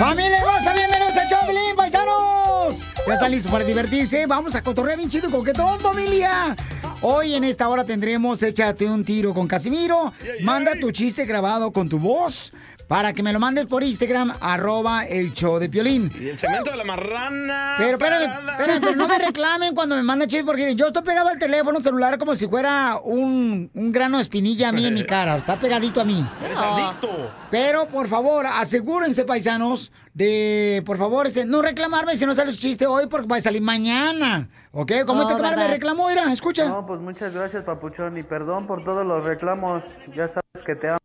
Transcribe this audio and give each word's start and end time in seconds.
¡Familia 0.00 0.38
hermosa! 0.38 0.72
¡Bienvenidos 0.72 1.14
a 1.14 1.28
Choplin, 1.28 1.76
paisanos! 1.76 2.74
¿Ya 3.06 3.12
están 3.12 3.30
listos 3.30 3.52
para 3.52 3.64
divertirse? 3.64 4.24
Vamos 4.24 4.54
a 4.54 4.62
cotorrear 4.62 4.96
bien 4.96 5.10
chido 5.10 5.28
y 5.28 5.30
coquetón, 5.30 5.78
familia. 5.78 6.56
Hoy 7.02 7.34
en 7.34 7.44
esta 7.44 7.66
hora 7.68 7.84
tendremos 7.84 8.42
Échate 8.42 8.84
un 8.84 9.04
tiro 9.04 9.32
con 9.32 9.48
Casimiro. 9.48 10.12
Manda 10.42 10.74
tu 10.78 10.90
chiste 10.90 11.24
grabado 11.24 11.72
con 11.72 11.88
tu 11.88 11.98
voz 11.98 12.52
para 12.88 13.12
que 13.12 13.22
me 13.22 13.32
lo 13.32 13.38
mandes 13.38 13.66
por 13.66 13.84
Instagram, 13.84 14.34
arroba 14.40 15.06
el 15.06 15.32
show 15.32 15.58
de 15.60 15.68
Piolín. 15.68 16.10
Y 16.20 16.28
el 16.28 16.38
cemento 16.38 16.72
de 16.72 16.76
la 16.76 16.84
marrana. 16.84 17.76
Pero 17.78 17.92
espérame, 17.92 18.50
espérame, 18.50 18.80
pero 18.80 18.96
no 18.96 19.06
me 19.06 19.18
reclamen 19.26 19.74
cuando 19.76 19.94
me 19.94 20.02
mandan 20.02 20.28
chistes 20.28 20.44
porque 20.44 20.74
yo 20.74 20.88
estoy 20.88 21.04
pegado 21.04 21.28
al 21.28 21.38
teléfono 21.38 21.80
celular 21.80 22.18
como 22.18 22.34
si 22.34 22.48
fuera 22.48 22.98
un, 23.02 23.70
un 23.72 23.92
grano 23.92 24.16
de 24.16 24.24
espinilla 24.24 24.70
a 24.70 24.72
mí 24.72 24.84
en 24.84 24.94
mi 24.94 25.06
cara. 25.06 25.36
Está 25.36 25.58
pegadito 25.58 26.00
a 26.00 26.04
mí. 26.04 26.22
Eres 26.44 26.58
adicto. 26.58 27.30
Pero 27.50 27.88
por 27.88 28.08
favor, 28.08 28.44
asegúrense, 28.44 29.24
paisanos, 29.24 29.92
de 30.14 30.82
por 30.86 30.96
favor, 30.96 31.26
este, 31.26 31.44
no 31.44 31.62
reclamarme 31.62 32.16
si 32.16 32.26
no 32.26 32.34
sale 32.34 32.52
su 32.52 32.58
chiste 32.58 32.86
hoy 32.86 33.06
porque 33.06 33.26
va 33.28 33.36
a 33.36 33.40
salir 33.40 33.62
mañana. 33.62 34.48
¿Ok? 34.72 34.92
Como 35.06 35.20
Oh, 35.20 35.22
este 35.22 35.36
camarada 35.36 35.66
me 35.68 35.74
reclamó, 35.74 36.08
mira, 36.08 36.30
escucha. 36.32 36.68
No, 36.68 36.86
pues 36.86 37.00
muchas 37.00 37.34
gracias, 37.34 37.64
papuchón, 37.64 38.16
y 38.18 38.22
perdón 38.22 38.66
por 38.66 38.84
todos 38.84 39.06
los 39.06 39.24
reclamos. 39.24 39.82
Ya 40.14 40.28
sabes 40.28 40.64
que 40.64 40.74
te 40.76 40.88
amo. 40.88 40.98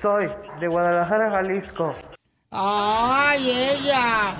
Soy 0.00 0.28
de 0.60 0.68
Guadalajara, 0.68 1.30
Jalisco. 1.30 1.94
¡Ay, 2.50 3.50
ella! 3.50 4.34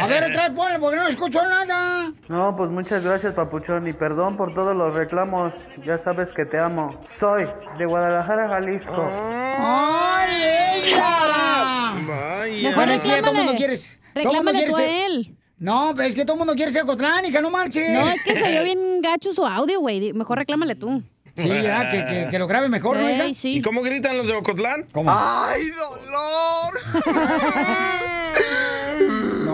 A 0.00 0.06
ver, 0.06 0.24
otra 0.24 0.48
vez 0.48 0.56
ponle 0.56 0.78
porque 0.78 0.96
no 0.96 1.08
escucho 1.08 1.42
nada. 1.42 2.12
No, 2.28 2.54
pues 2.56 2.70
muchas 2.70 3.04
gracias, 3.04 3.34
papuchón, 3.34 3.86
y 3.88 3.92
perdón 3.92 4.36
por 4.36 4.54
todos 4.54 4.76
los 4.76 4.94
reclamos. 4.94 5.52
Ya 5.84 5.98
sabes 5.98 6.28
que 6.30 6.44
te 6.44 6.58
amo. 6.58 7.00
Soy 7.18 7.46
de 7.78 7.86
Guadalajara, 7.86 8.48
Jalisco. 8.48 9.10
¡Ay, 9.12 10.42
ella! 10.84 11.94
Vaya. 12.06 12.74
Bueno, 12.74 12.92
es 12.92 13.02
que 13.02 13.08
ya 13.08 13.20
todo 13.22 13.30
el 13.32 13.36
mundo 13.38 13.52
reclámale. 13.52 13.56
quiere. 13.56 13.76
Todo 13.76 14.32
el 14.32 14.36
mundo 14.36 14.52
Reclámale 14.52 14.58
quiere 14.58 14.70
tú 14.72 14.76
a 14.76 15.06
él. 15.06 15.36
No, 15.58 16.00
es 16.00 16.14
que 16.14 16.24
todo 16.24 16.34
el 16.34 16.38
mundo 16.38 16.54
quiere 16.54 16.70
ser 16.70 16.84
Cotlán, 16.84 17.24
hija, 17.24 17.40
no 17.40 17.50
marches. 17.50 17.90
No, 17.90 18.06
es 18.08 18.22
que 18.22 18.38
salió 18.38 18.62
bien 18.62 19.00
gacho 19.00 19.32
su 19.32 19.46
audio, 19.46 19.80
güey. 19.80 20.12
Mejor 20.12 20.38
reclámale 20.38 20.74
tú. 20.74 21.02
Sí, 21.34 21.48
ya, 21.48 21.88
que, 21.90 22.04
que, 22.06 22.28
que 22.30 22.38
lo 22.38 22.46
grabe 22.46 22.68
mejor, 22.70 22.96
¿no, 22.96 23.10
hija? 23.10 23.24
Ey, 23.24 23.34
sí. 23.34 23.56
¿Y 23.56 23.62
cómo 23.62 23.82
gritan 23.82 24.16
los 24.16 24.26
de 24.26 24.32
Ocotlán? 24.34 24.86
¿Cómo? 24.92 25.10
¡Ay, 25.14 25.64
dolor! 25.70 26.80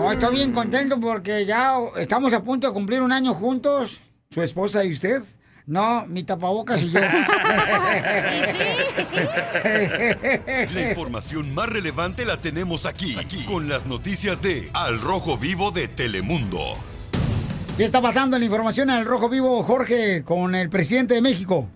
No, 0.03 0.11
estoy 0.11 0.35
bien 0.35 0.51
contento 0.51 0.99
porque 0.99 1.45
ya 1.45 1.77
estamos 1.95 2.33
a 2.33 2.43
punto 2.43 2.67
de 2.67 2.73
cumplir 2.73 3.01
un 3.01 3.13
año 3.13 3.33
juntos, 3.35 4.01
su 4.29 4.41
esposa 4.41 4.83
y 4.83 4.91
usted. 4.91 5.21
No, 5.65 6.05
mi 6.07 6.23
tapabocas 6.23 6.83
y 6.83 6.91
yo. 6.91 6.99
La 10.73 10.89
información 10.89 11.53
más 11.53 11.69
relevante 11.69 12.25
la 12.25 12.35
tenemos 12.35 12.85
aquí, 12.85 13.15
aquí, 13.17 13.45
con 13.45 13.69
las 13.69 13.85
noticias 13.85 14.41
de 14.41 14.69
Al 14.73 14.99
Rojo 14.99 15.37
Vivo 15.37 15.71
de 15.71 15.87
Telemundo. 15.87 16.75
¿Qué 17.77 17.85
está 17.85 18.01
pasando 18.01 18.35
en 18.35 18.41
la 18.41 18.45
información 18.47 18.89
al 18.89 19.05
Rojo 19.05 19.29
Vivo, 19.29 19.63
Jorge, 19.63 20.25
con 20.25 20.53
el 20.53 20.69
presidente 20.69 21.13
de 21.13 21.21
México? 21.21 21.69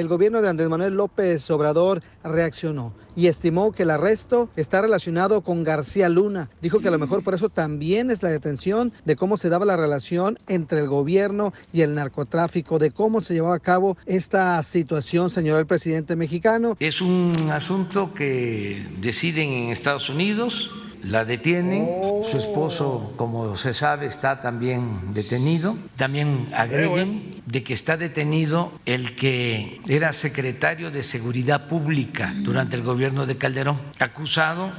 El 0.00 0.08
gobierno 0.08 0.40
de 0.40 0.48
Andrés 0.48 0.70
Manuel 0.70 0.94
López 0.94 1.50
Obrador 1.50 2.02
reaccionó 2.24 2.94
y 3.14 3.26
estimó 3.26 3.70
que 3.70 3.82
el 3.82 3.90
arresto 3.90 4.48
está 4.56 4.80
relacionado 4.80 5.42
con 5.42 5.62
García 5.62 6.08
Luna. 6.08 6.48
Dijo 6.62 6.80
que 6.80 6.88
a 6.88 6.90
lo 6.90 6.98
mejor 6.98 7.22
por 7.22 7.34
eso 7.34 7.50
también 7.50 8.10
es 8.10 8.22
la 8.22 8.30
detención 8.30 8.94
de 9.04 9.14
cómo 9.14 9.36
se 9.36 9.50
daba 9.50 9.66
la 9.66 9.76
relación 9.76 10.38
entre 10.48 10.80
el 10.80 10.88
gobierno 10.88 11.52
y 11.74 11.82
el 11.82 11.94
narcotráfico, 11.94 12.78
de 12.78 12.92
cómo 12.92 13.20
se 13.20 13.34
llevaba 13.34 13.56
a 13.56 13.60
cabo 13.60 13.98
esta 14.06 14.62
situación, 14.62 15.28
señor 15.28 15.60
el 15.60 15.66
presidente 15.66 16.16
mexicano. 16.16 16.78
Es 16.80 17.02
un 17.02 17.34
asunto 17.52 18.14
que 18.14 18.88
deciden 19.02 19.50
en 19.50 19.68
Estados 19.68 20.08
Unidos, 20.08 20.70
la 21.02 21.24
detienen, 21.24 21.88
su 22.24 22.36
esposo, 22.36 23.12
como 23.16 23.56
se 23.56 23.72
sabe, 23.72 24.06
está 24.06 24.40
también 24.40 25.12
detenido. 25.12 25.74
También 25.96 26.48
agreguen 26.54 27.42
de 27.46 27.62
que 27.62 27.72
está 27.72 27.96
detenido 27.96 28.72
el 28.86 29.16
que 29.16 29.80
era 29.88 30.12
secretario 30.12 30.90
de 30.90 31.02
Seguridad 31.02 31.68
Pública 31.68 32.34
durante 32.38 32.76
el 32.76 32.82
gobierno 32.82 33.26
de 33.26 33.38
Calderón, 33.38 33.80
acusado 33.98 34.72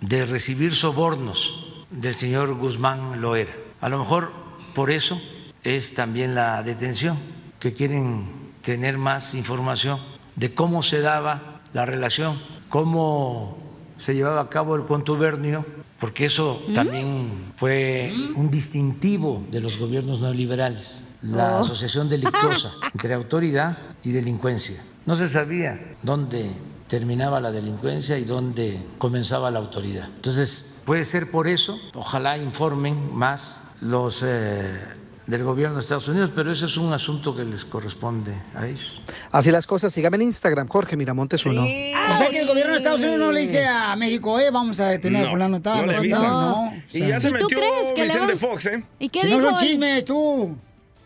de 0.00 0.26
recibir 0.26 0.74
sobornos 0.74 1.84
del 1.90 2.14
señor 2.14 2.54
Guzmán 2.54 3.20
Loera. 3.20 3.52
A 3.80 3.88
lo 3.88 3.98
mejor 3.98 4.32
por 4.74 4.90
eso 4.90 5.20
es 5.62 5.94
también 5.94 6.34
la 6.34 6.62
detención, 6.62 7.18
que 7.58 7.72
quieren 7.72 8.26
tener 8.62 8.98
más 8.98 9.34
información 9.34 9.98
de 10.36 10.52
cómo 10.52 10.82
se 10.82 11.00
daba 11.00 11.60
la 11.72 11.86
relación, 11.86 12.40
cómo 12.68 13.63
se 13.96 14.14
llevaba 14.14 14.40
a 14.42 14.48
cabo 14.48 14.76
el 14.76 14.84
contubernio, 14.84 15.64
porque 16.00 16.26
eso 16.26 16.62
también 16.74 17.52
fue 17.56 18.12
un 18.34 18.50
distintivo 18.50 19.44
de 19.50 19.60
los 19.60 19.78
gobiernos 19.78 20.20
neoliberales, 20.20 21.04
la 21.22 21.56
Oh. 21.56 21.60
asociación 21.60 22.08
delictuosa 22.08 22.72
entre 22.92 23.14
autoridad 23.14 23.78
y 24.02 24.10
delincuencia. 24.12 24.82
No 25.06 25.14
se 25.14 25.28
sabía 25.28 25.94
dónde 26.02 26.50
terminaba 26.88 27.40
la 27.40 27.50
delincuencia 27.50 28.18
y 28.18 28.24
dónde 28.24 28.82
comenzaba 28.98 29.50
la 29.50 29.58
autoridad. 29.58 30.08
Entonces, 30.16 30.82
puede 30.84 31.04
ser 31.04 31.30
por 31.30 31.48
eso, 31.48 31.78
ojalá 31.94 32.36
informen 32.38 33.14
más 33.14 33.62
los 33.80 34.22
eh, 34.26 34.78
del 35.26 35.42
gobierno 35.42 35.76
de 35.76 35.82
Estados 35.82 36.06
Unidos, 36.08 36.32
pero 36.34 36.52
ese 36.52 36.66
es 36.66 36.76
un 36.76 36.92
asunto 36.92 37.34
que 37.34 37.44
les 37.44 37.64
corresponde 37.64 38.34
a 38.54 38.66
ellos. 38.66 39.00
Así 39.32 39.50
las 39.50 39.66
cosas, 39.66 39.92
sígame 39.92 40.16
en 40.16 40.22
Instagram, 40.22 40.68
Jorge 40.68 40.96
Miramontes 40.96 41.46
uno. 41.46 41.62
O 41.62 42.16
sea 42.16 42.28
que 42.30 42.38
el 42.38 42.46
gobierno 42.46 42.72
de 42.72 42.78
Estados 42.78 43.00
Unidos 43.00 43.18
no 43.20 43.32
le 43.32 43.40
dice 43.40 43.64
a 43.66 43.96
México, 43.96 44.38
eh, 44.38 44.50
vamos 44.50 44.78
a 44.80 44.88
detener 44.88 45.22
a 45.22 45.24
No, 45.26 45.30
fulano 45.32 45.62
tal, 45.62 45.86
no 45.86 45.92
no. 46.02 46.74
Y 46.92 46.98
ya 47.00 47.20
se 47.20 47.28
¿Y 47.28 47.32
tú 47.32 47.38
metió 47.38 47.58
crees 47.58 47.92
que 47.94 48.00
le 48.02 48.12
Vicente 48.12 48.36
Fox, 48.36 48.66
¿eh? 48.66 48.84
¿Y 48.98 49.08
qué 49.08 49.20
Si 49.22 49.26
dijo? 49.28 49.40
no 49.40 49.50
son 49.50 49.58
chismes, 49.60 50.04
tú. 50.04 50.56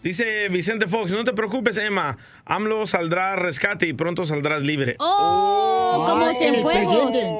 Dice 0.02 0.48
Vicente 0.48 0.86
Fox, 0.86 1.10
no 1.12 1.24
te 1.24 1.32
preocupes, 1.32 1.76
Emma. 1.76 2.16
AMLO 2.44 2.86
saldrá 2.86 3.32
a 3.32 3.36
rescate 3.36 3.86
y 3.86 3.92
pronto 3.92 4.24
saldrás 4.24 4.62
libre. 4.62 4.96
¡Oh! 5.00 6.04
Como 6.08 6.24
Ay, 6.24 6.36
el 6.40 6.54
Cienfuegos. 6.54 6.94
presidente. 7.10 7.36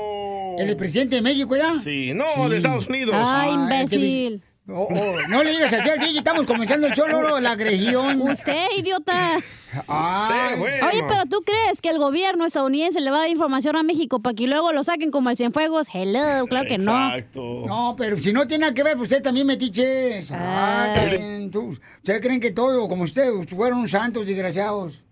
El 0.59 0.77
presidente 0.77 1.17
de 1.17 1.23
México, 1.23 1.57
¿ya? 1.57 1.75
Sí, 1.85 2.13
no, 2.15 2.25
Sí. 2.35 2.51
de 2.51 2.57
Estados 2.57 2.89
Unidos. 2.89 3.15
Ay, 3.17 3.51
Ay, 3.51 3.55
imbécil. 3.55 4.43
Oh, 4.71 4.87
oh, 4.91 5.17
no 5.29 5.43
le 5.43 5.51
digas 5.53 5.73
así 5.73 5.89
al 5.89 5.99
DJ, 5.99 6.19
estamos 6.19 6.45
comenzando 6.45 6.89
el 6.89 6.93
show, 6.93 7.07
Lolo, 7.09 7.41
la 7.41 7.53
agresión. 7.53 8.21
Usted, 8.21 8.67
idiota. 8.77 9.39
Ay, 9.87 10.51
Sí, 10.55 10.59
güey. 10.61 10.81
Oye, 10.83 11.05
pero 11.09 11.25
¿tú 11.25 11.41
crees 11.43 11.81
que 11.81 11.89
el 11.89 11.97
gobierno 11.99 12.45
estadounidense 12.45 13.01
le 13.01 13.11
va 13.11 13.17
a 13.17 13.21
dar 13.21 13.31
información 13.31 13.77
a 13.77 13.83
México 13.83 14.21
para 14.21 14.35
que 14.35 14.47
luego 14.47 14.73
lo 14.73 14.85
saquen 14.85 15.11
como 15.11 15.31
el 15.31 15.39
Cienfuegos? 15.39 15.89
Hello, 15.95 16.47
claro 16.49 16.69
que 16.69 16.77
no. 16.77 16.93
Exacto. 17.15 17.65
No, 17.67 17.95
pero 17.97 18.19
si 18.19 18.31
no 18.35 18.47
tiene 18.47 18.63
nada 18.63 18.75
que 18.75 18.83
ver, 18.83 18.97
pues 18.99 19.11
usted 19.11 19.23
también 19.23 19.47
metiches. 19.47 20.29
Ah, 20.33 20.93
también, 20.95 21.51
tú- 21.51 21.79
Ustedes 21.99 22.21
creen 22.21 22.39
que 22.41 22.51
todo, 22.51 22.87
como 22.89 23.05
ustedes, 23.05 23.47
fueron 23.49 23.89
santos 23.89 24.27
desgraciados. 24.27 25.03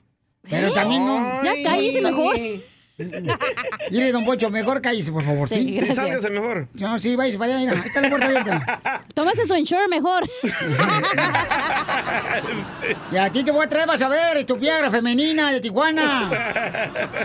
Pero 0.43 0.71
también 0.75 1.05
no. 1.07 1.43
Ya 1.43 1.55
cállese 1.65 2.03
mejor. 2.03 2.37
Mire, 2.99 4.11
don 4.11 4.25
Pocho, 4.25 4.49
mejor 4.51 4.81
cállese, 4.81 5.13
por 5.13 5.23
favor, 5.23 5.47
Sí, 5.49 5.79
¿sí? 5.87 5.95
Sálgase 5.95 6.31
mejor. 6.31 6.67
No, 6.75 6.99
sí, 6.99 7.15
váyase 7.15 7.37
para 7.39 7.53
allá, 7.57 7.61
mira, 7.61 7.73
ahí 7.83 7.87
está 7.87 8.01
la 8.01 8.09
puerta 8.09 8.27
abierta. 8.27 9.05
Tómese 9.15 9.45
su 9.47 9.55
insure 9.55 9.87
mejor. 9.89 10.25
Y 13.13 13.17
a 13.17 13.31
ti 13.31 13.43
te 13.45 13.51
voy 13.53 13.65
a 13.65 13.69
traer, 13.69 13.87
vas 13.87 14.01
a 14.03 14.09
ver, 14.09 14.45
tu 14.45 14.59
piedra 14.59 14.91
femenina 14.91 15.53
de 15.53 15.61
Tijuana. 15.61 16.31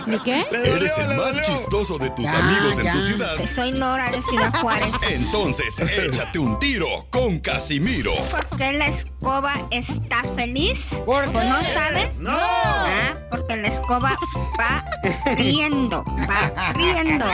¿Ni 0.07 0.19
qué? 0.19 0.45
Eres 0.51 0.97
el 0.97 1.15
más 1.15 1.41
chistoso 1.41 1.97
de 1.97 2.09
tus 2.11 2.25
Ya, 2.25 2.37
amigos 2.39 2.77
en 2.79 2.85
ya. 2.85 2.91
tu 2.91 2.99
ciudad. 3.01 3.45
Soy 3.45 3.71
Nora 3.71 4.09
de 4.11 4.21
Ciudad 4.21 4.53
Juárez. 4.61 4.93
Entonces, 5.11 5.79
échate 5.79 6.39
un 6.39 6.57
tiro 6.59 6.87
con 7.09 7.39
Casimiro. 7.39 8.13
¿Por 8.31 8.57
qué 8.57 8.73
la 8.73 8.85
escoba 8.85 9.53
está 9.71 10.21
feliz? 10.35 10.95
¿Por 11.05 11.25
¿O 11.25 11.31
qué? 11.31 11.39
no 11.45 11.61
saben? 11.61 12.09
¡No! 12.19 12.31
Ah, 12.37 13.13
porque 13.29 13.55
la 13.57 13.67
escoba 13.67 14.17
va 14.59 14.83
riendo, 15.35 15.60
va 15.69 16.73
riendo. 16.73 17.25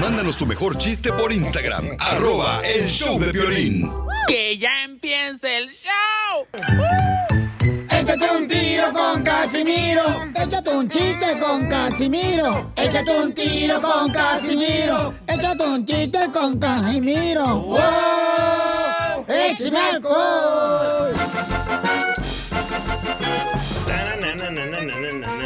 Mándanos 0.00 0.36
tu 0.36 0.46
mejor 0.46 0.76
chiste 0.78 1.12
por 1.12 1.32
Instagram, 1.32 1.84
arroba 1.98 2.60
el 2.64 2.88
show 2.88 3.18
de 3.18 3.32
violín. 3.32 3.92
¡Que 4.26 4.56
ya 4.56 4.70
empiece 4.84 5.58
el 5.58 5.68
show! 5.68 6.46
Échate 7.90 8.30
un 8.36 8.48
tiro 8.48 8.92
con 8.92 9.22
Casimiro. 9.22 10.02
Échate 10.34 10.70
un 10.70 10.88
chiste 10.88 11.38
con 11.38 11.68
Casimiro. 11.68 12.72
Échate 12.76 13.20
un 13.20 13.34
tiro 13.34 13.80
con 13.80 14.10
Casimiro. 14.10 15.14
Échate 15.26 15.64
un 15.64 15.84
chiste 15.84 16.18
con 16.32 16.58
Casimiro. 16.58 17.44
¡Wow! 17.60 19.26
¡Échame 19.28 19.78
alcohol! 19.78 21.19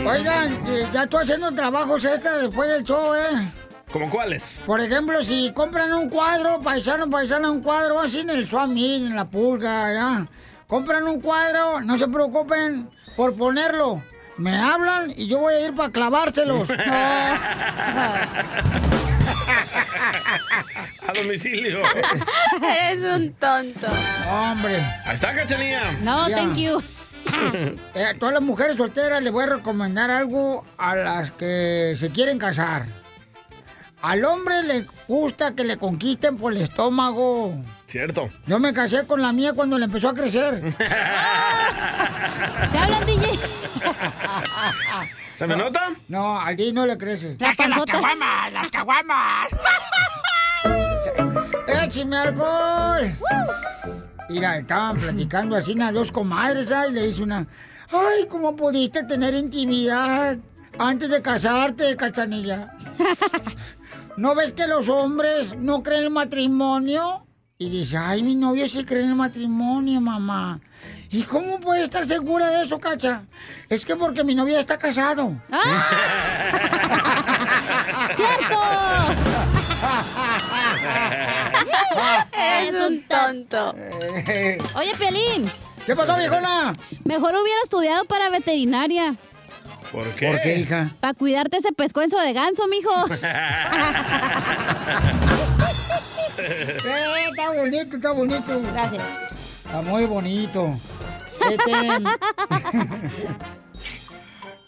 Oigan, 0.07 0.53
eh, 0.69 0.87
ya 0.93 1.05
estoy 1.05 1.23
haciendo 1.23 1.53
trabajos 1.53 2.05
extra 2.05 2.39
después 2.39 2.69
del 2.69 2.85
show, 2.85 3.15
¿eh? 3.15 3.51
¿Cómo 3.91 4.11
cuáles? 4.11 4.61
Por 4.67 4.81
ejemplo, 4.81 5.23
si 5.23 5.53
compran 5.53 5.93
un 5.95 6.11
cuadro, 6.11 6.61
paisano, 6.61 7.09
paisano, 7.09 7.53
un 7.53 7.63
cuadro 7.63 8.01
así 8.01 8.21
en 8.21 8.31
el 8.31 8.47
Swami, 8.47 9.07
en 9.07 9.17
la 9.17 9.25
pulga, 9.25 9.93
ya. 9.93 10.27
Compran 10.67 11.05
un 11.05 11.21
cuadro, 11.21 11.81
no 11.81 11.97
se 11.99 12.09
preocupen 12.09 12.89
por 13.17 13.35
ponerlo. 13.35 14.03
Me 14.37 14.55
hablan 14.57 15.13
y 15.17 15.27
yo 15.29 15.39
voy 15.39 15.55
a 15.55 15.67
ir 15.67 15.75
para 15.75 15.91
clavárselos. 15.91 16.69
domicilio. 21.15 21.83
Eres 22.63 23.03
un 23.03 23.33
tonto. 23.35 23.87
Hombre. 24.31 24.77
Ahí 25.05 25.15
está, 25.15 25.35
cachanilla. 25.35 25.93
No, 26.03 26.27
thank 26.29 26.57
you. 26.57 26.83
Eh, 27.95 28.05
a 28.05 28.19
todas 28.19 28.35
las 28.35 28.43
mujeres 28.43 28.77
solteras 28.77 29.23
les 29.23 29.33
voy 29.33 29.45
a 29.45 29.47
recomendar 29.47 30.11
algo 30.11 30.65
a 30.79 30.95
las 30.97 31.31
que 31.31 31.95
se 31.97 32.11
quieren 32.11 32.39
casar. 32.39 32.87
Al 34.03 34.25
hombre 34.25 34.63
le 34.65 34.85
gusta 35.09 35.55
que 35.55 35.65
le 35.65 35.77
conquisten 35.79 36.37
por 36.37 36.53
el 36.53 36.61
estómago. 36.63 37.55
Cierto. 37.87 38.29
Yo 38.47 38.59
me 38.59 38.75
casé 38.75 39.07
con 39.07 39.23
la 39.23 39.33
mía 39.33 39.53
cuando 39.55 39.79
le 39.79 39.87
empezó 39.87 40.11
a 40.11 40.15
crecer. 40.15 40.75
¿Te 40.79 40.87
hablan, 42.79 43.07
DJ? 43.07 43.25
¿Se 45.37 45.47
me 45.47 45.57
nota? 45.57 45.93
No, 46.09 46.39
al 46.39 46.55
DJ 46.55 46.73
no 46.73 46.87
le 46.87 46.99
crece. 46.99 47.37
La 47.39 47.55
panzota. 47.55 48.01
¡Las 48.53 48.71
caguamas! 48.71 49.49
¡Écheme 51.85 52.17
alcohol! 52.17 53.13
Mira, 54.29 54.59
estaban 54.59 54.99
platicando 54.99 55.57
así 55.57 55.75
las 55.75 55.93
dos 55.93 56.11
comadres, 56.11 56.69
¿sabes? 56.69 56.91
Y 56.91 56.95
le 56.95 57.07
dice 57.07 57.23
una, 57.23 57.47
ay, 57.91 58.27
¿cómo 58.29 58.57
pudiste 58.57 59.05
tener 59.05 59.35
intimidad 59.35 60.37
antes 60.79 61.11
de 61.11 61.23
casarte, 61.23 61.97
cachanilla? 61.97 62.75
¿No 64.17 64.35
ves 64.35 64.53
que 64.53 64.67
los 64.67 64.89
hombres 64.89 65.57
no 65.59 65.83
creen 65.83 66.01
en 66.01 66.07
el 66.07 66.11
matrimonio? 66.11 67.27
Y 67.59 67.69
dice, 67.69 67.97
ay, 67.97 68.23
mi 68.23 68.35
novio 68.35 68.69
sí 68.69 68.85
cree 68.85 69.03
en 69.03 69.11
el 69.11 69.15
matrimonio, 69.15 70.01
mamá. 70.01 70.61
¿Y 71.11 71.23
cómo 71.23 71.61
puede 71.61 71.85
estar 71.85 72.05
segura 72.05 72.51
de 72.51 72.65
eso, 72.65 72.81
cacha? 72.81 73.23
Es 73.69 73.87
que 73.87 73.95
porque 73.95 74.25
mi 74.25 74.35
novia 74.35 74.59
está 74.59 74.77
casado. 74.77 75.33
¡Cierto! 78.15 78.59
Eres 82.37 82.75
un 82.75 83.07
tonto. 83.09 83.75
Oye, 84.77 84.95
Pelín. 84.99 85.51
¿Qué 85.87 85.95
pasó, 85.95 86.17
viejona? 86.17 86.73
Mejor 87.05 87.31
hubiera 87.31 87.61
estudiado 87.63 88.05
para 88.05 88.31
veterinaria. 88.31 89.17
¿Por 89.93 90.09
qué? 90.15 90.27
¿Por 90.29 90.41
qué, 90.41 90.57
hija? 90.59 90.91
Para 91.01 91.15
cuidarte 91.15 91.59
ese 91.59 91.73
pescuenzo 91.73 92.19
de 92.19 92.33
ganso, 92.33 92.67
mijo. 92.69 92.91
Eh, 96.45 97.29
está 97.31 97.51
bonito, 97.51 97.97
está 97.97 98.13
bonito. 98.13 98.63
Gracias. 98.73 99.03
Está 99.65 99.83
muy 99.83 100.05
bonito. 100.07 100.79
Este... 101.51 101.73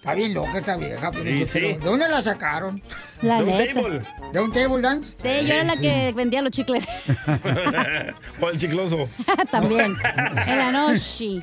está 0.07 0.15
bien 0.15 0.35
loca 0.35 0.59
esta 0.59 0.77
vieja, 0.77 1.11
pero 1.11 1.25
Sí, 1.25 1.43
eso, 1.43 1.53
sí. 1.53 1.59
pero 1.63 1.79
¿de 1.81 1.85
dónde 1.91 2.09
la 2.09 2.23
sacaron? 2.23 2.81
La 3.23 3.43
De 3.43 3.45
un 3.45 3.75
table. 3.75 4.03
¿De 4.33 4.41
un 4.41 4.53
table 4.53 4.81
dance? 4.83 5.13
Sí, 5.17 5.47
yo 5.47 5.55
era 5.55 5.65
la 5.65 5.77
que 5.77 6.13
vendía 6.15 6.43
los 6.43 6.53
chicles. 6.53 6.87
o 8.41 8.49
el 8.51 8.59
chicloso. 8.59 9.09
También. 9.51 9.97
En 10.47 10.59
la 10.59 10.71
noche. 10.71 11.41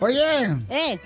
Oye, 0.00 0.44
Eh, 0.68 1.00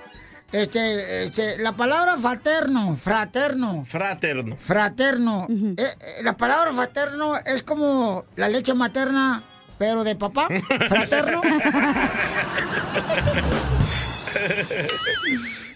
este, 0.51 1.27
este, 1.27 1.59
la 1.59 1.73
palabra 1.77 2.17
fraterno, 2.19 2.97
fraterno, 2.97 3.85
Fraterno. 3.89 4.57
fraterno. 4.59 5.47
eh, 5.49 5.75
eh, 5.79 6.23
la 6.25 6.37
palabra 6.37 6.73
fraterno 6.73 7.37
es 7.39 7.63
como 7.63 8.25
la 8.35 8.49
leche 8.49 8.75
materna, 8.75 9.45
pero 9.79 10.03
de 10.03 10.17
papá. 10.17 10.49
Fraterno. 10.89 11.43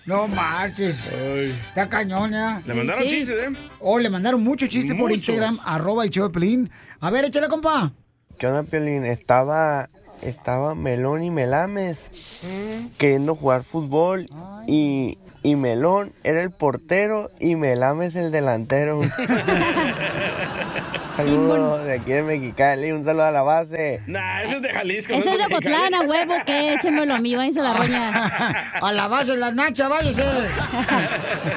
No 0.06 0.28
marches. 0.28 1.10
Ay. 1.12 1.50
Está 1.68 1.88
cañón, 1.88 2.32
¿ya? 2.32 2.62
Le 2.66 2.74
mandaron 2.74 3.02
Sí. 3.04 3.08
chistes, 3.08 3.36
¿eh? 3.36 3.56
Oh, 3.80 3.98
le 3.98 4.10
mandaron 4.10 4.42
muchos 4.42 4.68
chistes 4.68 4.94
por. 4.94 5.10
Instagram, 5.12 5.58
arroba 5.64 6.04
el 6.04 6.10
show 6.10 6.24
de 6.26 6.30
Pelín. 6.32 6.70
A 7.00 7.10
ver, 7.10 7.24
échale, 7.24 7.48
compa. 7.48 7.92
¿Qué 8.38 8.46
onda, 8.46 8.62
Piolín? 8.64 9.04
Estaba, 9.04 9.88
estaba 10.22 10.74
Melón 10.74 11.22
y 11.22 11.30
Melames 11.30 12.92
queriendo 12.98 13.34
jugar 13.36 13.62
fútbol 13.62 14.26
y, 14.66 15.18
y 15.42 15.54
Melón 15.56 16.12
era 16.24 16.42
el 16.42 16.50
portero 16.50 17.30
y 17.38 17.54
Melames 17.56 18.16
el 18.16 18.30
delantero. 18.32 19.00
Saludo 21.16 21.78
de 21.84 21.94
aquí 21.94 22.12
de 22.12 22.22
Mexicali, 22.24 22.90
un 22.90 23.04
saludo 23.04 23.24
a 23.24 23.30
la 23.30 23.42
base. 23.42 24.02
Nah, 24.06 24.42
ese 24.42 24.56
es 24.56 24.62
de 24.62 24.72
Jalisco. 24.72 25.12
ese 25.12 25.26
no 25.26 25.32
es 25.32 25.38
de. 25.38 25.44
Ocotlán, 25.44 25.94
a 25.94 26.00
huevo, 26.00 26.34
que 26.44 26.74
échemelo 26.74 27.14
a 27.14 27.18
mí, 27.18 27.36
váyanse 27.36 27.60
a 27.60 27.62
la 27.62 27.74
roña. 27.74 28.64
A 28.82 28.92
la 28.92 29.08
base, 29.08 29.36
la 29.36 29.50
nacha, 29.52 29.88
váyase. 29.88 30.24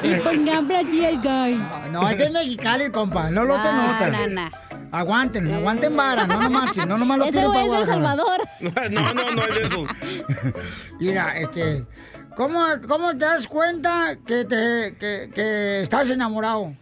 Y 0.02 0.14
por 0.14 0.34
habla 0.50 0.78
aquí 0.78 1.04
el 1.04 1.18
guy. 1.20 1.60
No, 1.90 2.08
ese 2.08 2.24
es 2.24 2.30
mexicali, 2.30 2.90
compa. 2.90 3.30
No 3.30 3.44
lo 3.44 3.60
se 3.60 3.72
nota. 3.72 4.08
na, 4.10 4.26
na. 4.26 4.52
Aguanten, 4.90 5.52
aguanten 5.52 5.94
vara, 5.94 6.26
no 6.26 6.40
no 6.40 6.48
marchen, 6.48 6.88
no 6.88 6.96
nomás 6.96 7.18
lo 7.18 7.24
Ese 7.26 7.44
güey 7.44 7.52
para 7.52 7.64
es 7.64 7.72
de 7.72 7.78
El. 7.80 7.86
Salvador. 7.86 8.40
No, 8.90 9.12
no, 9.12 9.30
no 9.32 9.42
es 9.42 9.54
de 9.54 9.66
esos. 9.66 9.88
Mira, 11.00 11.36
este, 11.36 11.84
¿cómo, 12.36 12.64
¿cómo 12.88 13.10
te 13.10 13.24
das 13.24 13.46
cuenta 13.46 14.16
que, 14.26 14.44
te, 14.44 14.96
que, 14.98 15.30
que 15.34 15.82
estás 15.82 16.08
enamorado? 16.10 16.72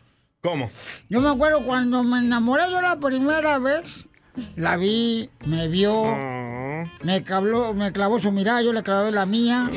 ¿Cómo? 0.46 0.70
Yo 1.08 1.20
me 1.20 1.28
acuerdo 1.28 1.62
cuando 1.62 2.04
me 2.04 2.18
enamoré 2.20 2.70
yo 2.70 2.80
la 2.80 2.94
primera 3.00 3.58
vez, 3.58 4.04
la 4.54 4.76
vi, 4.76 5.28
me 5.44 5.66
vio, 5.66 5.92
Oh. 5.92 6.84
me, 7.02 7.24
clavó, 7.24 7.74
me 7.74 7.90
clavó 7.90 8.20
su 8.20 8.30
mirada, 8.30 8.62
yo 8.62 8.72
le 8.72 8.84
clavé 8.84 9.10
la 9.10 9.26
mía, 9.26 9.68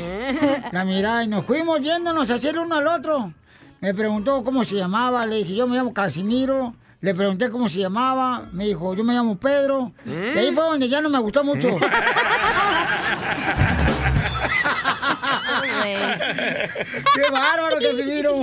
la 0.70 0.84
mirada, 0.84 1.24
y 1.24 1.28
nos 1.28 1.44
fuimos 1.44 1.80
viéndonos 1.80 2.30
hacia 2.30 2.50
el 2.50 2.58
uno 2.58 2.76
al 2.76 2.86
otro. 2.86 3.34
Me 3.80 3.92
preguntó 3.94 4.44
cómo 4.44 4.62
se 4.62 4.76
llamaba, 4.76 5.26
le 5.26 5.38
dije, 5.38 5.56
yo 5.56 5.66
me 5.66 5.76
llamo 5.76 5.92
Casimiro. 5.92 6.72
Le 7.00 7.14
pregunté 7.14 7.50
cómo 7.50 7.68
se 7.68 7.80
llamaba, 7.80 8.42
me 8.52 8.66
dijo, 8.66 8.94
yo 8.94 9.02
me 9.02 9.14
llamo 9.14 9.36
Pedro. 9.38 9.90
Y 10.06 10.38
ahí 10.38 10.52
fue 10.52 10.62
donde 10.62 10.88
ya 10.88 11.00
no 11.00 11.08
me 11.08 11.18
gustó 11.18 11.42
mucho. 11.42 11.68
¡Qué 17.14 17.30
bárbaro, 17.32 17.78
Casimiro! 17.80 18.42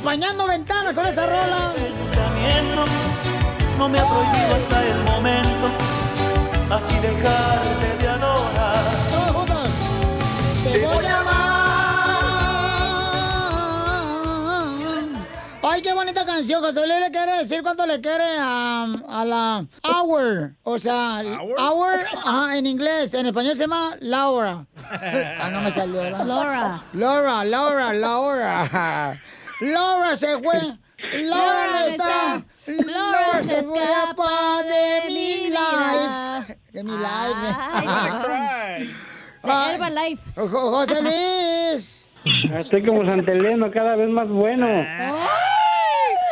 Empañando 0.00 0.46
ventanas 0.46 0.94
con 0.94 1.04
esa 1.04 1.26
rola. 1.26 1.74
pensamiento 1.76 2.86
no 3.76 3.86
me 3.86 3.98
ha 3.98 4.08
prohibido 4.08 4.54
hasta 4.56 4.82
el 4.86 5.04
momento 5.04 5.68
así 6.70 6.94
dejarte 7.00 7.96
de 8.02 8.08
adorar. 8.08 8.84
Todos 9.10 9.36
juntos. 9.36 9.68
Te 10.72 10.86
voy 10.86 11.04
a 11.04 11.20
amar. 11.20 11.40
Ay, 15.62 15.82
qué 15.82 15.92
bonita 15.92 16.24
canción. 16.24 16.62
José 16.62 16.80
Luis 16.86 17.00
le 17.00 17.10
quiere 17.10 17.36
decir 17.36 17.60
cuánto 17.62 17.84
le 17.86 18.00
quiere 18.00 18.24
a, 18.38 18.86
a 19.06 19.24
la 19.26 19.66
Hour. 19.84 20.54
O 20.62 20.78
sea, 20.78 21.20
Hour, 21.58 22.06
ajá, 22.24 22.56
en 22.56 22.64
inglés. 22.64 23.12
En 23.12 23.26
español 23.26 23.54
se 23.54 23.64
llama 23.64 23.96
Laura. 24.00 24.64
Ah, 25.42 25.50
no 25.50 25.60
me 25.60 25.70
salió, 25.70 26.00
¿verdad? 26.00 26.24
Laura. 26.24 26.82
Laura, 26.94 27.44
Laura, 27.44 27.92
Laura. 27.92 29.20
Laura 29.60 30.16
se 30.16 30.38
fue. 30.40 30.58
Laura 31.22 31.86
está. 31.88 32.44
Laura 32.66 33.42
se 33.44 33.58
escapa 33.60 34.62
de 34.62 35.08
mi 35.08 35.34
vida. 35.48 36.46
De 36.72 36.84
mi 36.84 36.92
life. 36.92 37.56
Ay, 37.72 38.94
De 39.42 39.50
Ay. 39.50 39.74
Herbalife. 39.74 40.22
Jo- 40.36 40.48
José 40.70 41.02
Luis. 41.02 42.10
Estoy 42.54 42.84
como 42.84 43.04
Santeleno, 43.06 43.70
cada 43.70 43.96
vez 43.96 44.08
más 44.10 44.28
bueno. 44.28 44.66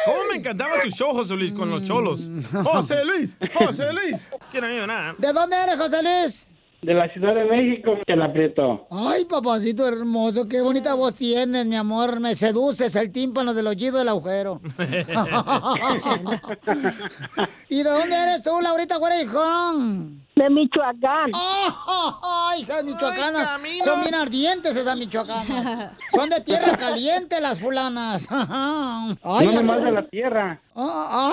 ¿Cómo 0.05 0.19
me 0.31 0.37
encantaba 0.39 0.81
tu 0.81 0.91
show, 0.91 1.11
José 1.13 1.35
Luis, 1.35 1.53
con 1.53 1.71
los 1.71 1.83
cholos? 1.83 2.21
José 2.65 3.05
Luis, 3.05 3.37
José 3.55 3.93
Luis. 3.93 4.29
¿Quién 4.53 4.65
no 4.79 4.87
nada? 4.87 5.15
¿De 5.19 5.33
dónde 5.33 5.57
eres, 5.57 5.77
José 5.77 6.03
Luis? 6.03 6.51
De 6.81 6.95
la 6.95 7.13
Ciudad 7.13 7.35
de 7.35 7.45
México, 7.45 7.99
que 8.07 8.15
la 8.15 8.27
aprieto. 8.27 8.87
Ay, 8.91 9.25
papacito 9.25 9.87
hermoso, 9.87 10.47
qué 10.47 10.61
bonita 10.61 10.95
voz 10.95 11.15
tienes, 11.15 11.67
mi 11.67 11.75
amor. 11.75 12.21
Me 12.21 12.37
seduces 12.37 12.95
el 12.95 13.11
tímpano 13.11 13.53
del 13.53 13.67
oído 13.67 13.99
del 13.99 14.09
agujero. 14.09 14.61
¿Y 17.69 17.83
de 17.83 17.91
dónde 17.91 18.17
eres 18.17 18.45
tú, 18.45 18.61
Laurita 18.61 18.97
Guarejón? 18.97 20.23
De 20.39 20.49
Michoacán. 20.51 21.33
¡Ay, 21.35 22.63
esas 22.63 22.85
michoacanas! 22.85 23.61
Son 23.85 24.01
bien 24.03 24.15
ardientes 24.15 24.77
esas 24.77 24.97
michoacanas. 24.97 25.93
Son 26.13 26.31
de 26.31 26.41
tierra 26.43 26.77
caliente 26.77 27.41
las 27.41 27.59
fulanas. 27.59 28.29
Ay, 28.31 29.17
no 29.21 29.73
ay. 29.73 29.85
de 29.85 29.91
la 29.91 30.07
tierra. 30.07 30.61
Ah, 30.77 31.33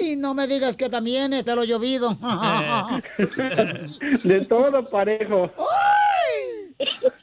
¡Ay! 0.00 0.14
No 0.14 0.32
me 0.32 0.46
digas 0.46 0.76
que 0.76 0.88
también 0.88 1.32
es 1.32 1.44
de 1.44 1.56
lo 1.56 1.64
llovido. 1.64 2.16
De 4.22 4.44
todo 4.44 4.88
parejo. 4.88 5.50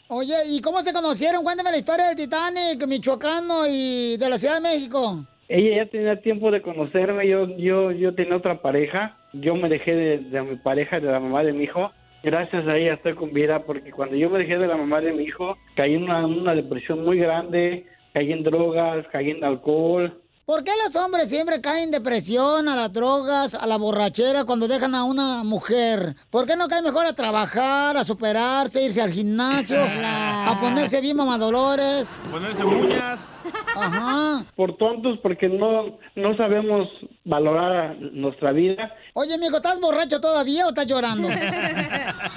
Oye, 0.10 0.36
¿y 0.48 0.60
cómo 0.60 0.82
se 0.82 0.92
conocieron? 0.92 1.44
Cuéntame 1.44 1.72
la 1.72 1.78
historia 1.78 2.08
del 2.08 2.18
Titanic, 2.18 2.86
michoacano 2.86 3.66
y 3.66 4.18
de 4.18 4.30
la 4.30 4.38
Ciudad 4.38 4.56
de 4.56 4.62
México. 4.62 5.26
Ella 5.54 5.84
ya 5.84 5.86
tenía 5.86 6.16
tiempo 6.16 6.50
de 6.50 6.64
conocerme, 6.64 7.28
yo 7.28 7.48
yo 7.58 7.92
yo 7.92 8.16
tenía 8.16 8.38
otra 8.38 8.64
pareja, 8.64 9.18
yo 9.34 9.56
me 9.56 9.70
dejé 9.70 9.94
de, 9.94 10.18
de 10.18 10.42
mi 10.42 10.56
pareja, 10.56 11.00
de 11.00 11.12
la 11.12 11.20
mamá 11.20 11.44
de 11.44 11.54
mi 11.54 11.66
hijo, 11.66 11.92
gracias 12.24 12.68
a 12.68 12.76
ella 12.76 12.96
estoy 12.96 13.14
con 13.14 13.32
vida, 13.34 13.60
porque 13.60 13.92
cuando 13.92 14.16
yo 14.16 14.32
me 14.32 14.40
dejé 14.40 14.58
de 14.58 14.66
la 14.66 14.78
mamá 14.78 15.00
de 15.00 15.14
mi 15.14 15.26
hijo, 15.26 15.56
caí 15.76 15.94
en 15.94 16.06
una, 16.06 16.26
una 16.26 16.56
depresión 16.56 17.06
muy 17.06 17.20
grande, 17.20 17.86
caí 18.14 18.32
en 18.32 18.42
drogas, 18.42 19.06
caí 19.12 19.30
en 19.30 19.44
alcohol, 19.44 20.23
¿Por 20.46 20.66
qué 20.66 20.72
los 20.84 20.94
hombres 20.98 21.30
siempre 21.30 21.62
caen 21.62 21.86
en 21.86 21.92
depresión, 21.92 22.68
a 22.68 22.76
las 22.76 22.92
drogas, 22.92 23.54
a 23.54 23.66
la 23.66 23.78
borrachera 23.78 24.44
cuando 24.44 24.68
dejan 24.68 24.94
a 24.94 25.06
una 25.06 25.42
mujer? 25.46 26.16
¿Por 26.30 26.46
qué 26.46 26.58
no 26.58 26.68
caen 26.68 26.84
mejor 26.84 27.06
a 27.06 27.14
trabajar, 27.14 27.96
a 27.96 28.04
superarse, 28.04 28.84
irse 28.84 29.02
al 29.02 29.12
gimnasio, 29.12 29.80
a 29.82 30.58
ponerse 30.60 31.00
bien 31.00 31.16
mamadolores? 31.16 32.26
Ponerse 32.30 32.66
uñas. 32.66 33.22
Ajá. 33.76 34.46
por 34.56 34.76
tontos, 34.78 35.18
porque 35.24 35.48
no, 35.48 35.98
no 36.16 36.38
sabemos 36.38 36.90
valorar 37.24 37.98
nuestra 38.00 38.52
vida. 38.52 38.94
Oye, 39.14 39.38
mijo, 39.38 39.58
¿estás 39.58 39.80
borracho 39.80 40.20
todavía 40.20 40.66
o 40.66 40.70
estás 40.70 40.88
llorando? 40.88 41.30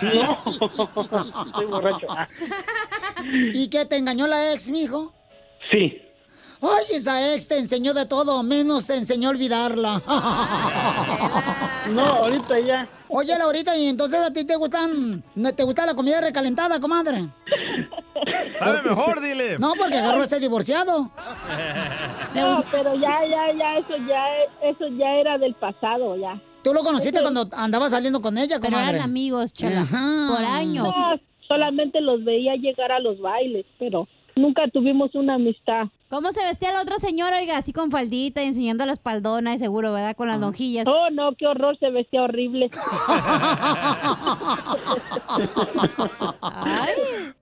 No, 0.02 0.38
estoy 1.46 1.66
borracho. 1.66 2.06
¿Y 3.54 3.68
qué, 3.68 3.84
te 3.86 3.96
engañó 3.96 4.26
la 4.26 4.52
ex, 4.52 4.68
mijo? 4.68 5.12
Sí, 5.70 6.05
Ay, 6.68 6.85
esa 6.96 7.35
ex 7.35 7.46
te 7.49 7.58
enseñó 7.58 7.94
de 7.94 8.06
todo, 8.06 8.42
menos 8.42 8.87
te 8.87 8.96
enseñó 8.96 9.28
a 9.28 9.32
olvidarla. 9.32 10.02
no, 11.92 12.02
ahorita 12.04 12.58
ya. 12.61 12.88
Oye, 13.08 13.38
Laurita, 13.38 13.76
¿y 13.76 13.87
entonces 13.87 14.20
a 14.20 14.32
ti 14.32 14.44
te 14.44 14.56
gustan, 14.56 15.23
te 15.54 15.62
gusta 15.62 15.87
la 15.87 15.94
comida 15.94 16.20
recalentada, 16.20 16.80
comadre? 16.80 17.28
Sabe 18.58 18.82
mejor, 18.82 19.20
dile. 19.20 19.58
No, 19.58 19.73
porque 19.78 19.96
agarró 19.99 20.23
este 20.23 20.40
divorciado. 20.40 21.11
No, 22.35 22.64
pero 22.70 22.94
ya, 22.96 23.20
ya, 23.28 23.52
ya, 23.56 23.76
eso 23.78 23.96
ya, 24.08 24.25
eso 24.62 24.88
ya 24.99 25.11
era 25.20 25.38
del 25.38 25.54
pasado, 25.54 26.16
ya. 26.16 26.40
¿Tú 26.62 26.75
lo 26.75 26.82
conociste 26.82 27.20
cuando 27.23 27.49
andabas 27.52 27.92
saliendo 27.92 28.20
con 28.20 28.37
ella, 28.38 28.58
Pero 28.61 28.73
comadre? 28.73 28.96
eran 28.96 29.02
amigos, 29.02 29.52
chala. 29.52 29.82
Ajá. 29.82 30.26
Por 30.35 30.44
años. 30.44 30.87
No, 30.87 31.20
solamente 31.46 32.00
los 32.00 32.25
veía 32.25 32.56
llegar 32.56 32.90
a 32.90 32.99
los 32.99 33.20
bailes, 33.20 33.64
pero 33.78 34.08
nunca 34.35 34.62
tuvimos 34.73 35.14
una 35.14 35.35
amistad. 35.35 35.85
¿Cómo 36.08 36.30
se 36.32 36.44
vestía 36.44 36.70
la 36.70 36.82
otra 36.82 36.96
señora, 37.00 37.38
oiga? 37.38 37.58
Así 37.58 37.72
con 37.72 37.90
faldita 37.90 38.40
y 38.40 38.46
enseñando 38.46 38.86
la 38.86 38.92
espaldona, 38.92 39.54
y 39.54 39.58
seguro, 39.58 39.92
¿verdad? 39.92 40.14
Con 40.14 40.28
las 40.28 40.38
lonjillas. 40.38 40.86
Oh, 40.86 41.10
no, 41.10 41.34
qué 41.36 41.48
horror, 41.48 41.76
se 41.78 41.90
vestía 41.90 42.22
horrible. 42.22 42.70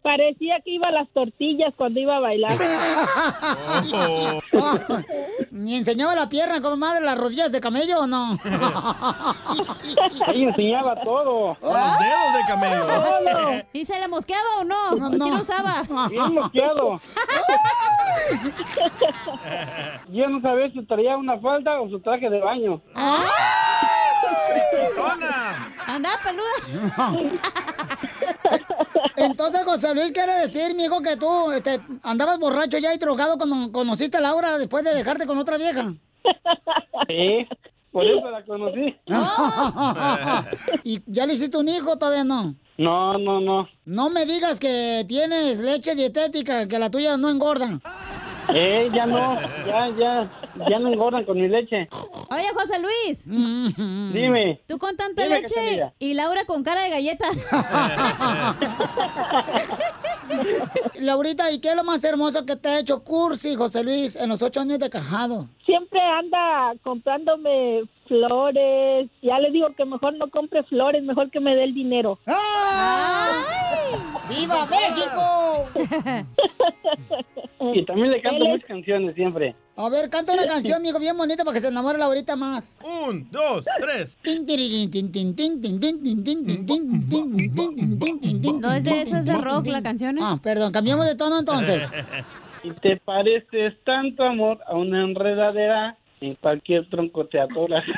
Parecía 0.02 0.60
que 0.64 0.70
iba 0.70 0.88
a 0.88 0.92
las 0.92 1.08
tortillas 1.10 1.74
cuando 1.76 2.00
iba 2.00 2.16
a 2.16 2.20
bailar. 2.20 2.56
¿Ni 5.50 5.76
enseñaba 5.76 6.14
la 6.14 6.30
pierna, 6.30 6.62
comadre, 6.62 7.04
las 7.04 7.18
rodillas 7.18 7.52
de 7.52 7.60
camello 7.60 8.00
o 8.00 8.06
no? 8.06 8.38
Ahí 10.26 10.44
enseñaba 10.44 11.02
todo. 11.02 11.56
Los 11.60 11.72
dedos 11.72 12.32
de 12.34 12.40
camello. 12.48 12.86
¿Y 13.74 13.84
se 13.84 14.00
le 14.00 14.08
mosqueaba 14.08 14.60
o 14.60 14.64
no? 14.64 14.92
No, 14.92 15.10
¿Sí 15.10 15.18
no. 15.18 15.28
lo 15.28 15.34
usaba? 15.42 15.82
Bien 16.08 16.34
mosqueado. 16.34 16.98
Yo 20.08 20.28
no 20.28 20.40
sabía 20.40 20.70
si 20.70 20.84
traía 20.84 21.16
una 21.16 21.38
falda 21.38 21.80
o 21.80 21.88
su 21.88 22.00
traje 22.00 22.28
de 22.30 22.40
baño. 22.40 22.80
Anda, 25.86 26.10
peluda. 26.22 27.12
Entonces, 29.16 29.64
José 29.64 29.94
Luis 29.94 30.12
quiere 30.12 30.34
decir, 30.34 30.74
mijo, 30.74 31.00
que 31.00 31.16
tú 31.16 31.50
este, 31.52 31.80
andabas 32.02 32.38
borracho 32.38 32.78
ya 32.78 32.94
y 32.94 32.98
drogado 32.98 33.38
cuando 33.38 33.70
conociste 33.72 34.16
a 34.16 34.20
Laura 34.20 34.58
después 34.58 34.84
de 34.84 34.94
dejarte 34.94 35.26
con 35.26 35.38
otra 35.38 35.56
vieja. 35.56 35.94
Sí, 37.06 37.46
por 37.92 38.04
eso 38.06 38.30
la 38.30 38.44
conocí. 38.44 38.96
¿Y 40.84 41.02
ya 41.06 41.26
le 41.26 41.34
hiciste 41.34 41.56
un 41.56 41.68
hijo 41.68 41.96
todavía 41.96 42.24
no? 42.24 42.54
No, 42.76 43.16
no, 43.18 43.40
no. 43.40 43.68
No 43.84 44.10
me 44.10 44.26
digas 44.26 44.58
que 44.58 45.04
tienes 45.06 45.58
leche 45.58 45.94
dietética, 45.94 46.66
que 46.66 46.78
la 46.78 46.90
tuya 46.90 47.16
no 47.16 47.30
engorda. 47.30 47.80
Eh, 48.52 48.90
ya 48.92 49.06
no, 49.06 49.40
ya, 49.66 49.88
ya, 49.96 50.30
ya 50.68 50.78
no 50.78 50.92
engordan 50.92 51.24
con 51.24 51.40
mi 51.40 51.48
leche. 51.48 51.88
Oye, 52.30 52.44
José 52.54 52.78
Luis. 52.80 53.24
Dime. 54.12 54.60
Tú 54.66 54.78
con 54.78 54.96
tanta 54.96 55.22
Dime, 55.24 55.40
leche 55.40 55.92
y 55.98 56.14
Laura 56.14 56.44
con 56.44 56.62
cara 56.62 56.82
de 56.82 56.90
galleta. 56.90 57.24
Laurita, 61.00 61.50
¿y 61.50 61.60
qué 61.60 61.70
es 61.70 61.76
lo 61.76 61.84
más 61.84 62.02
hermoso 62.04 62.44
que 62.46 62.56
te 62.56 62.68
ha 62.68 62.78
hecho 62.80 63.02
Cursi, 63.02 63.54
José 63.54 63.82
Luis, 63.82 64.16
en 64.16 64.28
los 64.28 64.42
ocho 64.42 64.60
años 64.60 64.78
de 64.78 64.90
cajado? 64.90 65.48
Siempre 65.64 66.00
anda 66.00 66.72
comprándome 66.82 67.82
flores. 68.06 69.10
Ya 69.22 69.38
le 69.38 69.50
digo 69.50 69.68
que 69.76 69.84
mejor 69.84 70.14
no 70.14 70.30
compre 70.30 70.62
flores, 70.64 71.02
mejor 71.02 71.30
que 71.30 71.40
me 71.40 71.54
dé 71.54 71.64
el 71.64 71.74
dinero. 71.74 72.18
¡Ay! 72.26 73.42
¡Viva 74.28 74.66
México! 74.66 75.66
y 77.74 77.84
también 77.84 78.10
le 78.10 78.22
canto 78.22 78.46
muchas 78.46 78.66
canciones 78.66 79.14
siempre. 79.14 79.54
A 79.76 79.88
ver, 79.88 80.08
canta 80.08 80.34
una 80.34 80.46
canción, 80.46 80.78
amigo, 80.78 80.98
bien 81.00 81.16
bonita 81.16 81.44
para 81.44 81.54
que 81.54 81.60
se 81.60 81.68
enamore 81.68 81.98
la 81.98 82.04
ahorita 82.06 82.36
más. 82.36 82.64
Un, 82.82 83.28
dos, 83.30 83.64
tres. 83.80 84.16
No 88.60 88.72
es 88.72 88.84
de 88.84 89.02
eso, 89.02 89.16
es 89.16 89.26
de 89.26 89.36
rock 89.36 89.66
la 89.66 89.82
canción. 89.82 90.18
Ah, 90.20 90.38
perdón, 90.42 90.72
cambiamos 90.72 91.06
de 91.06 91.16
tono 91.16 91.38
entonces. 91.38 91.90
¿Y 92.62 92.70
te 92.72 92.96
pareces 92.96 93.74
tanto 93.84 94.22
amor 94.24 94.60
a 94.66 94.74
una 94.74 95.02
enredadera? 95.04 95.98
En 96.20 96.34
cualquier 96.36 96.88
tronco 96.88 97.26
te 97.26 97.40
atoras. 97.40 97.84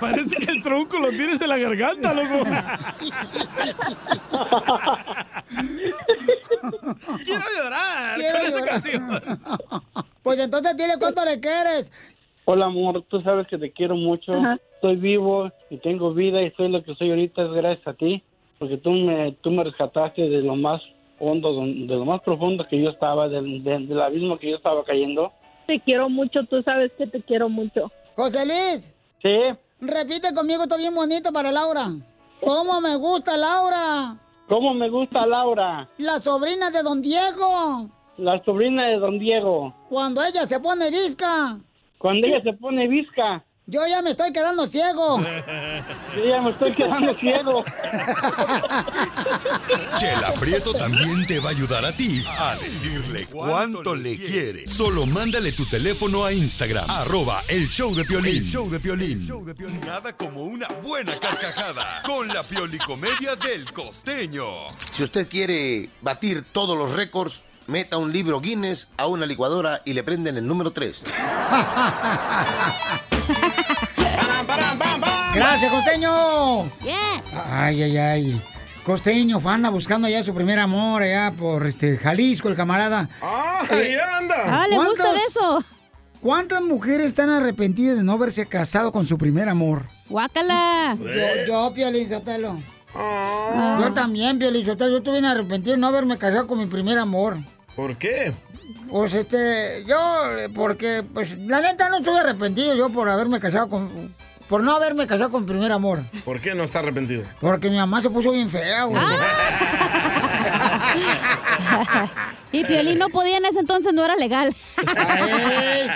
Parece 0.00 0.36
que 0.36 0.50
el 0.52 0.62
tronco 0.62 0.98
lo 0.98 1.10
tienes 1.10 1.40
en 1.42 1.48
la 1.48 1.58
garganta, 1.58 2.12
loco. 2.14 2.44
Quiero 7.24 7.44
llorar 7.62 8.16
Quiero 8.16 8.38
con 8.38 8.46
esa 8.46 8.58
llorar. 8.58 8.68
canción. 8.68 9.02
Pues 10.22 10.38
entonces 10.38 10.76
dile 10.76 10.94
cuánto 10.98 11.24
le 11.24 11.40
quieres. 11.40 11.90
Hola 12.44 12.66
amor, 12.66 13.02
tú 13.08 13.22
sabes 13.22 13.46
que 13.46 13.56
te 13.56 13.72
quiero 13.72 13.94
mucho. 13.96 14.34
Estoy 14.74 14.96
vivo 14.96 15.50
y 15.70 15.78
tengo 15.78 16.12
vida 16.12 16.42
y 16.42 16.50
soy 16.52 16.68
lo 16.68 16.82
que 16.84 16.94
soy 16.94 17.08
ahorita 17.08 17.42
es 17.42 17.50
gracias 17.52 17.88
a 17.88 17.94
ti, 17.94 18.22
porque 18.58 18.76
tú 18.76 18.90
me, 18.90 19.32
tú 19.40 19.50
me 19.50 19.64
rescataste 19.64 20.20
de 20.28 20.42
lo 20.42 20.56
más 20.56 20.82
hondo, 21.18 21.54
de 21.64 21.86
lo 21.96 22.04
más 22.04 22.20
profundo 22.20 22.66
que 22.68 22.82
yo 22.82 22.90
estaba, 22.90 23.28
del, 23.30 23.64
del- 23.64 23.88
del 23.88 24.00
abismo 24.02 24.38
que 24.38 24.50
yo 24.50 24.56
estaba 24.56 24.84
cayendo. 24.84 25.32
Te 25.70 25.78
quiero 25.78 26.08
mucho, 26.08 26.40
tú 26.50 26.60
sabes 26.64 26.90
que 26.98 27.06
te 27.06 27.22
quiero 27.22 27.48
mucho. 27.48 27.92
José 28.16 28.44
Luis. 28.44 28.92
Sí. 29.22 29.38
Repite 29.80 30.34
conmigo, 30.34 30.64
esto 30.64 30.76
bien 30.76 30.92
bonito 30.92 31.32
para 31.32 31.52
Laura. 31.52 31.92
¿Cómo 32.40 32.80
me 32.80 32.96
gusta 32.96 33.36
Laura? 33.36 34.16
¿Cómo 34.48 34.74
me 34.74 34.90
gusta 34.90 35.24
Laura? 35.26 35.88
La 35.98 36.18
sobrina 36.18 36.72
de 36.72 36.82
don 36.82 37.00
Diego. 37.00 37.88
La 38.16 38.42
sobrina 38.42 38.88
de 38.88 38.96
don 38.96 39.20
Diego. 39.20 39.72
Cuando 39.88 40.24
ella 40.24 40.44
se 40.44 40.58
pone 40.58 40.90
visca. 40.90 41.60
Cuando 41.98 42.26
ella 42.26 42.42
se 42.42 42.52
pone 42.54 42.88
visca. 42.88 43.44
Yo 43.70 43.86
ya 43.86 44.02
me 44.02 44.10
estoy 44.10 44.32
quedando 44.32 44.66
ciego. 44.66 45.20
Yo 46.16 46.24
ya 46.24 46.42
me 46.42 46.50
estoy 46.50 46.74
quedando 46.74 47.14
ciego. 47.20 47.64
Chela 49.96 50.32
Prieto 50.40 50.74
también 50.74 51.24
te 51.28 51.38
va 51.38 51.50
a 51.50 51.52
ayudar 51.52 51.84
a 51.84 51.92
ti 51.92 52.24
a 52.26 52.56
decirle 52.56 53.26
cuánto 53.26 53.94
le 53.94 54.16
quiere. 54.16 54.66
Solo 54.66 55.06
mándale 55.06 55.52
tu 55.52 55.66
teléfono 55.66 56.24
a 56.24 56.32
Instagram, 56.32 56.84
arroba 56.90 57.44
el 57.46 57.68
show 57.68 57.94
de 57.94 58.04
Piolín. 58.04 58.38
El 58.38 58.50
show 58.50 58.68
de 58.68 58.80
Piolín. 58.80 59.30
Nada 59.86 60.16
como 60.16 60.42
una 60.42 60.66
buena 60.82 61.16
carcajada 61.20 62.02
con 62.04 62.26
la 62.26 62.42
piolicomedia 62.42 63.36
del 63.36 63.72
costeño. 63.72 64.46
Si 64.90 65.04
usted 65.04 65.28
quiere 65.28 65.90
batir 66.00 66.44
todos 66.50 66.76
los 66.76 66.90
récords, 66.92 67.44
meta 67.68 67.98
un 67.98 68.12
libro 68.12 68.40
Guinness 68.40 68.88
a 68.96 69.06
una 69.06 69.26
licuadora 69.26 69.80
y 69.84 69.92
le 69.92 70.02
prenden 70.02 70.38
el 70.38 70.46
número 70.48 70.72
3. 70.72 71.04
Gracias, 75.34 75.70
costeño. 75.70 76.64
Yes. 76.82 77.22
Ay, 77.50 77.82
ay, 77.82 77.96
ay. 77.96 78.42
Costeño, 78.84 79.38
anda 79.46 79.70
buscando 79.70 80.08
ya 80.08 80.22
su 80.22 80.34
primer 80.34 80.58
amor 80.58 81.02
allá 81.02 81.32
por 81.36 81.66
este 81.66 81.96
Jalisco, 81.98 82.48
el 82.48 82.56
camarada. 82.56 83.08
¡Ah, 83.22 83.62
Eh, 83.70 83.74
ahí 83.74 83.94
anda! 83.94 84.34
Ah, 84.46 84.66
le 84.68 84.76
gusta 84.76 85.04
¿cuántos- 85.04 85.14
de 85.14 85.26
eso. 85.28 85.64
¿cuántas 86.20 86.60
mujeres 86.62 87.06
están 87.06 87.30
arrepentidas 87.30 87.96
de 87.96 88.02
no 88.02 88.12
haberse 88.12 88.46
casado 88.46 88.90
con 88.90 89.06
su 89.06 89.16
primer 89.18 89.48
amor? 89.48 89.84
¡Guácala! 90.08 90.96
Yo, 90.98 91.46
yo, 91.46 91.72
Piolín 91.74 92.08
Sotelo. 92.08 92.58
Yo 93.80 93.92
también, 93.94 94.38
Piolín 94.38 94.66
Sotelo. 94.66 94.90
Yo 94.90 94.96
estuve 94.98 95.20
bien 95.20 95.26
arrepentido 95.26 95.74
de 95.76 95.80
no 95.80 95.86
haberme 95.86 96.18
casado 96.18 96.46
con 96.46 96.58
mi 96.58 96.66
primer 96.66 96.98
amor. 96.98 97.36
¿Por 97.76 97.96
qué? 97.96 98.32
Pues 98.88 99.14
este, 99.14 99.84
yo, 99.86 100.36
eh, 100.38 100.48
porque, 100.52 101.04
pues, 101.14 101.38
la 101.38 101.60
neta 101.60 101.88
no 101.90 101.98
estuve 101.98 102.18
arrepentido 102.18 102.74
yo 102.74 102.88
por 102.90 103.08
haberme 103.08 103.38
casado 103.38 103.68
con, 103.68 104.14
por 104.50 104.62
no 104.64 104.74
haberme 104.74 105.06
casado 105.06 105.30
con 105.30 105.46
primer 105.46 105.70
amor. 105.70 106.00
¿Por 106.24 106.40
qué 106.40 106.54
no 106.56 106.64
está 106.64 106.80
arrepentido? 106.80 107.22
Porque 107.40 107.70
mi 107.70 107.76
mamá 107.76 108.02
se 108.02 108.10
puso 108.10 108.32
bien 108.32 108.50
fea, 108.50 108.82
güey. 108.84 109.00
y 112.52 112.64
Piolín 112.64 112.98
no 112.98 113.08
podía 113.10 113.36
en 113.38 113.44
ese 113.46 113.60
entonces, 113.60 113.92
no 113.94 114.04
era 114.04 114.16
legal. 114.16 114.52
Ay, 114.96 115.88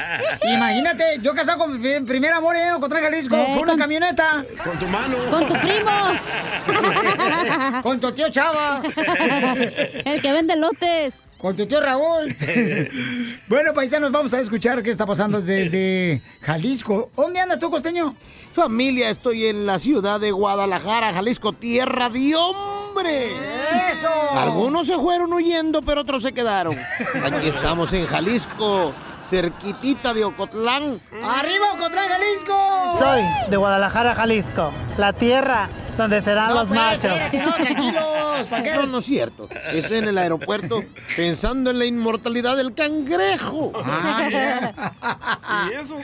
imagínate, 0.54 1.18
yo 1.20 1.34
casado 1.34 1.58
con 1.58 1.80
mi 1.80 1.99
primer 2.06 2.32
amor 2.32 2.54
en 2.56 2.73
Ocotlán, 2.75 3.02
Jalisco, 3.02 3.34
Eh, 3.37 3.46
fue 3.54 3.62
una 3.62 3.73
con- 3.73 3.80
camioneta. 3.80 4.44
Con 4.62 4.78
tu 4.78 4.87
mano. 4.87 5.16
Con 5.30 5.49
tu 5.49 5.54
primo. 5.54 5.90
con 7.82 7.99
tu 7.99 8.12
tío 8.12 8.28
Chava. 8.30 8.82
El 10.04 10.23
que 10.23 10.30
vende 10.32 10.54
lotes. 10.56 11.14
Con 11.45 11.55
tu 11.55 11.67
tío 11.67 11.79
Raúl. 11.79 12.35
bueno, 13.49 13.75
paisanos, 13.75 14.11
vamos 14.11 14.33
a 14.33 14.41
escuchar 14.41 14.83
qué 14.83 14.89
está 14.89 15.05
pasando 15.05 15.43
desde 15.43 16.23
Jalisco. 16.41 17.11
¿Dónde 17.15 17.39
andas 17.39 17.59
tú, 17.59 17.71
costeño? 17.71 18.17
Familia, 18.55 19.11
estoy 19.11 19.45
en 19.45 19.67
la 19.67 19.79
ciudad 19.79 20.19
de 20.19 20.31
Guadalajara, 20.31 21.13
Jalisco, 21.13 21.53
tierra 21.53 22.09
de 22.09 22.35
hombres. 22.35 23.31
¡Eso! 23.93 24.09
Algunos 24.31 24.87
se 24.87 24.97
fueron 24.97 25.35
huyendo, 25.35 25.83
pero 25.83 26.01
otros 26.01 26.23
se 26.23 26.33
quedaron. 26.33 26.75
Aquí 27.23 27.49
estamos 27.49 27.93
en 27.93 28.07
Jalisco, 28.07 28.95
cerquitita 29.28 30.14
de 30.14 30.25
Ocotlán. 30.25 31.00
¡Arriba, 31.23 31.73
Ocotlán, 31.75 32.09
Jalisco! 32.09 32.97
Soy 32.99 33.23
de 33.49 33.57
Guadalajara, 33.57 34.14
Jalisco, 34.14 34.73
la 34.99 35.12
tierra 35.12 35.69
donde 35.97 36.21
serán 36.21 36.49
No, 36.49 36.54
los 36.57 36.69
pues, 36.69 36.81
machos. 36.81 37.04
espérate, 37.04 37.43
no, 37.43 37.52
tranquilos, 37.54 38.47
¿para 38.49 38.62
qué? 38.62 38.75
No, 38.75 38.87
no 38.87 38.99
es 38.99 39.04
cierto. 39.04 39.49
Estoy 39.73 39.99
en 39.99 40.09
el 40.09 40.19
aeropuerto 40.19 40.83
pensando 41.16 41.71
en 41.71 41.78
la 41.78 41.85
inmortalidad 41.87 42.57
del 42.57 42.75
cangrejo. 42.75 43.73
Ah, 43.76 45.69
¿Y 45.71 45.75
eso? 45.75 45.99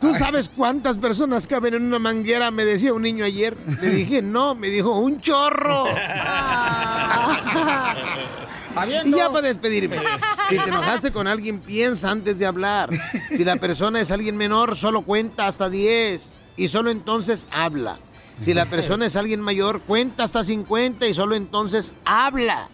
¿Tú 0.00 0.14
sabes 0.14 0.50
cuántas 0.54 0.98
personas 0.98 1.46
caben 1.46 1.74
en 1.74 1.86
una 1.86 1.98
manguera? 1.98 2.50
Me 2.50 2.64
decía 2.64 2.92
un 2.92 3.02
niño 3.02 3.24
ayer. 3.24 3.56
Le 3.80 3.90
dije, 3.90 4.22
no, 4.22 4.54
me 4.54 4.68
dijo, 4.68 4.98
un 4.98 5.20
chorro. 5.20 5.84
Y 9.04 9.10
ya 9.16 9.30
para 9.30 9.48
despedirme. 9.48 9.98
Si 10.50 10.58
te 10.58 10.68
enojaste 10.68 11.10
con 11.10 11.26
alguien, 11.26 11.58
piensa 11.58 12.10
antes 12.10 12.38
de 12.38 12.44
hablar. 12.44 12.90
Si 13.30 13.44
la 13.44 13.56
persona 13.56 13.98
es 14.00 14.10
alguien 14.10 14.36
menor, 14.36 14.76
solo 14.76 15.00
cuenta 15.00 15.46
hasta 15.46 15.70
10. 15.70 16.34
Y 16.56 16.68
solo 16.68 16.90
entonces 16.90 17.46
habla. 17.50 17.98
Si 18.40 18.52
la 18.52 18.66
persona 18.66 19.06
es 19.06 19.16
alguien 19.16 19.40
mayor, 19.40 19.80
cuenta 19.80 20.24
hasta 20.24 20.44
50 20.44 21.06
y 21.06 21.14
solo 21.14 21.34
entonces 21.34 21.94
habla. 22.04 22.68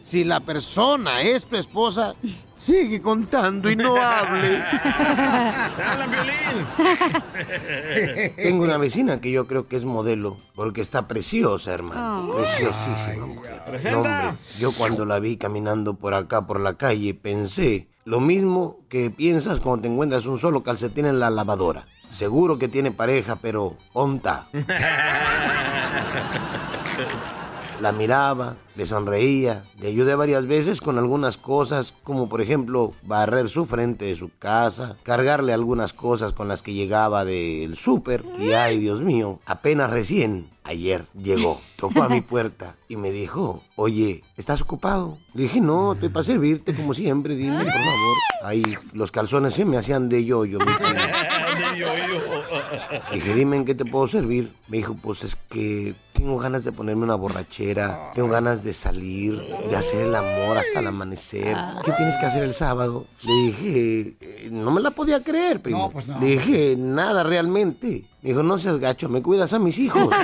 Si 0.00 0.22
la 0.22 0.38
persona 0.38 1.22
es 1.22 1.46
tu 1.46 1.56
esposa, 1.56 2.14
sigue 2.56 3.00
contando 3.00 3.70
y 3.70 3.76
no 3.76 3.96
hable. 3.96 4.62
Tengo 8.36 8.64
una 8.64 8.78
vecina 8.78 9.20
que 9.20 9.30
yo 9.30 9.46
creo 9.46 9.68
que 9.68 9.76
es 9.76 9.84
modelo, 9.84 10.36
porque 10.54 10.80
está 10.80 11.06
preciosa, 11.06 11.72
hermano. 11.72 12.30
Oh. 12.30 12.36
Preciosísima 12.36 13.26
mujer. 13.26 13.62
No, 13.90 14.00
hombre, 14.00 14.34
yo 14.58 14.72
cuando 14.72 15.04
la 15.04 15.18
vi 15.18 15.36
caminando 15.36 15.94
por 15.94 16.14
acá, 16.14 16.46
por 16.46 16.60
la 16.60 16.74
calle, 16.74 17.14
pensé 17.14 17.88
lo 18.04 18.20
mismo 18.20 18.78
que 18.88 19.10
piensas 19.10 19.60
cuando 19.60 19.82
te 19.82 19.88
encuentras 19.88 20.26
un 20.26 20.38
solo 20.38 20.62
calcetín 20.62 21.06
en 21.06 21.18
la 21.18 21.28
lavadora. 21.28 21.86
Seguro 22.08 22.58
que 22.58 22.68
tiene 22.68 22.92
pareja, 22.92 23.36
pero 23.36 23.76
onta. 23.92 24.46
La 27.80 27.92
miraba, 27.92 28.56
le 28.76 28.86
sonreía, 28.86 29.64
le 29.80 29.88
ayudé 29.88 30.14
varias 30.14 30.46
veces 30.46 30.80
con 30.80 30.98
algunas 30.98 31.38
cosas, 31.38 31.94
como 32.04 32.28
por 32.28 32.40
ejemplo 32.40 32.92
barrer 33.02 33.48
su 33.48 33.64
frente 33.64 34.04
de 34.04 34.16
su 34.16 34.30
casa, 34.38 34.96
cargarle 35.02 35.52
algunas 35.52 35.92
cosas 35.92 36.32
con 36.32 36.48
las 36.48 36.62
que 36.62 36.74
llegaba 36.74 37.24
del 37.24 37.76
súper. 37.76 38.24
Y 38.38 38.52
ay, 38.52 38.78
Dios 38.78 39.00
mío, 39.00 39.40
apenas 39.46 39.90
recién, 39.90 40.50
ayer 40.64 41.06
llegó, 41.14 41.60
tocó 41.76 42.02
a 42.02 42.08
mi 42.08 42.20
puerta 42.20 42.76
y 42.88 42.96
me 42.96 43.10
dijo, 43.10 43.62
oye, 43.76 44.22
¿estás 44.36 44.60
ocupado? 44.60 45.16
Le 45.32 45.44
dije, 45.44 45.60
no, 45.60 45.94
estoy 45.94 46.10
para 46.10 46.24
servirte 46.24 46.74
como 46.74 46.92
siempre, 46.92 47.34
dime 47.34 47.64
por 47.64 47.72
favor. 47.72 48.16
Ahí 48.42 48.62
los 48.92 49.10
calzones 49.10 49.54
se 49.54 49.64
me 49.64 49.78
hacían 49.78 50.08
de 50.08 50.24
yoyo, 50.24 50.58
mi 50.58 50.66
primo. 50.66 51.00
Dije, 53.12 53.34
dime 53.34 53.56
en 53.56 53.64
qué 53.64 53.74
te 53.74 53.84
puedo 53.84 54.06
servir. 54.06 54.52
Me 54.68 54.78
dijo, 54.78 54.94
pues 54.94 55.24
es 55.24 55.36
que 55.36 55.94
tengo 56.12 56.38
ganas 56.38 56.64
de 56.64 56.72
ponerme 56.72 57.04
una 57.04 57.14
borrachera, 57.14 58.12
tengo 58.14 58.28
ganas 58.28 58.64
de 58.64 58.65
salir, 58.72 59.40
de 59.68 59.76
hacer 59.76 60.02
el 60.02 60.14
amor 60.14 60.58
hasta 60.58 60.80
el 60.80 60.86
amanecer. 60.86 61.56
¿Qué 61.84 61.92
tienes 61.92 62.16
que 62.18 62.26
hacer 62.26 62.42
el 62.42 62.54
sábado? 62.54 63.06
Le 63.26 63.32
dije, 63.32 64.16
eh, 64.20 64.48
no 64.50 64.70
me 64.70 64.80
la 64.80 64.90
podía 64.90 65.22
creer, 65.22 65.60
primo. 65.60 65.78
No, 65.78 65.90
pues 65.90 66.06
no. 66.08 66.18
Le 66.20 66.26
dije, 66.26 66.76
nada 66.78 67.22
realmente. 67.22 68.04
Me 68.22 68.30
dijo, 68.30 68.42
no 68.42 68.58
seas 68.58 68.78
gacho, 68.78 69.08
me 69.08 69.22
cuidas 69.22 69.52
a 69.52 69.58
mis 69.58 69.78
hijos. 69.78 70.08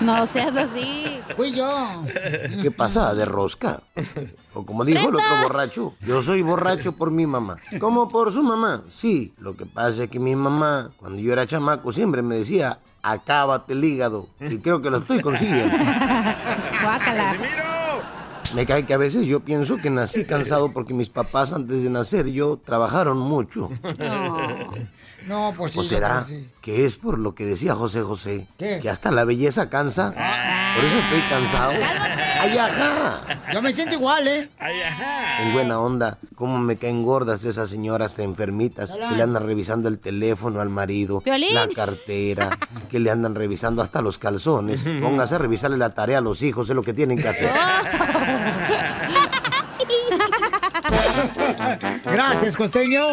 No 0.00 0.26
seas 0.26 0.56
así. 0.56 1.20
Fui 1.36 1.52
yo. 1.52 1.66
¿Qué 2.62 2.70
pasa? 2.70 3.14
¿De 3.14 3.24
rosca? 3.24 3.80
O 4.54 4.64
como 4.64 4.84
dijo 4.84 5.08
el 5.08 5.14
otro 5.14 5.42
borracho, 5.42 5.94
yo 6.00 6.22
soy 6.22 6.42
borracho 6.42 6.92
por 6.92 7.10
mi 7.10 7.26
mamá. 7.26 7.56
¿Cómo 7.80 8.06
por 8.08 8.32
su 8.32 8.42
mamá? 8.42 8.82
Sí, 8.88 9.32
lo 9.38 9.56
que 9.56 9.66
pasa 9.66 10.04
es 10.04 10.10
que 10.10 10.18
mi 10.18 10.36
mamá, 10.36 10.90
cuando 10.98 11.20
yo 11.20 11.32
era 11.32 11.46
chamaco, 11.46 11.92
siempre 11.92 12.22
me 12.22 12.36
decía, 12.36 12.78
acábate 13.02 13.72
el 13.72 13.84
hígado. 13.84 14.28
Y 14.40 14.58
creo 14.58 14.82
que 14.82 14.90
lo 14.90 14.98
estoy 14.98 15.20
consiguiendo. 15.20 15.76
Me 18.54 18.64
cae 18.64 18.86
que 18.86 18.94
a 18.94 18.98
veces 18.98 19.26
yo 19.26 19.40
pienso 19.40 19.76
que 19.76 19.90
nací 19.90 20.24
cansado 20.24 20.72
porque 20.72 20.94
mis 20.94 21.08
papás 21.08 21.52
antes 21.52 21.82
de 21.82 21.90
nacer 21.90 22.26
yo 22.28 22.58
trabajaron 22.64 23.18
mucho. 23.18 23.68
No, 25.26 25.52
pues 25.56 25.72
sí. 25.72 25.78
¿O 25.78 25.82
será 25.82 26.24
que 26.26 26.34
sí. 26.34 26.48
que 26.62 26.86
es 26.86 26.96
por 26.96 27.18
lo 27.18 27.34
que 27.34 27.44
decía 27.44 27.74
José 27.74 28.02
José? 28.02 28.46
¿Qué? 28.58 28.78
Que 28.80 28.88
hasta 28.88 29.10
la 29.10 29.24
belleza 29.24 29.68
cansa. 29.68 30.12
Por 30.76 30.84
eso 30.84 30.98
estoy 30.98 31.20
cansado. 31.28 31.72
¡Ay, 32.40 32.58
ajá! 32.58 33.22
Yo 33.52 33.62
me 33.62 33.72
siento 33.72 33.94
igual, 33.94 34.28
¿eh? 34.28 34.50
En 35.40 35.52
buena 35.52 35.80
onda, 35.80 36.18
cómo 36.34 36.58
me 36.58 36.76
caen 36.76 37.02
gordas 37.02 37.44
esas 37.44 37.70
señoras 37.70 38.18
enfermitas 38.18 38.92
que 38.92 39.16
le 39.16 39.22
andan 39.22 39.44
revisando 39.46 39.88
el 39.88 39.98
teléfono 39.98 40.60
al 40.60 40.68
marido, 40.68 41.20
Piolín. 41.20 41.54
la 41.54 41.66
cartera, 41.68 42.58
que 42.90 42.98
le 43.00 43.10
andan 43.10 43.34
revisando 43.34 43.82
hasta 43.82 44.02
los 44.02 44.18
calzones. 44.18 44.84
Póngase 45.00 45.36
a 45.36 45.38
revisarle 45.38 45.76
la 45.76 45.94
tarea 45.94 46.18
a 46.18 46.20
los 46.20 46.42
hijos, 46.42 46.68
es 46.68 46.76
lo 46.76 46.82
que 46.82 46.92
tienen 46.92 47.18
que 47.18 47.28
hacer. 47.28 47.50
Gracias, 52.04 52.56
costeño. 52.56 53.06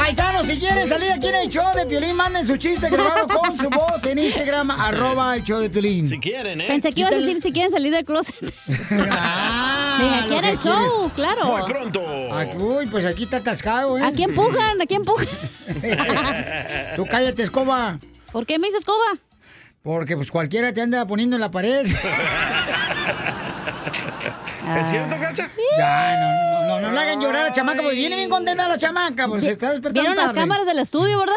Paisanos, 0.00 0.46
si 0.46 0.58
quieren 0.58 0.88
salir 0.88 1.12
aquí 1.12 1.26
en 1.26 1.34
el 1.34 1.50
show 1.50 1.66
de 1.76 1.84
Piolín, 1.84 2.16
manden 2.16 2.46
su 2.46 2.56
chiste 2.56 2.88
grabado 2.88 3.28
con 3.28 3.54
su 3.54 3.68
voz 3.68 4.02
en 4.06 4.18
Instagram, 4.18 4.70
arroba 4.80 5.36
el 5.36 5.44
show 5.44 5.60
de 5.60 5.68
Piolín. 5.68 6.08
Si 6.08 6.18
quieren, 6.18 6.58
¿eh? 6.62 6.68
Pensé 6.68 6.90
que 6.94 7.00
ibas 7.02 7.12
a 7.12 7.16
decir 7.16 7.38
si 7.42 7.52
quieren 7.52 7.70
salir 7.70 7.92
del 7.92 8.06
closet. 8.06 8.34
Ah, 9.12 9.98
Dije, 10.00 10.14
aquí 10.36 10.40
que 10.46 10.52
el 10.52 10.58
show, 10.58 11.10
quieres. 11.14 11.34
claro. 11.34 11.44
Muy 11.58 11.62
pronto. 11.70 12.02
Ah, 12.32 12.44
Uy, 12.58 12.86
pues 12.86 13.04
aquí 13.04 13.24
está 13.24 13.36
atascado, 13.38 13.98
¿eh? 13.98 14.02
Aquí 14.02 14.22
empujan, 14.22 14.80
aquí 14.80 14.94
empujan. 14.94 15.28
Tú 16.96 17.06
cállate, 17.06 17.42
escoba. 17.42 17.98
¿Por 18.32 18.46
qué 18.46 18.58
me 18.58 18.68
dices 18.68 18.80
escoba? 18.80 19.04
Porque 19.82 20.16
pues 20.16 20.30
cualquiera 20.30 20.72
te 20.72 20.80
anda 20.80 21.04
poniendo 21.06 21.36
en 21.36 21.40
la 21.40 21.50
pared. 21.50 21.86
¿Es 24.78 24.86
cierto, 24.88 25.16
Cacha? 25.18 25.50
Ya, 25.78 26.20
no, 26.20 26.68
no, 26.68 26.80
no, 26.80 26.88
no 26.88 26.92
le 26.92 27.00
hagan 27.00 27.20
llorar 27.20 27.46
a 27.46 27.48
la 27.48 27.52
chamaca, 27.52 27.82
porque 27.82 27.96
viene 27.96 28.16
bien 28.16 28.28
contenta 28.30 28.68
la 28.68 28.78
chamaca, 28.78 29.26
porque 29.26 29.42
se 29.42 29.50
está 29.52 29.72
despertando 29.72 30.10
¿Vieron 30.10 30.24
las 30.24 30.32
cámaras 30.32 30.66
del 30.66 30.78
estudio, 30.78 31.18
verdad? 31.18 31.34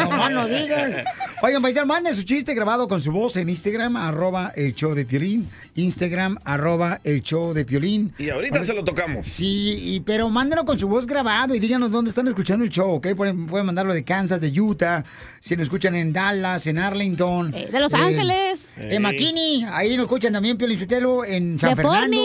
No 0.10 0.30
no 0.30 0.48
digan. 0.48 1.04
Oigan, 1.42 1.62
paisano, 1.62 1.86
manden 1.86 2.14
su 2.14 2.22
chiste 2.22 2.54
grabado 2.54 2.86
con 2.88 3.00
su 3.00 3.12
voz 3.12 3.36
en 3.36 3.48
Instagram, 3.48 3.96
arroba 3.96 4.52
el 4.54 4.74
show 4.74 4.94
de 4.94 5.04
Piolín. 5.04 5.48
Instagram, 5.74 6.38
arroba 6.44 7.00
el 7.04 7.22
show 7.22 7.52
de 7.54 7.64
Piolín. 7.64 8.12
Y 8.18 8.30
ahorita 8.30 8.62
se 8.64 8.74
lo 8.74 8.84
tocamos. 8.84 9.26
Sí, 9.26 9.94
y, 9.94 10.00
pero 10.00 10.28
mándenlo 10.28 10.64
con 10.64 10.78
su 10.78 10.88
voz 10.88 11.06
grabado 11.06 11.54
y 11.54 11.58
díganos 11.58 11.90
dónde 11.90 12.10
están 12.10 12.28
escuchando 12.28 12.64
el 12.64 12.70
show, 12.70 12.90
¿ok? 12.94 13.08
Pueden, 13.16 13.46
pueden 13.46 13.66
mandarlo 13.66 13.94
de 13.94 14.04
Kansas, 14.04 14.40
de 14.40 14.60
Utah, 14.60 15.04
si 15.40 15.56
nos 15.56 15.64
escuchan 15.64 15.94
en 15.94 16.12
Dallas, 16.12 16.66
en 16.66 16.78
Arlington. 16.78 17.54
Eh, 17.54 17.68
de 17.70 17.80
Los 17.80 17.94
Ángeles. 17.94 18.66
En 18.76 19.02
McKinney, 19.02 19.64
ahí 19.70 19.96
nos 19.96 20.04
escuchan 20.04 20.32
también 20.32 20.56
Piolín 20.56 20.78
Sotelo, 20.78 21.24
en 21.34 21.58
San 21.60 21.76
Fernando. 21.76 22.16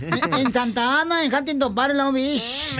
En, 0.00 0.34
en 0.46 0.52
Santa 0.52 1.00
Ana, 1.00 1.24
en 1.24 1.34
Huntington 1.34 1.74
Park, 1.74 1.94
Long 1.94 2.14
Beach. 2.14 2.76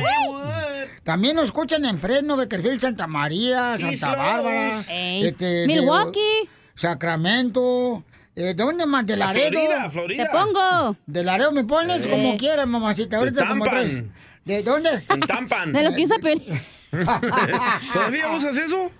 También 1.02 1.36
nos 1.36 1.46
escuchan 1.46 1.84
en 1.84 1.98
Fresno, 1.98 2.36
Beckerfield, 2.36 2.80
Santa 2.80 3.06
María, 3.06 3.76
Santa. 3.78 4.14
Bárbara. 4.14 4.80
Este, 4.88 5.44
de- 5.44 5.66
Milwaukee. 5.66 6.48
Sacramento, 6.74 8.04
Eh, 8.36 8.42
¿De 8.42 8.54
dónde 8.54 8.86
más? 8.86 9.04
De 9.06 9.16
La 9.16 9.26
Laredo. 9.26 9.50
Florida, 9.50 9.90
Florida. 9.90 10.24
Te 10.24 10.30
pongo. 10.30 10.96
De 11.04 11.24
Laredo 11.24 11.50
me 11.52 11.64
pones 11.64 12.06
Eh. 12.06 12.08
como 12.10 12.36
quieras, 12.38 12.66
mamacita. 12.66 13.16
Ahorita 13.18 13.46
como 13.48 13.66
tres. 13.66 14.04
¿De 14.44 14.62
dónde? 14.62 14.88
En 15.08 15.20
Tampan. 15.20 15.72
De 15.72 15.82
lo 15.82 15.92
que 15.94 16.04
usa 16.04 16.16
Piolín. 16.18 16.42
¿Todavía 17.92 18.30
usas 18.30 18.56
eso? 18.56 18.90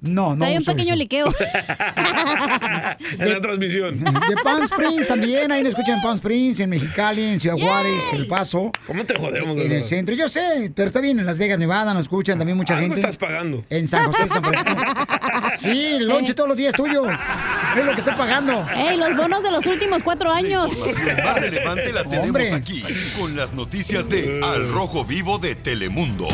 No, 0.00 0.34
no. 0.34 0.44
Trae 0.44 0.58
un 0.58 0.64
pequeño 0.64 0.88
eso. 0.88 0.96
liqueo. 0.96 1.26
En 3.18 3.28
la 3.32 3.40
transmisión. 3.40 3.98
De 4.02 4.36
Palm 4.42 4.62
Springs 4.64 5.08
también, 5.08 5.50
ahí 5.50 5.62
nos 5.62 5.70
escuchan 5.70 5.96
en 5.96 6.02
Palm 6.02 6.14
Springs, 6.14 6.60
en 6.60 6.70
Mexicali, 6.70 7.22
en 7.24 7.40
Ciudad 7.40 7.56
Juárez, 7.56 8.12
El 8.12 8.26
Paso. 8.26 8.70
¿Cómo 8.86 9.04
te 9.04 9.14
jodemos? 9.18 9.56
de 9.56 9.66
En 9.66 9.72
el 9.72 9.84
centro, 9.84 10.14
yo 10.14 10.28
sé, 10.28 10.72
pero 10.74 10.86
está 10.86 11.00
bien, 11.00 11.18
en 11.18 11.26
Las 11.26 11.38
Vegas, 11.38 11.58
Nevada, 11.58 11.94
nos 11.94 12.02
escuchan 12.04 12.38
también 12.38 12.56
mucha 12.56 12.74
Algo 12.74 12.86
gente. 12.94 13.00
estás 13.00 13.16
pagando. 13.16 13.64
En 13.70 13.86
San 13.88 14.04
José, 14.06 14.28
San 14.28 14.42
Francisco. 14.42 14.76
Sí, 15.58 15.94
el 15.96 16.08
lonche 16.08 16.34
todos 16.34 16.48
los 16.48 16.56
días 16.56 16.74
tuyo. 16.74 17.04
Es 17.08 17.84
lo 17.84 17.92
que 17.92 17.98
estoy 17.98 18.14
pagando. 18.14 18.66
¡Ey, 18.74 18.96
los 18.96 19.16
bonos 19.16 19.42
de 19.42 19.50
los 19.50 19.64
últimos 19.66 20.02
cuatro 20.02 20.30
años! 20.32 20.72
más 21.24 21.40
relevante 21.40 21.92
la 21.92 22.02
tenemos 22.04 22.26
Hombre. 22.28 22.52
aquí 22.54 22.82
con 23.18 23.36
las 23.36 23.52
noticias 23.52 24.08
de 24.08 24.40
Al 24.42 24.68
Rojo 24.68 25.04
Vivo 25.04 25.38
de 25.38 25.54
Telemundo. 25.54 26.28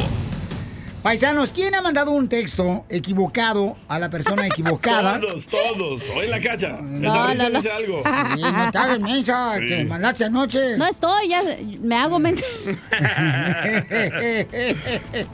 Paisanos, 1.09 1.55
¿quién 1.55 1.75
ha 1.75 1.81
mandado 1.81 2.11
un 2.11 2.29
texto 2.29 2.85
equivocado 2.91 3.79
a 3.89 3.99
la 3.99 4.11
persona 4.11 4.47
equivocada? 4.47 5.19
Todos, 5.27 5.47
todos. 5.47 6.03
Hoy 6.15 6.27
en 6.27 6.31
la 6.31 6.39
cacha. 6.43 6.77
No, 6.83 7.35
no, 7.35 7.49
no. 7.49 7.59
dice 7.61 7.73
algo. 7.73 8.03
Sí, 8.05 8.43
no 8.43 8.71
te 8.71 8.77
hagas 8.77 9.01
mensa, 9.01 9.55
Sí. 9.55 9.67
que 9.69 9.85
mandaste 9.87 10.25
anoche. 10.27 10.77
No 10.77 10.87
estoy, 10.87 11.29
ya 11.31 11.41
me 11.81 11.97
hago 11.97 12.19
mente. 12.19 12.45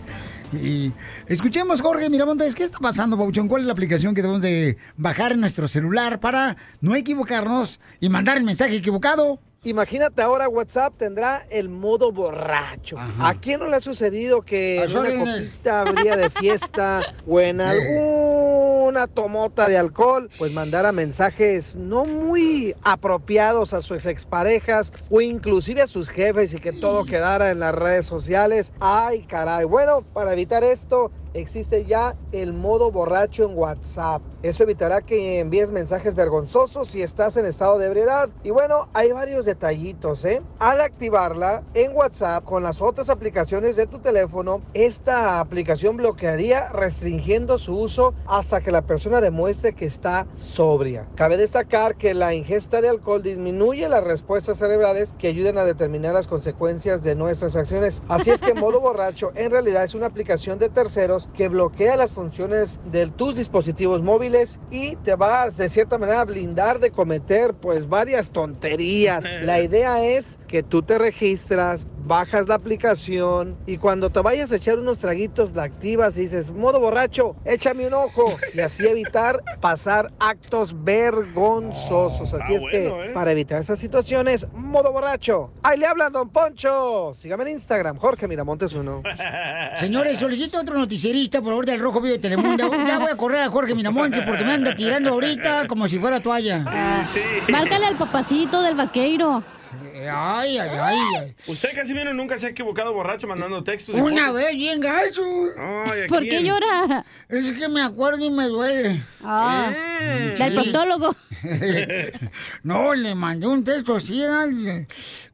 Y 0.53 0.93
escuchemos, 1.27 1.81
Jorge 1.81 2.09
Miramontes, 2.09 2.55
¿qué 2.55 2.63
está 2.63 2.79
pasando, 2.79 3.19
Pauchón? 3.19 3.49
¿Cuál 3.49 3.63
es 3.63 3.67
la 3.67 3.73
aplicación 3.73 4.15
que 4.15 4.23
debemos 4.23 4.43
de 4.43 4.77
bajar 4.97 5.33
en 5.33 5.41
nuestro 5.41 5.67
celular 5.67 6.21
para 6.21 6.57
no 6.81 6.95
equivocarnos 6.95 7.81
y 7.99 8.09
mandar 8.09 8.37
el 8.37 8.45
mensaje 8.45 8.77
equivocado? 8.77 9.41
Imagínate 9.65 10.21
ahora 10.21 10.47
WhatsApp 10.47 10.93
tendrá 10.99 11.47
el 11.49 11.71
modo 11.71 12.13
borracho. 12.13 12.97
¿A 12.99 13.35
quién 13.41 13.61
no 13.61 13.69
le 13.69 13.77
ha 13.77 13.81
sucedido 13.81 14.43
que 14.43 14.83
en 14.83 14.95
una 14.95 15.19
copita 15.19 15.81
habría 15.81 16.17
de 16.17 16.29
fiesta 16.29 17.01
o 17.27 17.41
en 17.41 17.63
alguna 17.63 19.07
tomota 19.07 19.67
de 19.67 19.79
alcohol, 19.79 20.29
pues 20.37 20.53
mandara 20.53 20.93
mensajes 20.93 21.77
no 21.77 22.05
muy 22.05 22.77
apropiados 22.83 23.73
a 23.73 23.81
sus 23.81 24.05
exparejas 24.05 24.93
o 25.09 25.23
inclusive 25.23 25.81
a 25.81 25.87
sus 25.87 26.11
jefes 26.11 26.53
y 26.53 26.59
que 26.59 26.73
todo 26.75 27.07
quedara 27.07 27.51
en 27.51 27.61
las 27.61 27.75
redes 27.75 28.05
sociales? 28.05 28.71
Ay, 28.81 29.23
caray. 29.23 29.65
Bueno, 29.65 30.03
para 30.13 30.35
evitar 30.35 30.63
esto, 30.63 31.11
existe 31.35 31.85
ya 31.85 32.17
el 32.33 32.53
modo 32.53 32.91
borracho 32.91 33.45
en 33.45 33.59
WhatsApp. 33.59 34.23
Eso 34.43 34.63
evitará 34.63 35.03
que 35.03 35.41
envíes 35.41 35.71
mensajes 35.71 36.15
vergonzosos 36.15 36.89
si 36.89 37.03
estás 37.03 37.37
en 37.37 37.47
estado 37.47 37.79
de 37.79 37.87
ebriedad. 37.87 38.31
Y 38.43 38.51
bueno, 38.51 38.89
hay 38.95 39.13
varios 39.13 39.45
detallitos, 39.45 40.25
¿eh? 40.25 40.43
Al 40.59 40.81
activarla 40.81 41.63
en 41.75 41.95
WhatsApp 41.95 42.45
con 42.45 42.63
las 42.63 42.81
otras 42.81 43.11
aplicaciones 43.11 43.77
de 43.77 43.87
tu 43.87 43.99
teléfono, 43.99 44.63
esta 44.73 45.41
aplicación 45.41 45.97
bloquearía 45.97 46.69
restringiendo 46.71 47.59
su 47.59 47.77
uso 47.77 48.15
hasta 48.27 48.61
que 48.61 48.71
la 48.71 48.83
persona 48.83 49.21
demuestre 49.21 49.75
que 49.75 49.87
está 49.87 50.27
sobria. 50.35 51.09
Cabe 51.17 51.37
destacar 51.37 51.97
que 51.97 52.15
la 52.15 52.35
ingesta 52.35 52.81
de 52.81 52.89
alcohol 52.89 53.23
disminuye 53.23 53.89
las 53.89 54.05
respuestas 54.05 54.59
cerebrales 54.59 55.15
que 55.19 55.29
ayudan 55.29 55.59
a 55.59 55.65
determinar 55.65 56.15
las 56.15 56.29
consecuencias 56.29 57.03
de 57.03 57.17
nuestras 57.17 57.57
acciones. 57.57 58.03
Así 58.09 58.31
es 58.31 58.41
que 58.41 58.55
modo 58.55 58.81
borracho 58.81 59.33
en 59.35 59.51
realidad 59.51 59.85
es 59.85 59.95
una 59.95 60.07
aplicación 60.07 60.59
de 60.59 60.69
terceros 60.69 61.24
que 61.33 61.49
bloquea 61.49 61.97
las 61.97 62.13
funciones 62.13 62.81
de 62.85 63.07
tus 63.09 63.37
dispositivos 63.37 64.03
móviles 64.03 64.59
y 64.71 64.97
te 64.97 65.15
va 65.15 65.49
de 65.51 65.69
cierta 65.69 65.99
manera 65.99 66.21
a 66.21 66.25
blindar 66.25 66.79
de 66.81 66.91
cometer 66.91 67.55
pues 67.55 67.89
varias 67.89 68.31
tonterías. 68.31 69.25
La 69.43 69.61
idea 69.63 70.05
es 70.05 70.39
que 70.49 70.63
tú 70.63 70.83
te 70.83 70.99
registras, 70.99 71.87
bajas 72.05 72.49
la 72.49 72.55
aplicación 72.55 73.57
y 73.67 73.79
cuando 73.79 74.11
te 74.11 74.21
vayas 74.21 74.53
a 74.53 74.57
echar 74.57 74.79
unos 74.79 74.99
traguitos 74.99 75.55
la 75.55 75.65
activas 75.65 76.17
y 76.17 76.23
dices, 76.23 76.51
modo 76.51 76.81
borracho, 76.81 77.37
échame 77.45 77.87
un 77.87 77.95
ojo 77.95 78.27
y 78.53 78.61
así 78.61 78.87
evitar 78.87 79.43
pasar 79.61 80.13
actos 80.19 80.75
vergonzosos. 80.85 82.33
Así 82.35 82.55
es 82.55 82.63
que 82.71 82.87
¿eh? 82.87 83.11
para 83.15 83.33
evitar 83.33 83.61
esas 83.61 83.79
situaciones, 83.79 84.47
modo 84.53 84.93
borracho. 84.93 85.51
Ahí 85.63 85.79
le 85.79 85.87
hablan, 85.87 86.13
don 86.13 86.29
Poncho. 86.29 87.13
Sígame 87.15 87.45
en 87.45 87.51
Instagram, 87.51 87.97
Jorge 87.97 88.29
Miramontes 88.29 88.75
uno. 88.75 89.03
Señores, 89.79 90.19
solicito 90.19 90.61
otro 90.61 90.79
noticierista 90.79 91.41
por 91.41 91.51
favor 91.51 91.67
del 91.67 91.81
Rojo 91.81 92.01
Vivo 92.01 92.15
de 92.15 92.21
Telemundo. 92.21 92.71
Ya 92.87 92.99
voy 92.99 93.11
a 93.11 93.17
correr 93.17 93.43
a 93.43 93.51
Jorge 93.51 93.75
Miramontes 93.75 94.23
porque 94.27 94.45
me 94.45 94.53
anda 94.53 94.75
tirando 94.75 95.11
ahorita 95.11 95.67
como 95.67 95.89
si 95.89 95.99
fuera 95.99 96.21
toalla. 96.21 97.05
Márcale 97.49 97.87
al 97.87 97.97
papacito 97.97 98.63
del 98.63 98.75
vaqueiro. 98.75 99.43
Ay, 99.95 100.59
ay, 100.59 100.71
ay. 100.73 100.99
ay. 101.21 101.37
¿Usted, 101.47 101.73
Casimiro, 101.75 102.13
nunca 102.13 102.37
se 102.39 102.47
ha 102.47 102.49
equivocado 102.51 102.93
borracho 102.93 103.29
mandando 103.29 103.63
textos? 103.63 103.95
Una 103.95 104.33
vez 104.33 104.57
bien 104.57 104.81
gacho. 104.81 105.23
Ay, 105.57 106.03
¿a 106.03 106.07
¿Por 106.09 106.23
qué 106.25 106.43
llora? 106.43 107.05
Es 107.29 107.53
que 107.53 107.69
me 107.69 107.81
acuerdo 107.83 108.25
y 108.25 108.31
me 108.31 108.45
duele. 108.49 109.01
Ah, 109.23 109.71
Mm. 109.71 110.35
del 110.37 110.37
Sí. 110.37 110.51
proctólogo. 110.55 111.15
no, 112.65 112.95
le 112.95 113.15
mandé 113.15 113.47
un 113.47 113.63
texto 113.63 113.95
así 113.95 114.23
al- 114.25 114.87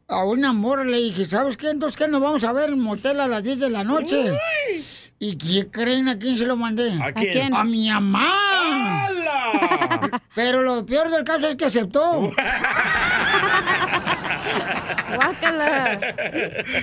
a 0.06 0.24
una 0.24 0.52
morra. 0.52 0.84
Le 0.84 0.98
dije, 0.98 1.24
¿sabes 1.24 1.56
qué? 1.56 1.70
Entonces, 1.70 1.96
¿qué? 1.96 2.06
Nos 2.08 2.20
vamos 2.20 2.44
a 2.44 2.52
ver 2.52 2.68
en 2.70 2.80
motel 2.80 3.18
a 3.20 3.26
las 3.28 3.42
10 3.42 3.58
de 3.58 3.70
la 3.70 3.82
noche. 3.82 4.32
¿Y 5.18 5.36
quién 5.36 5.70
creen 5.70 6.08
a 6.08 6.18
quién 6.18 6.36
se 6.38 6.46
lo 6.46 6.56
mandé? 6.56 6.92
¿A 7.02 7.12
quién? 7.12 7.32
quién? 7.32 7.54
A 7.54 7.64
mi 7.64 7.88
mamá. 7.90 9.06
¡Hala! 9.06 10.22
Pero 10.34 10.62
lo 10.62 10.84
peor 10.86 11.10
del 11.10 11.24
caso 11.24 11.46
es 11.48 11.56
que 11.56 11.64
aceptó. 11.66 12.30
Guácala. 15.16 16.00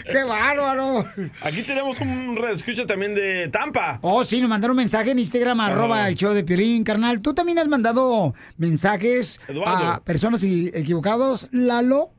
¡Qué 0.09 0.23
bárbaro! 0.23 1.05
Aquí 1.41 1.63
tenemos 1.63 1.99
un 1.99 2.35
reescucha 2.35 2.85
también 2.85 3.15
de 3.15 3.47
Tampa. 3.49 3.99
Oh, 4.01 4.23
sí, 4.23 4.41
nos 4.41 4.49
mandaron 4.49 4.75
mensaje 4.75 5.11
en 5.11 5.19
Instagram, 5.19 5.59
arroba 5.61 6.07
el 6.07 6.15
show 6.15 6.33
de 6.33 6.43
Piolín, 6.43 6.83
carnal. 6.83 7.21
¿Tú 7.21 7.33
también 7.33 7.59
has 7.59 7.67
mandado 7.67 8.33
mensajes 8.57 9.39
Eduardo. 9.47 9.87
a 9.87 10.03
personas 10.03 10.43
equivocados, 10.43 11.47
Lalo? 11.51 12.11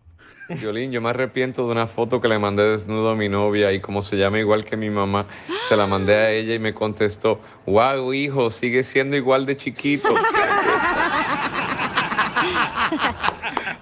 Violín, 0.48 0.92
yo 0.92 1.02
me 1.02 1.10
arrepiento 1.10 1.66
de 1.66 1.72
una 1.72 1.86
foto 1.86 2.22
que 2.22 2.28
le 2.28 2.38
mandé 2.38 2.62
desnudo 2.62 3.10
a 3.10 3.14
mi 3.14 3.28
novia 3.28 3.70
y 3.72 3.80
como 3.80 4.00
se 4.00 4.16
llama 4.16 4.38
igual 4.38 4.64
que 4.64 4.78
mi 4.78 4.88
mamá, 4.88 5.26
se 5.68 5.76
la 5.76 5.86
mandé 5.86 6.14
a 6.14 6.30
ella 6.30 6.54
y 6.54 6.58
me 6.58 6.72
contestó, 6.72 7.38
wow, 7.66 8.14
hijo, 8.14 8.50
sigue 8.50 8.82
siendo 8.82 9.14
igual 9.16 9.44
de 9.44 9.58
chiquito. 9.58 10.08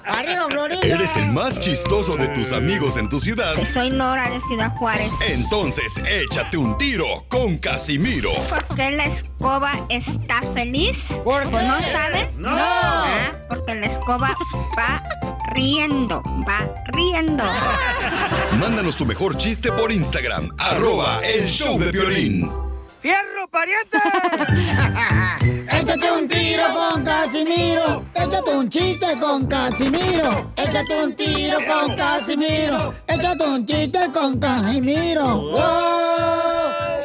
¡Arriba, 0.07 0.47
Florida! 0.49 0.81
Eres 0.85 1.17
el 1.17 1.33
más 1.33 1.59
chistoso 1.59 2.17
de 2.17 2.29
tus 2.29 2.53
amigos 2.53 2.97
en 2.97 3.09
tu 3.09 3.19
ciudad. 3.19 3.55
Soy 3.65 3.91
Nora 3.91 4.31
de 4.31 4.41
Ciudad 4.41 4.71
Juárez. 4.77 5.11
Entonces, 5.29 6.01
échate 6.09 6.57
un 6.57 6.79
tiro 6.79 7.05
con 7.29 7.57
Casimiro. 7.57 8.31
¿Por 8.49 8.65
qué 8.77 8.93
la 8.93 9.05
escoba 9.05 9.73
está 9.89 10.41
feliz? 10.55 11.09
¿Por 11.25 11.49
qué? 11.51 11.57
¿O 11.57 11.63
no 11.63 11.79
sabe? 11.81 12.29
No. 12.39 12.51
Ah, 12.51 13.33
porque 13.49 13.75
la 13.75 13.87
escoba 13.87 14.37
va 14.79 15.03
riendo, 15.53 16.23
va 16.49 16.73
riendo. 16.93 17.45
Mándanos 18.61 18.97
tu 18.97 19.07
mejor 19.07 19.37
chiste 19.37 19.73
por 19.73 19.91
Instagram, 19.91 20.51
arroba 20.59 21.19
el 21.25 21.47
show 21.49 21.79
de 21.81 21.91
violín. 21.91 22.53
¡Fierro, 23.01 23.49
pariente! 23.51 23.99
Échate 25.97 26.13
un 26.13 26.29
tiro 26.29 26.65
con 26.75 27.05
Casimiro. 27.05 28.05
Échate 28.15 28.51
un 28.51 28.69
chiste 28.69 29.19
con 29.19 29.47
Casimiro. 29.47 30.53
Échate 30.55 31.03
un 31.03 31.17
tiro 31.17 31.59
con 31.67 31.97
Casimiro. 31.97 32.95
Échate 33.09 33.45
un 33.45 33.65
chiste 33.65 34.01
con 34.13 34.39
Casimiro. 34.39 35.25
¡Wow! 35.25 35.59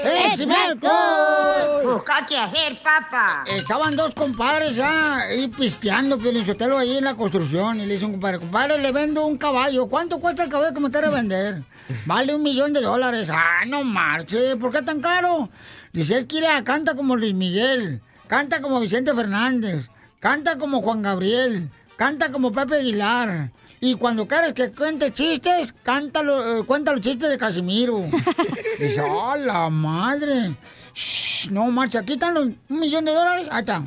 ¡Échame 0.03 0.55
alcohol! 0.55 1.83
Busca 1.85 2.25
qué 2.27 2.37
hacer, 2.37 2.79
papá. 2.83 3.45
Estaban 3.47 3.95
dos 3.95 4.13
compadres 4.13 4.75
ya 4.75 5.19
ahí 5.19 5.47
pisteando, 5.47 6.19
Sotelo 6.45 6.77
ahí 6.77 6.97
en 6.97 7.05
la 7.05 7.15
construcción. 7.15 7.79
Y 7.79 7.85
le 7.85 7.93
dice 7.93 8.03
un 8.03 8.11
compadre, 8.11 8.39
compadre, 8.39 8.77
le 8.77 8.91
vendo 8.91 9.25
un 9.25 9.37
caballo. 9.37 9.87
¿Cuánto 9.87 10.19
cuesta 10.19 10.43
el 10.43 10.49
caballo 10.49 10.73
que 10.73 10.81
me 10.81 10.91
quiere 10.91 11.07
vender? 11.07 11.63
Vale 12.05 12.35
un 12.35 12.43
millón 12.43 12.73
de 12.73 12.81
dólares. 12.81 13.29
Ah, 13.31 13.63
no 13.65 13.85
marche. 13.85 14.57
¿Por 14.57 14.69
qué 14.73 14.81
tan 14.81 14.99
caro? 14.99 15.47
Dice, 15.93 16.17
es 16.17 16.25
que 16.25 16.35
mira, 16.35 16.61
canta 16.65 16.93
como 16.93 17.15
Luis 17.15 17.33
Miguel. 17.33 18.01
Canta 18.31 18.61
como 18.61 18.79
Vicente 18.79 19.13
Fernández. 19.13 19.89
Canta 20.21 20.57
como 20.57 20.81
Juan 20.81 21.01
Gabriel. 21.01 21.69
Canta 21.97 22.31
como 22.31 22.49
Pepe 22.49 22.75
Aguilar. 22.75 23.49
Y 23.81 23.95
cuando 23.95 24.25
quieres 24.25 24.53
que 24.53 24.71
cuente 24.71 25.11
chistes, 25.11 25.75
cántalo, 25.83 26.59
eh, 26.59 26.65
cuenta 26.65 26.93
los 26.93 27.01
chistes 27.01 27.29
de 27.29 27.37
Casimiro. 27.37 28.03
Dice, 28.79 29.01
¡oh, 29.01 29.35
la 29.35 29.69
madre! 29.69 30.55
Shh, 30.93 31.51
no, 31.51 31.65
marcha, 31.71 31.99
aquí 31.99 32.13
están 32.13 32.33
los, 32.33 32.45
un 32.45 32.79
millón 32.79 33.03
de 33.03 33.11
dólares. 33.11 33.49
Ahí 33.51 33.59
está. 33.59 33.83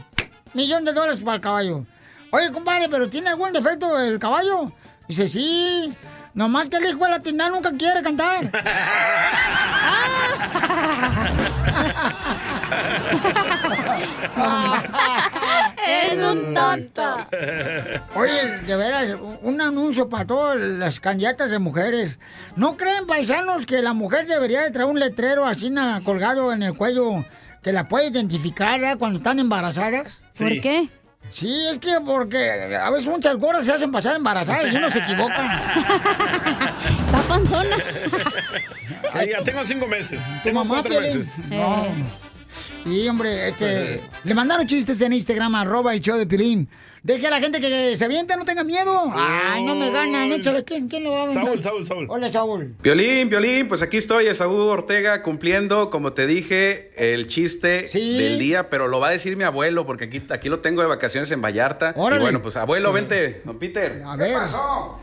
Millón 0.53 0.85
de 0.85 0.93
dólares 0.93 1.21
para 1.21 1.37
el 1.37 1.41
caballo. 1.41 1.87
Oye, 2.31 2.53
compadre, 2.53 2.91
¿pero 2.91 3.09
tiene 3.09 3.31
algún 3.31 3.51
defecto 3.51 3.99
el 3.99 4.19
caballo? 4.19 4.71
Dice, 5.09 5.27
sí. 5.27 5.95
Nomás 6.35 6.69
que 6.69 6.77
el 6.77 6.85
hijo 6.85 7.03
de 7.03 7.11
la 7.13 7.21
tienda 7.21 7.49
nunca 7.49 7.73
quiere 7.73 8.03
cantar. 8.03 8.53
Eres 15.87 16.27
un 16.27 16.55
tonto. 16.55 17.17
Oye, 18.15 18.59
de 18.67 18.77
veras, 18.77 19.11
un- 19.21 19.39
un 19.43 19.61
anuncio 19.61 20.09
para 20.09 20.25
todas 20.27 20.57
las 20.59 21.01
candidatas 21.01 21.51
de 21.51 21.59
mujeres. 21.59 22.19
¿No 22.57 22.77
creen, 22.77 23.07
paisanos, 23.07 23.67
que 23.67 23.83
la 23.83 23.93
mujer 23.93 24.27
debería 24.27 24.63
de 24.63 24.71
traer 24.71 24.89
un 24.89 24.99
letrero 24.99 25.47
así 25.47 25.73
colgado 26.05 26.53
en 26.53 26.63
el 26.63 26.75
cuello 26.77 27.25
que 27.63 27.73
la 27.73 27.85
puede 27.89 28.09
identificar 28.09 28.81
cuando 28.99 29.19
están 29.19 29.39
embarazadas? 29.39 30.23
¿Por 30.39 30.61
qué? 30.61 30.89
Sí, 31.31 31.67
es 31.73 31.79
que 31.79 31.97
porque 32.05 32.77
a 32.77 32.91
veces 32.91 33.09
muchas 33.09 33.35
gordas 33.37 33.65
se 33.65 33.73
hacen 33.73 33.91
pasar 33.91 34.15
embarazadas 34.17 34.73
y 34.73 34.77
uno 34.77 34.91
se 34.91 34.99
equivoca. 34.99 35.63
Está 37.07 37.19
panzona. 37.27 37.77
Sí, 37.77 39.31
ya 39.31 39.43
tengo 39.43 39.65
cinco 39.65 39.87
meses. 39.87 40.21
¿Tu 40.21 40.43
Tengo 40.51 40.65
mamá, 40.65 40.83
cuatro 40.83 41.01
meses. 41.01 41.27
No. 41.51 41.87
Sí, 42.85 43.09
hombre, 43.09 43.49
este... 43.49 44.03
Le 44.25 44.35
mandaron 44.35 44.67
chistes 44.67 45.01
en 45.01 45.15
Instagram, 45.15 45.55
arroba 45.55 45.95
el 45.95 46.01
show 46.01 46.19
de 46.19 46.27
Pilín. 46.27 46.69
Deje 47.05 47.27
a 47.27 47.31
la 47.31 47.39
gente 47.39 47.61
que 47.61 47.95
se 47.97 48.05
avienta, 48.07 48.35
no 48.35 48.47
tenga 48.47 48.65
miedo. 48.65 49.13
Ay, 49.15 49.63
no 49.63 49.75
me 49.75 49.91
ganan, 49.91 50.33
échale. 50.33 50.65
¿Quién, 50.65 50.89
quién 50.89 51.05
lo 51.05 51.11
va 51.11 51.19
a 51.19 51.23
aventar? 51.25 51.45
Saúl, 51.45 51.63
Saúl, 51.63 51.87
Saúl. 51.87 52.07
Hola, 52.09 52.33
Saúl. 52.33 52.77
Violín, 52.83 53.29
Violín, 53.29 53.69
pues 53.69 53.83
aquí 53.83 53.99
estoy, 53.99 54.27
Esaú 54.27 54.55
Ortega, 54.55 55.23
cumpliendo, 55.23 55.91
como 55.91 56.15
te 56.15 56.27
dije, 56.27 56.93
el 56.97 57.27
chiste 57.27 57.85
del 57.93 58.39
día, 58.39 58.71
pero 58.71 58.89
lo 58.89 59.01
va 59.01 59.09
a 59.09 59.11
decir 59.11 59.37
mi 59.37 59.45
abuelo, 59.45 59.85
porque 59.85 60.05
aquí, 60.07 60.23
aquí 60.31 60.49
lo 60.49 60.61
tengo 60.61 60.81
de 60.81 60.89
vacaciones 60.89 61.31
en 61.31 61.43
Vallarta. 61.43 61.93
Órale. 61.95 62.23
Y 62.23 62.25
bueno, 62.25 62.41
pues 62.41 62.57
abuelo, 62.57 62.91
vente, 62.91 63.43
don 63.45 63.59
Peter. 63.59 64.01
A 64.03 64.17
ver. 64.17 64.39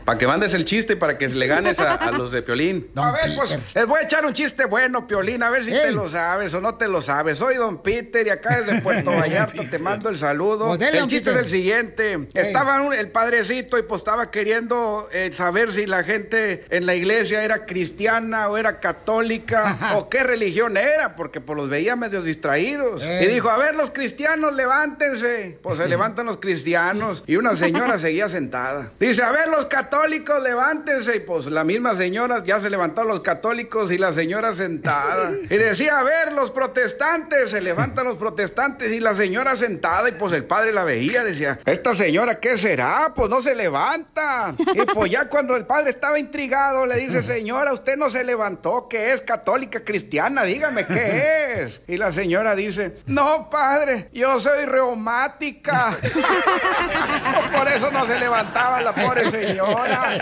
Para 0.04 0.18
que 0.18 0.26
mandes 0.26 0.54
el 0.54 0.64
chiste 0.64 0.94
y 0.94 0.96
para 0.96 1.16
que 1.16 1.28
le 1.28 1.46
ganes 1.46 1.78
a, 1.78 1.94
a 1.94 2.10
los 2.10 2.32
de 2.32 2.42
Piolín. 2.42 2.88
a 2.96 3.12
ver, 3.12 3.36
pues 3.36 3.56
les 3.76 3.86
voy 3.86 4.00
a 4.00 4.02
echar 4.02 4.26
un 4.26 4.32
chiste 4.32 4.64
bueno, 4.64 5.06
Piolín, 5.06 5.44
a 5.44 5.50
ver 5.50 5.64
si 5.64 5.70
te 5.70 5.92
lo 5.92 6.10
sabes 6.10 6.52
o 6.52 6.60
no 6.60 6.74
te 6.74 6.88
lo 6.88 7.00
sabes. 7.00 7.38
Soy 7.38 7.54
Don 7.54 7.80
Peter 7.80 8.26
y 8.26 8.30
acá 8.30 8.60
desde 8.60 8.80
Puerto 8.80 9.10
Vallarta 9.16 9.70
te 9.70 9.78
mando 9.78 10.08
el 10.08 10.18
saludo. 10.18 10.66
Pues 10.66 10.80
dele, 10.80 10.98
el 10.98 11.06
chiste 11.06 11.30
Peter. 11.30 11.34
es 11.34 11.38
el 11.42 11.48
siguiente. 11.48 11.91
Estaba 12.34 12.80
un- 12.82 12.94
el 12.94 13.08
padrecito 13.10 13.78
y 13.78 13.82
pues 13.82 14.00
estaba 14.00 14.30
queriendo 14.30 15.08
eh, 15.12 15.30
saber 15.34 15.72
si 15.72 15.86
la 15.86 16.04
gente 16.04 16.64
en 16.70 16.86
la 16.86 16.94
iglesia 16.94 17.42
era 17.44 17.66
cristiana 17.66 18.48
o 18.48 18.56
era 18.58 18.80
católica 18.80 19.94
o 19.96 20.08
qué 20.08 20.22
religión 20.24 20.76
era, 20.76 21.16
porque 21.16 21.40
pues 21.40 21.56
los 21.56 21.68
veía 21.68 21.96
medio 21.96 22.22
distraídos. 22.22 23.02
Y 23.02 23.26
dijo, 23.26 23.48
a 23.50 23.56
ver 23.58 23.74
los 23.74 23.90
cristianos, 23.90 24.52
levántense. 24.54 25.58
Pues 25.62 25.78
se 25.78 25.88
levantan 25.88 26.26
los 26.26 26.38
cristianos 26.38 27.22
y 27.26 27.36
una 27.36 27.56
señora 27.56 27.98
seguía 27.98 28.28
sentada. 28.28 28.90
Dice, 28.98 29.22
a 29.22 29.32
ver 29.32 29.48
los 29.48 29.66
católicos, 29.66 30.42
levántense. 30.42 31.16
Y 31.16 31.20
pues 31.20 31.46
la 31.46 31.64
misma 31.64 31.94
señora 31.94 32.42
ya 32.44 32.60
se 32.60 32.70
levantó 32.70 33.04
los 33.04 33.20
católicos 33.20 33.90
y 33.90 33.98
la 33.98 34.12
señora 34.12 34.54
sentada. 34.54 35.32
Y 35.50 35.56
decía, 35.56 35.98
a 36.00 36.02
ver 36.02 36.32
los 36.32 36.50
protestantes, 36.50 37.50
se 37.50 37.60
levantan 37.60 38.04
los 38.04 38.16
protestantes 38.16 38.92
y 38.92 39.00
la 39.00 39.14
señora 39.14 39.56
sentada. 39.56 40.08
Y 40.08 40.12
pues 40.12 40.32
el 40.32 40.44
padre 40.44 40.72
la 40.72 40.84
veía, 40.84 41.24
decía, 41.24 41.58
esta 41.82 41.94
señora, 41.96 42.38
¿qué 42.38 42.56
será? 42.56 43.12
Pues 43.12 43.28
no 43.28 43.42
se 43.42 43.56
levanta. 43.56 44.54
Y 44.72 44.82
pues 44.82 45.10
ya 45.10 45.28
cuando 45.28 45.56
el 45.56 45.66
padre 45.66 45.90
estaba 45.90 46.16
intrigado, 46.16 46.86
le 46.86 46.94
dice, 46.94 47.22
señora, 47.24 47.72
usted 47.72 47.96
no 47.96 48.08
se 48.08 48.22
levantó, 48.22 48.86
¿qué 48.88 49.12
es 49.12 49.20
católica 49.20 49.84
cristiana? 49.84 50.44
Dígame 50.44 50.86
qué 50.86 51.62
es. 51.62 51.82
Y 51.88 51.96
la 51.96 52.12
señora 52.12 52.54
dice, 52.54 52.98
no, 53.06 53.50
padre, 53.50 54.10
yo 54.12 54.38
soy 54.38 54.64
reumática. 54.64 55.98
Pues 57.32 57.48
por 57.48 57.68
eso 57.68 57.90
no 57.90 58.06
se 58.06 58.18
levantaba 58.18 58.80
la 58.82 58.94
pobre 58.94 59.30
señora. 59.30 60.12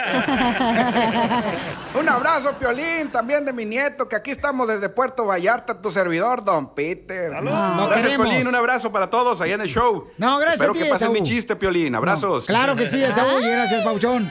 Un 1.99 2.09
abrazo, 2.09 2.57
Piolín, 2.57 3.11
también 3.11 3.44
de 3.44 3.53
mi 3.53 3.64
nieto, 3.64 4.09
que 4.09 4.14
aquí 4.14 4.31
estamos 4.31 4.68
desde 4.68 4.88
Puerto 4.88 5.27
Vallarta, 5.27 5.81
tu 5.81 5.90
servidor, 5.90 6.44
Don 6.44 6.75
Peter. 6.75 7.33
No 7.42 7.87
gracias, 7.87 8.07
queremos. 8.07 8.29
Piolín. 8.29 8.46
Un 8.46 8.55
abrazo 8.55 8.92
para 8.92 9.11
todos 9.11 9.40
allá 9.40 9.55
en 9.55 9.62
el 9.62 9.68
show. 9.68 10.07
No, 10.18 10.38
gracias 10.38 10.61
Espero 10.61 10.73
a 10.73 10.75
ti, 10.75 10.83
que 10.85 10.90
pasen 10.90 11.12
mi 11.12 11.23
chiste, 11.23 11.49
Piolín. 11.56 11.94
Abrazos. 11.94 12.46
Claro 12.46 12.76
que 12.76 12.86
sí, 12.86 13.02
Saúl, 13.12 13.42
y 13.44 13.48
gracias, 13.50 13.82
Pauchón. 13.82 14.30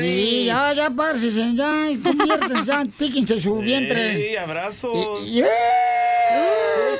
Y 0.00 0.44
ya, 0.46 0.72
ya, 0.74 0.90
pársense, 0.90 1.54
ya, 1.54 1.86
convierten, 2.02 2.64
ya, 2.66 2.84
píquense 2.98 3.40
su 3.40 3.56
vientre. 3.58 4.16
Sí, 4.30 4.36
abrazos. 4.36 4.92
Y- 5.26 5.40
y- 5.40 5.44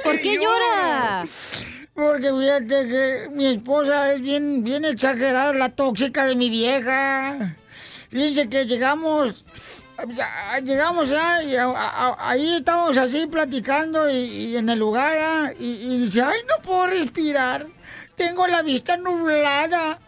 ¿Por 0.02 0.20
qué 0.20 0.36
llora? 0.38 1.24
Porque 1.94 2.28
fíjate 2.30 2.88
que 2.88 3.28
mi 3.32 3.46
esposa 3.46 4.12
es 4.12 4.20
bien, 4.20 4.62
bien 4.62 4.84
exagerada, 4.84 5.52
la 5.52 5.70
tóxica 5.70 6.26
de 6.26 6.36
mi 6.36 6.48
vieja. 6.50 7.56
Fíjense 8.10 8.48
que 8.48 8.66
llegamos, 8.66 9.44
ya, 10.14 10.60
llegamos 10.62 11.08
ya, 11.08 11.42
y 11.42 11.56
a- 11.56 11.64
a- 11.70 12.30
ahí 12.30 12.56
estamos 12.56 12.96
así 12.98 13.26
platicando 13.26 14.08
y, 14.10 14.14
y 14.16 14.56
en 14.56 14.68
el 14.68 14.78
lugar, 14.78 15.18
ah, 15.20 15.50
y, 15.58 15.64
y 15.94 15.98
dice, 16.00 16.22
ay, 16.22 16.38
no 16.48 16.62
puedo 16.62 16.86
respirar, 16.86 17.66
tengo 18.16 18.46
la 18.46 18.62
vista 18.62 18.96
nublada. 18.96 19.98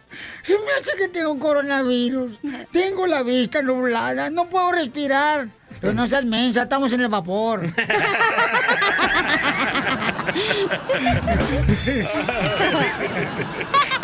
Se 0.42 0.54
me 0.54 0.72
hace 0.80 0.96
que 0.96 1.08
tengo 1.08 1.38
coronavirus. 1.38 2.38
Tengo 2.72 3.06
la 3.06 3.22
vista 3.22 3.60
nublada. 3.62 4.30
No 4.30 4.46
puedo 4.46 4.72
respirar. 4.72 5.48
Pero 5.80 5.92
no 5.92 6.08
seas 6.08 6.24
mensa, 6.24 6.62
estamos 6.62 6.92
en 6.92 7.02
el 7.02 7.08
vapor. 7.08 7.62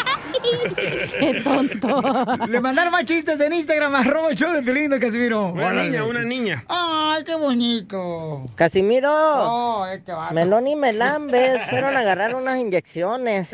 Qué 1.20 1.40
tonto. 1.42 2.02
Le 2.48 2.60
mandaron 2.60 2.92
más 2.92 3.04
chistes 3.04 3.40
en 3.40 3.52
Instagram, 3.52 3.94
arroba 4.04 4.30
el 4.30 4.36
show 4.36 4.52
de 4.52 4.62
Pelín, 4.62 4.90
don 4.90 5.00
Casimiro. 5.00 5.46
Una 5.46 5.66
Órale. 5.68 5.84
niña, 5.90 6.04
una 6.04 6.22
niña. 6.22 6.64
Ay, 6.68 7.24
qué 7.24 7.34
bonito. 7.36 8.46
Casimiro, 8.54 9.10
Oh, 9.12 9.86
este 9.86 10.12
vato. 10.12 10.34
Melón 10.34 10.68
y 10.68 10.76
Melambes 10.76 11.60
fueron 11.70 11.96
a 11.96 12.00
agarrar 12.00 12.34
unas 12.34 12.58
inyecciones. 12.58 13.50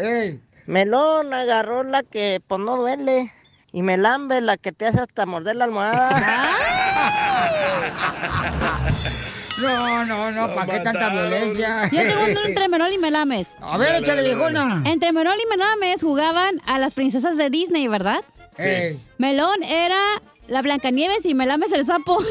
Melón 0.67 1.33
agarró 1.35 1.83
la 1.83 2.03
que 2.03 2.41
pues 2.47 2.61
no 2.61 2.77
duele. 2.77 3.33
Y 3.73 3.83
Melambes 3.83 4.43
la 4.43 4.57
que 4.57 4.73
te 4.73 4.87
hace 4.87 5.01
hasta 5.01 5.27
morder 5.27 5.57
la 5.57 5.65
almohada. 5.65 6.11
No, 9.61 10.05
no, 10.07 10.31
no, 10.31 10.55
¿para 10.55 10.73
qué 10.73 10.81
tanta 10.81 11.09
violencia? 11.11 11.89
Yo 11.91 12.07
tengo 12.07 12.23
uno 12.31 12.41
entre 12.47 12.69
Menol 12.69 12.93
y 12.93 12.99
Melames. 12.99 13.55
A 13.61 13.77
ver, 13.79 13.97
échale, 13.97 14.23
viejona. 14.23 14.83
Entre 14.87 15.13
Menol 15.13 15.37
y 15.39 15.47
Melames 15.49 16.03
jugaban 16.03 16.61
a 16.67 16.79
las 16.79 16.95
princesas 16.95 17.37
de 17.37 17.51
Disney, 17.51 17.89
¿verdad? 17.89 18.21
Sí. 18.59 18.99
Melón 19.19 19.63
era 19.63 19.99
la 20.49 20.63
Blancanieves 20.63 21.25
y 21.27 21.35
Melames 21.35 21.73
el 21.73 21.87
sapo. 21.87 22.19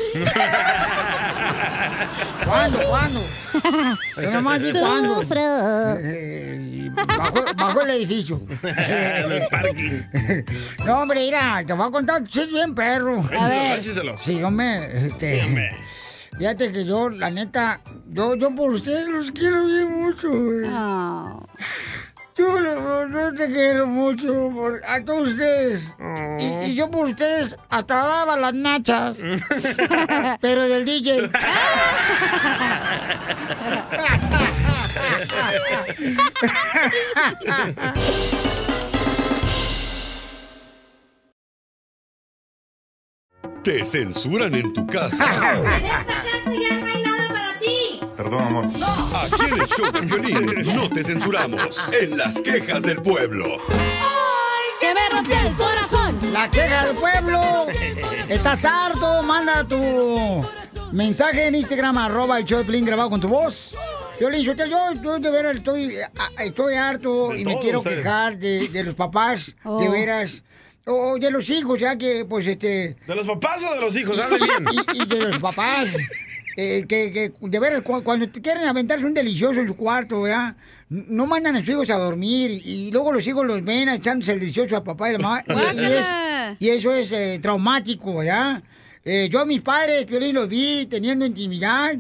¿Cuándo, 2.46 2.80
cuándo? 2.89 3.20
Yo 4.22 4.32
nomás 4.32 4.62
di 4.63 4.72
cuándo. 4.72 5.15
Sufro. 5.15 5.39
Eh, 6.00 6.89
Bajo, 6.92 7.46
bajo 7.56 7.82
el 7.82 7.89
edificio. 7.92 8.39
En 8.63 9.32
el 9.32 9.48
parking. 9.48 10.02
No, 10.86 11.02
hombre, 11.02 11.20
mira, 11.22 11.63
te 11.65 11.74
voy 11.74 11.88
a 11.88 11.92
contar, 11.92 12.24
sí 12.30 12.42
es 12.42 12.52
bien 12.52 12.74
perro. 12.76 13.18
Écheselo, 13.20 13.76
écheselo. 13.76 14.18
Sí, 14.18 14.44
hombre, 14.44 15.08
este... 15.08 15.39
Sí, 15.42 15.46
hombre. 15.48 15.70
Fíjate 16.39 16.71
que 16.71 16.86
yo, 16.86 17.10
la 17.10 17.30
neta, 17.30 17.82
yo, 18.08 18.34
yo 18.34 18.56
por 18.56 18.71
ustedes 18.71 19.08
los 19.08 19.30
quiero 19.30 19.65
bien 19.65 19.99
mucho, 19.99 20.30
güey. 20.30 20.69
Ah. 20.69 21.38
Yo 22.38 22.62
no, 22.62 23.06
no 23.10 23.34
te 23.34 23.47
quiero 23.47 23.86
mucho 23.86 24.49
por, 24.54 24.82
a 24.88 25.04
todos 25.04 25.32
ustedes. 25.32 25.93
Y, 26.39 26.69
y 26.69 26.75
yo 26.75 26.89
por 26.89 27.08
ustedes 27.08 27.58
hasta 27.67 27.95
daba 27.95 28.38
las 28.38 28.54
nachas. 28.54 29.17
pero 30.39 30.63
del 30.63 30.86
DJ. 30.86 31.30
Te 43.69 43.86
censuran 43.86 44.55
en 44.55 44.73
tu 44.73 44.88
casa. 44.88 45.27
Perdón, 48.17 48.41
amor. 48.41 48.65
Aquí 48.65 49.45
en 49.45 49.62
el 49.62 49.67
show 49.67 49.91
de 49.91 50.01
violín 50.01 50.75
no 50.75 50.89
te 50.89 51.03
censuramos. 51.03 51.88
En 52.01 52.17
las 52.17 52.41
quejas 52.41 52.82
del 52.82 52.99
pueblo. 53.03 53.45
¡Que 54.79 54.91
me 54.91 55.08
rompió 55.12 55.36
el 55.47 55.55
corazón! 55.55 56.19
La 56.34 56.49
queja 56.49 56.88
del 56.88 56.95
pueblo. 56.95 57.67
¿Estás 58.27 58.65
harto? 58.65 59.21
Manda 59.21 59.63
tu 59.63 60.43
mensaje 60.91 61.45
en 61.45 61.53
Instagram, 61.53 61.95
arroba 61.99 62.39
el 62.39 62.45
show 62.45 62.58
de 62.58 62.65
Piolín 62.65 62.86
grabado 62.86 63.12
con 63.12 63.21
tu 63.21 63.27
voz. 63.27 63.75
Yo 64.19 64.32
le 64.32 64.41
yo, 64.41 64.53
yo 64.55 65.19
de 65.19 65.29
veras 65.29 65.58
estoy, 65.58 65.95
estoy 66.39 66.73
harto 66.73 67.29
De 67.29 67.41
y 67.41 67.45
me 67.45 67.60
quiero 67.60 67.84
quejar 67.84 68.36
de, 68.36 68.67
de 68.67 68.84
los 68.84 68.95
papás, 68.95 69.53
Oh. 69.63 69.79
de 69.79 69.89
veras. 69.89 70.41
O 70.91 71.17
de 71.19 71.30
los 71.30 71.49
hijos, 71.52 71.80
ya 71.80 71.95
que, 71.97 72.25
pues, 72.25 72.47
este... 72.47 72.95
¿De 73.06 73.15
los 73.15 73.28
papás 73.28 73.62
o 73.63 73.73
de 73.75 73.82
los 73.82 73.95
hijos? 73.95 74.17
Hable 74.17 74.38
bien. 74.39 74.65
Y, 74.95 75.04
y 75.04 75.06
de 75.06 75.19
los 75.28 75.38
papás. 75.39 75.89
eh, 76.58 76.86
que, 76.89 77.12
que, 77.12 77.32
de 77.39 77.60
veras, 77.60 77.82
cu- 77.84 78.02
cuando 78.04 78.28
quieren 78.32 78.63
aventarse 78.67 79.06
un 79.06 79.13
delicioso 79.13 79.60
en 79.62 79.67
su 79.67 79.75
cuarto, 79.75 80.23
¿verdad? 80.23 80.56
No 80.89 81.28
mandan 81.28 81.56
a 81.56 81.60
sus 81.60 81.69
hijos 81.69 81.89
a 81.91 81.97
dormir 81.99 82.60
y 82.65 82.89
luego 82.91 83.12
los 83.13 83.28
hijos 83.28 83.45
los 83.45 83.63
ven 83.63 83.88
echándose 83.89 84.32
el 84.34 84.39
delicioso 84.39 84.75
a 84.78 84.84
papá 84.84 85.10
y 85.10 85.13
la 85.13 85.19
mamá. 85.19 85.43
Y, 85.47 85.80
y 85.80 85.86
es, 85.86 86.13
y 86.60 86.69
eso 86.69 86.91
es 86.91 87.12
eh, 87.12 87.38
traumático, 87.39 88.17
¿verdad? 88.17 88.63
Eh, 89.06 89.30
yo 89.32 89.39
a 89.39 89.45
mis 89.45 89.62
padres, 89.62 90.06
Piolín, 90.06 90.34
los 90.36 90.49
vi 90.49 90.86
teniendo 90.88 91.25
intimidad 91.25 91.93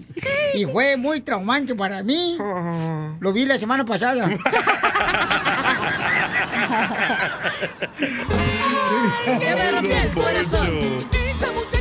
y 0.55 0.65
fue 0.65 0.97
muy 0.97 1.21
traumante 1.21 1.75
para 1.75 2.01
mí. 2.03 2.35
Lo 3.19 3.31
vi 3.31 3.45
la 3.45 3.57
semana 3.59 3.85
pasada. 3.85 4.27
que 9.39 9.55
me 9.55 9.71
rompió 9.71 9.97
el 9.97 10.11
corazón. 10.13 11.28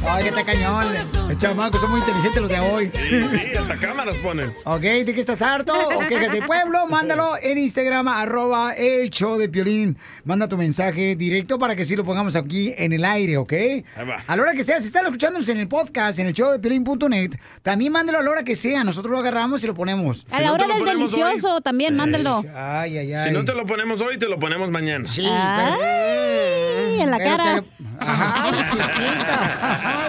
Ay, 0.07 0.23
que 0.25 0.29
está 0.31 0.45
cañón. 0.45 0.95
Los 1.29 1.39
chamacos 1.39 1.81
son 1.81 1.91
muy 1.91 2.01
inteligentes 2.01 2.41
los 2.41 2.51
de 2.51 2.61
hoy. 2.61 2.91
Sí, 2.95 3.39
sí, 3.39 3.57
hasta 3.57 3.77
cámaras 3.77 4.17
ponen. 4.17 4.53
Ok, 4.65 4.81
¿de 4.81 5.13
qué 5.15 5.21
estás 5.21 5.43
harto? 5.43 5.73
¿O 5.75 6.07
quejas 6.07 6.33
del 6.33 6.45
pueblo? 6.45 6.87
Mándalo 6.87 7.35
en 7.43 7.59
Instagram, 7.59 8.09
arroba 8.09 8.73
el 8.75 9.11
show 9.11 9.37
de 9.39 9.49
Piolín. 9.49 9.97
Manda 10.25 10.49
tu 10.49 10.57
mensaje 10.57 11.17
directo 11.17 11.59
para 11.59 11.77
que 11.77 11.85
sí 11.85 11.97
lo 11.97 12.05
pongamos 12.05 12.37
aquí 12.37 12.75
en 12.77 12.93
el 12.93 13.05
aire, 13.05 13.37
¿ok? 13.37 13.53
va. 13.99 14.23
A 14.27 14.37
la 14.37 14.43
hora 14.43 14.53
que 14.53 14.65
sea, 14.65 14.81
si 14.81 14.87
están 14.87 15.05
escuchándonos 15.07 15.49
en 15.49 15.59
el 15.59 15.69
podcast, 15.69 16.19
en 16.19 16.27
el 16.29 16.35
show 16.35 16.51
de 16.51 16.59
Piolín.net, 16.59 17.33
también 17.63 17.93
mándalo 17.93 18.19
a 18.19 18.23
la 18.23 18.31
hora 18.31 18.43
que 18.45 18.57
sea. 18.57 18.85
Nosotros 18.85 19.13
lo 19.13 19.19
agarramos 19.19 19.63
y 19.65 19.67
lo 19.67 19.75
ponemos. 19.75 20.27
A 20.31 20.41
la 20.41 20.53
hora 20.53 20.67
del 20.67 20.85
delicioso 20.85 21.61
también, 21.61 21.97
mándalo. 21.97 22.43
Ay, 22.55 22.99
ay, 22.99 23.13
ay. 23.15 23.29
Si 23.29 23.35
no 23.35 23.45
te 23.45 23.53
lo 23.55 23.67
ponemos 23.67 24.01
hoy, 24.01 24.19
te 24.19 24.27
lo 24.27 24.39
ponemos 24.39 24.71
mañana. 24.71 25.11
Sí, 25.11 25.27
Ay, 26.99 27.03
en 27.03 27.11
la 27.11 27.17
Pero 27.19 27.31
cara. 27.37 27.65
Ay, 28.01 28.53
chiquita. 28.71 30.07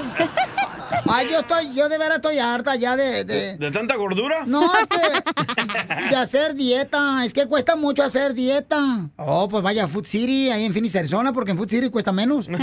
Ay. 1.06 1.28
Yo 1.32 1.40
estoy, 1.40 1.74
yo 1.74 1.90
de 1.90 1.98
veras 1.98 2.18
estoy 2.18 2.38
harta 2.40 2.76
ya 2.76 2.96
de, 2.96 3.24
de- 3.24 3.58
¿De 3.58 3.72
tanta 3.72 3.96
gordura? 3.96 4.44
No, 4.46 4.72
es 4.78 4.88
que 4.88 4.98
de 6.10 6.16
hacer 6.16 6.54
dieta, 6.54 7.26
es 7.26 7.34
que 7.34 7.48
cuesta 7.48 7.76
mucho 7.76 8.04
hacer 8.04 8.34
dieta. 8.34 9.10
Oh, 9.18 9.48
pues 9.50 9.64
vaya 9.64 9.86
a 9.86 9.88
Food 9.88 10.06
City, 10.06 10.52
ahí 10.52 10.66
en 10.66 10.74
Phoenix, 10.74 10.96
Arizona, 10.96 11.34
porque 11.34 11.52
en 11.52 11.58
Food 11.58 11.70
City 11.70 11.90
cuesta 11.90 12.12
menos. 12.12 12.48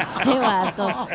Este 0.00 0.34
vato. 0.38 1.08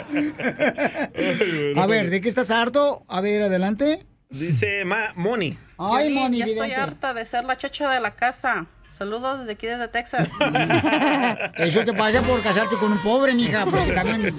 A 1.78 1.86
ver, 1.88 2.10
¿de 2.10 2.22
qué 2.22 2.30
estás 2.30 2.52
harto? 2.52 3.04
A 3.08 3.22
ver, 3.22 3.44
adelante. 3.44 4.06
Dice 4.30 4.84
Ma 4.86 5.14
Moni. 5.16 5.58
Ay, 5.78 6.10
Moni, 6.14 6.40
ya 6.40 6.46
estoy 6.46 6.72
harta 6.72 7.14
de 7.14 7.26
ser 7.26 7.44
la 7.46 7.58
chacha 7.58 7.90
de 7.92 8.00
la 8.00 8.12
casa. 8.16 8.66
Saludos 8.94 9.40
desde 9.40 9.54
aquí, 9.54 9.66
desde 9.66 9.88
Texas. 9.88 10.28
Eso 11.58 11.84
te 11.84 11.94
pasa 11.94 12.22
por 12.22 12.40
casarte 12.44 12.78
con 12.78 12.92
un 12.92 13.02
pobre, 13.02 13.34
mija, 13.34 13.66
porque 13.66 13.92
también 13.92 14.32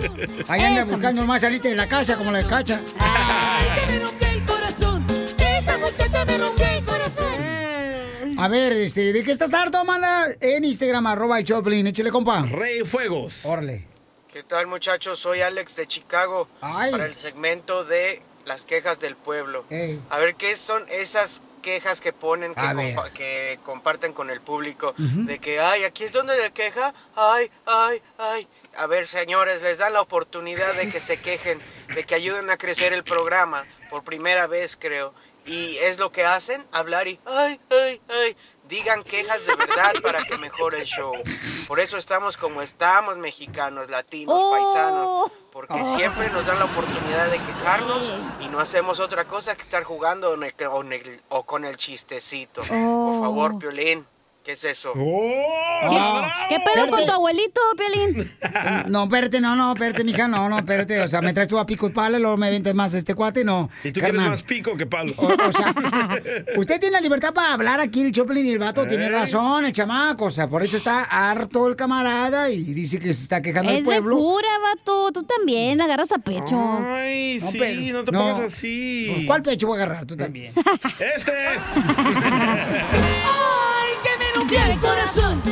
ahí 0.47 0.63
anda 0.63 0.83
Eso. 0.83 0.93
buscando 0.93 1.25
más 1.27 1.43
salirte 1.43 1.71
de 1.71 1.75
la 1.75 1.89
casa 1.89 2.17
como 2.17 2.31
la 2.31 2.39
de 2.39 2.45
Cacha. 2.45 2.81
el 3.91 4.45
corazón. 4.45 5.05
Esa 5.39 5.77
muchacha 5.77 6.25
me 6.25 6.39
rompió 6.39 6.67
el 6.69 6.85
corazón. 6.85 8.39
A 8.39 8.47
ver, 8.47 8.75
este, 8.75 9.13
¿de 9.13 9.25
qué 9.25 9.33
estás 9.33 9.53
harto? 9.55 9.85
Manda 9.85 10.29
en 10.41 10.65
Instagram, 10.65 11.05
arroba 11.09 11.41
el 11.41 11.45
Choplin, 11.45 11.89
échale, 11.89 12.13
compa. 12.13 12.43
Rey 12.43 12.83
Fuegos. 12.85 13.45
Órale. 13.45 13.89
¿Qué 14.33 14.45
tal 14.45 14.69
muchachos? 14.69 15.19
Soy 15.19 15.41
Alex 15.41 15.75
de 15.75 15.89
Chicago 15.89 16.49
para 16.61 17.07
el 17.07 17.15
segmento 17.15 17.85
de 17.85 18.23
las 18.45 18.65
quejas 18.65 19.01
del 19.01 19.17
pueblo. 19.17 19.65
A 20.11 20.19
ver, 20.19 20.35
¿qué 20.35 20.57
son 20.57 20.85
esas 20.89 21.43
quejas 21.63 22.01
que 22.01 22.13
ponen, 22.13 22.55
que, 22.55 22.61
compa- 22.95 23.11
que 23.13 23.59
comparten 23.63 24.13
con 24.13 24.31
el 24.31 24.41
público? 24.41 24.95
De 25.27 25.39
que, 25.39 25.61
ay, 25.61 25.85
aquí 25.85 26.05
es 26.05 26.13
donde 26.13 26.35
se 26.37 26.51
queja, 26.53 26.93
ay, 27.17 27.51
ay, 27.67 28.03
ay. 28.19 28.49
A 28.77 28.87
ver, 28.87 29.07
señores, 29.07 29.63
les 29.63 29.79
dan 29.79 29.93
la 29.93 30.01
oportunidad 30.03 30.75
de 30.75 30.89
que 30.89 31.01
se 31.01 31.17
quejen, 31.21 31.59
de 31.95 32.05
que 32.05 32.15
ayuden 32.15 32.51
a 32.51 32.57
crecer 32.57 32.93
el 32.93 33.05
programa, 33.05 33.65
por 33.89 34.05
primera 34.05 34.47
vez 34.47 34.77
creo. 34.77 35.15
Y 35.47 35.77
es 35.79 35.99
lo 35.99 36.11
que 36.11 36.25
hacen, 36.25 36.65
hablar 36.73 37.07
y, 37.07 37.21
ay, 37.27 37.61
ay, 37.71 38.01
ay. 38.09 38.37
Digan 38.75 39.05
quejas 39.05 39.47
de 39.47 39.55
verdad 39.55 39.93
para 40.03 40.25
que 40.25 40.37
mejore 40.37 40.81
el 40.81 40.85
show. 40.85 41.15
Por 41.69 41.79
eso 41.79 41.97
estamos 41.97 42.37
como 42.37 42.61
estamos, 42.61 43.17
mexicanos, 43.17 43.89
latinos, 43.89 44.37
paisanos. 44.51 45.31
Porque 45.53 45.75
Oh. 45.81 45.97
siempre 45.97 46.29
nos 46.31 46.45
dan 46.45 46.59
la 46.59 46.65
oportunidad 46.65 47.31
de 47.31 47.39
quejarnos 47.39 48.11
y 48.41 48.49
no 48.49 48.59
hacemos 48.59 48.99
otra 48.99 49.27
cosa 49.29 49.55
que 49.55 49.63
estar 49.63 49.85
jugando 49.85 50.33
o, 50.33 50.85
o 51.29 51.47
con 51.47 51.65
el 51.65 51.77
chistecito. 51.77 52.63
Oh. 52.63 53.11
Por 53.13 53.21
favor, 53.23 53.59
Piolín, 53.59 54.05
¿qué 54.45 54.53
es 54.53 54.65
eso? 54.65 54.93
Ah, 55.83 56.47
¿Qué 56.49 56.57
pedo 56.61 56.87
con 56.89 57.05
tu 57.05 57.11
abuelito, 57.13 57.61
Piolín? 57.77 58.31
No, 58.89 59.05
espérate, 59.05 59.41
no, 59.41 59.57
no, 59.57 59.73
espérate, 59.73 60.05
mija, 60.05 60.29
no, 60.29 60.49
no, 60.49 60.59
espérate. 60.59 61.01
O 61.01 61.09
sea, 61.09 61.21
me 61.23 61.33
traes 61.33 61.49
tú 61.49 61.59
a 61.59 61.67
pico 61.67 61.87
y 61.89 61.91
pala, 61.91 62.19
luego 62.19 62.37
me 62.37 62.51
ventes 62.51 62.75
más 62.75 62.93
este 62.95 63.15
cuate, 63.15 63.43
no. 63.45 63.71
Y 63.83 63.91
tú 63.93 64.01
carnal. 64.01 64.17
quieres 64.21 64.31
más 64.31 64.43
pico 64.43 64.77
que 64.77 64.87
palo. 64.87 65.13
Usted 66.57 66.79
tiene 66.81 66.93
la 66.93 67.01
libertad 67.01 67.33
para 67.35 67.55
hablar 67.55 67.81
aquí, 67.81 68.03
el 68.03 68.13
Choplin 68.13 68.47
y 68.47 68.51
el 68.53 68.59
vato 68.59 68.87
tiene 68.87 69.09
razón, 69.09 69.65
el 69.65 69.73
chamaco. 69.73 70.27
O 70.27 70.31
sea, 70.31 70.49
por 70.49 70.63
eso 70.63 70.77
está 70.77 71.03
harto 71.05 71.67
el 71.67 71.77
camarada 71.77 72.51
y 72.51 72.63
dice 72.63 72.99
que 73.01 73.13
se 73.15 73.23
está 73.23 73.41
quejando 73.43 73.71
el 73.71 73.79
Es 73.79 73.85
de 73.85 73.87
pueblo. 73.87 74.17
cura, 74.17 74.49
vato. 74.63 75.11
Tú 75.13 75.23
también 75.25 75.79
la 75.79 75.85
agarras 75.85 76.13
a 76.13 76.19
pecho. 76.19 76.57
Ay, 76.87 77.39
No, 77.41 77.51
sí, 77.51 77.59
pero- 77.59 77.81
no 77.99 78.05
te 78.05 78.13
no. 78.13 78.19
pongas 78.21 78.41
así. 78.41 79.11
Pues, 79.13 79.27
¿Cuál 79.27 79.43
pecho 79.43 79.67
voy 79.67 79.81
a 79.81 79.85
agarrar? 79.85 80.07
Tú 80.07 80.17
también. 80.17 80.53
Este. 81.17 81.33
Ay, 84.45 84.51
que 84.51 84.59
me 84.59 84.67
rompió 84.67 84.73
el 84.75 84.81
corazón. 84.81 85.43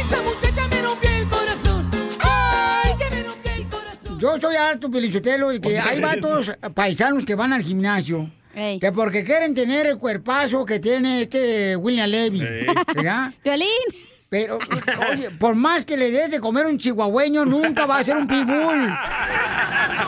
Esa 0.00 0.20
muchacha 0.22 0.68
me 0.68 0.82
rompió 0.82 1.10
el 1.10 1.28
corazón. 1.28 1.90
Ay, 2.20 2.92
que 2.98 3.10
me 3.14 3.22
rompió 3.22 3.52
el 3.52 3.68
corazón. 3.68 4.18
Yo 4.18 4.40
soy 4.40 4.56
harto, 4.56 4.90
Pelichotelo, 4.90 5.52
y 5.52 5.60
que 5.60 5.78
hay 5.78 6.00
vatos 6.00 6.52
paisanos 6.74 7.24
que 7.24 7.34
van 7.34 7.52
al 7.52 7.62
gimnasio. 7.62 8.30
Que 8.52 8.92
porque 8.92 9.24
quieren 9.24 9.54
tener 9.54 9.86
el 9.86 9.98
cuerpazo 9.98 10.64
que 10.64 10.80
tiene 10.80 11.22
este 11.22 11.76
William 11.76 12.10
Levy. 12.10 12.40
¿Verdad? 12.94 13.32
Violín. 13.44 13.68
Pero, 14.30 14.60
oye, 15.10 15.32
por 15.32 15.56
más 15.56 15.84
que 15.84 15.96
le 15.96 16.12
des 16.12 16.30
de 16.30 16.38
comer 16.38 16.64
un 16.64 16.78
chihuahueño, 16.78 17.44
nunca 17.44 17.84
va 17.84 17.98
a 17.98 18.04
ser 18.04 18.16
un 18.16 18.28
pitbull. 18.28 18.86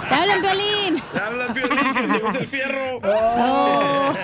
¡Te 0.08 0.14
hablan, 0.14 0.40
Violín! 0.40 1.02
¡Te 1.12 1.18
hablan, 1.18 1.52
Piolín, 1.52 2.32
que 2.32 2.38
el 2.38 2.46
fierro! 2.46 3.00
Oh. 3.02 4.14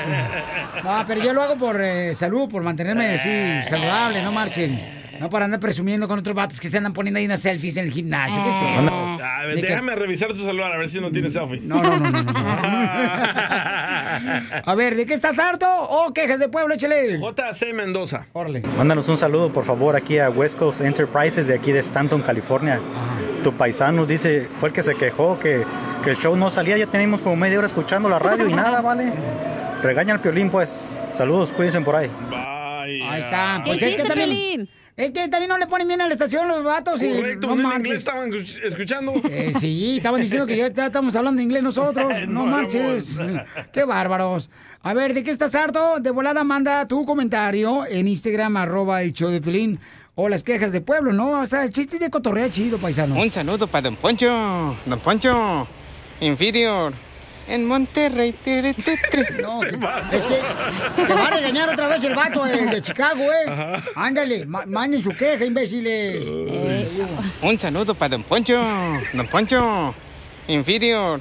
No, 0.85 1.05
pero 1.05 1.21
yo 1.21 1.35
lo 1.35 1.43
hago 1.43 1.57
por 1.57 1.81
eh, 1.81 2.15
salud, 2.15 2.49
por 2.49 2.63
mantenerme 2.63 3.15
así 3.15 3.69
saludable, 3.69 4.23
no 4.23 4.31
marchen. 4.31 4.98
No 5.20 5.28
para 5.31 5.44
andar 5.46 5.61
presumiendo 5.61 6.07
con 6.09 6.18
otros 6.18 6.35
vatos 6.35 6.61
que 6.61 6.68
se 6.68 6.76
andan 6.78 6.92
poniendo 6.92 7.18
ahí 7.18 7.26
unas 7.26 7.40
selfies 7.40 7.76
en 7.76 7.87
el 7.87 7.92
gimnasio. 7.92 8.42
¿Qué 8.42 8.48
es 8.50 8.57
eso? 8.57 8.94
A 9.22 9.44
ver, 9.46 9.54
que- 9.57 9.62
déjame 9.62 9.94
revisar 9.94 10.28
tu 10.33 10.42
celular 10.42 10.72
a 10.72 10.76
ver 10.78 10.88
si 10.88 11.00
no 11.00 11.11
tiene 11.11 11.31
selfie. 11.31 11.61
No, 11.62 11.83
no, 11.83 11.98
no, 11.98 12.11
no, 12.11 12.22
no. 12.22 12.33
A 14.64 14.74
ver, 14.76 14.94
¿de 14.96 15.07
qué 15.07 15.14
estás 15.14 15.38
harto? 15.38 15.66
¿O 15.68 16.12
quejas 16.12 16.38
de 16.38 16.48
pueblo? 16.48 16.74
Échale. 16.74 17.18
JC 17.18 17.72
Mendoza. 17.74 18.26
Órale. 18.33 18.62
Mándanos 18.76 19.09
un 19.09 19.16
saludo, 19.16 19.50
por 19.52 19.64
favor, 19.64 19.96
aquí 19.96 20.18
a 20.18 20.28
West 20.31 20.59
Coast 20.59 20.81
Enterprises 20.81 21.46
de 21.46 21.54
aquí 21.54 21.72
de 21.72 21.78
Stanton, 21.81 22.20
California. 22.22 22.81
Tu 23.42 23.52
paisano 23.52 24.07
dice, 24.07 24.48
fue 24.57 24.68
el 24.70 24.74
que 24.74 24.83
se 24.83 24.94
quejó 24.94 25.38
que, 25.38 25.64
que 26.02 26.11
el 26.11 26.16
show 26.16 26.37
no 26.37 26.50
salía, 26.50 26.76
ya 26.76 26.87
tenemos 26.87 27.22
como 27.22 27.37
media 27.37 27.59
hora 27.59 27.66
escuchando 27.66 28.09
la 28.09 28.18
radio 28.18 28.48
y 28.48 28.52
nada, 28.52 28.81
¿vale? 28.81 29.12
Regaña 29.83 30.14
al 30.14 30.20
piolín, 30.20 30.50
pues. 30.50 30.98
Saludos, 31.14 31.50
cuídense 31.50 31.81
por 31.81 31.96
ahí. 31.96 32.11
Ahí 32.33 33.20
está. 33.20 33.62
¿Qué 33.64 33.70
Pues 33.70 33.83
es 33.83 33.96
que 33.96 34.04
también. 34.04 34.28
Piolín? 34.31 34.68
Es 34.99 35.13
que 35.13 35.29
también 35.29 35.49
no 35.49 35.57
le 35.57 35.67
ponen 35.69 35.87
bien 35.89 36.01
a 36.01 36.07
la 36.09 36.13
estación 36.13 36.49
los 36.49 36.63
vatos 36.65 37.01
y 37.03 37.15
Correcto, 37.15 37.47
no 37.47 37.53
en 37.55 37.63
marches. 37.63 37.79
inglés 37.87 37.99
estaban 38.01 38.31
escuch- 38.33 38.61
escuchando. 38.65 39.15
Eh, 39.31 39.53
sí, 39.59 39.97
estaban 39.99 40.21
diciendo 40.21 40.45
que 40.47 40.57
ya, 40.57 40.67
estamos 40.67 41.15
hablando 41.17 41.41
inglés 41.41 41.63
nosotros. 41.63 42.13
No, 42.27 42.45
No, 42.45 42.47
marches. 42.47 43.19
Qué 43.73 43.85
bárbaros. 43.85 44.51
A 44.83 44.95
ver, 44.95 45.15
¿de 45.15 45.23
qué 45.25 45.31
estás 45.31 45.55
harto? 45.55 46.01
De 46.01 46.11
volada 46.11 46.43
manda 46.45 46.87
tu 46.87 47.05
comentario 47.07 47.87
en 47.87 48.09
Instagram, 48.09 48.57
arroba 48.57 49.03
el 49.03 49.13
show 49.13 49.31
de 49.31 49.41
Pelín. 49.41 49.79
O 50.17 50.29
las 50.29 50.43
quejas 50.43 50.73
de 50.73 50.81
pueblo, 50.81 51.13
¿no? 51.13 51.41
O 51.41 51.47
sea, 51.47 51.63
el 51.63 51.73
chiste 51.73 52.01
de 52.01 52.11
cotorrea 52.11 52.51
chido, 52.51 52.77
paisano. 52.79 53.15
Un 53.21 53.31
saludo 53.31 53.69
para 53.69 53.83
Don 53.83 53.95
Poncho. 53.95 54.75
Don 54.85 54.99
Poncho, 54.99 55.69
inferior. 56.21 56.93
En 57.49 57.65
Monterrey. 57.67 58.35
No, 59.41 59.63
es 59.63 60.27
que 60.27 60.41
te 61.07 61.15
va 61.15 61.27
a 61.27 61.31
regañar 61.31 61.71
otra 61.71 61.89
vez 61.89 62.05
el 62.05 62.15
vato 62.15 62.45
de, 62.45 62.67
de 62.67 62.83
Chicago, 62.83 63.23
¿eh? 63.33 63.83
Ándale, 63.95 64.45
ma- 64.47 64.67
manden 64.67 65.03
su 65.03 65.11
queja, 65.11 65.45
imbéciles. 65.45 66.27
Un 67.43 67.59
saludo 67.59 67.95
para 67.95 68.11
Don 68.11 68.23
Poncho. 68.23 68.61
Don 69.15 69.27
Poncho, 69.29 69.95
inferior. 70.49 71.21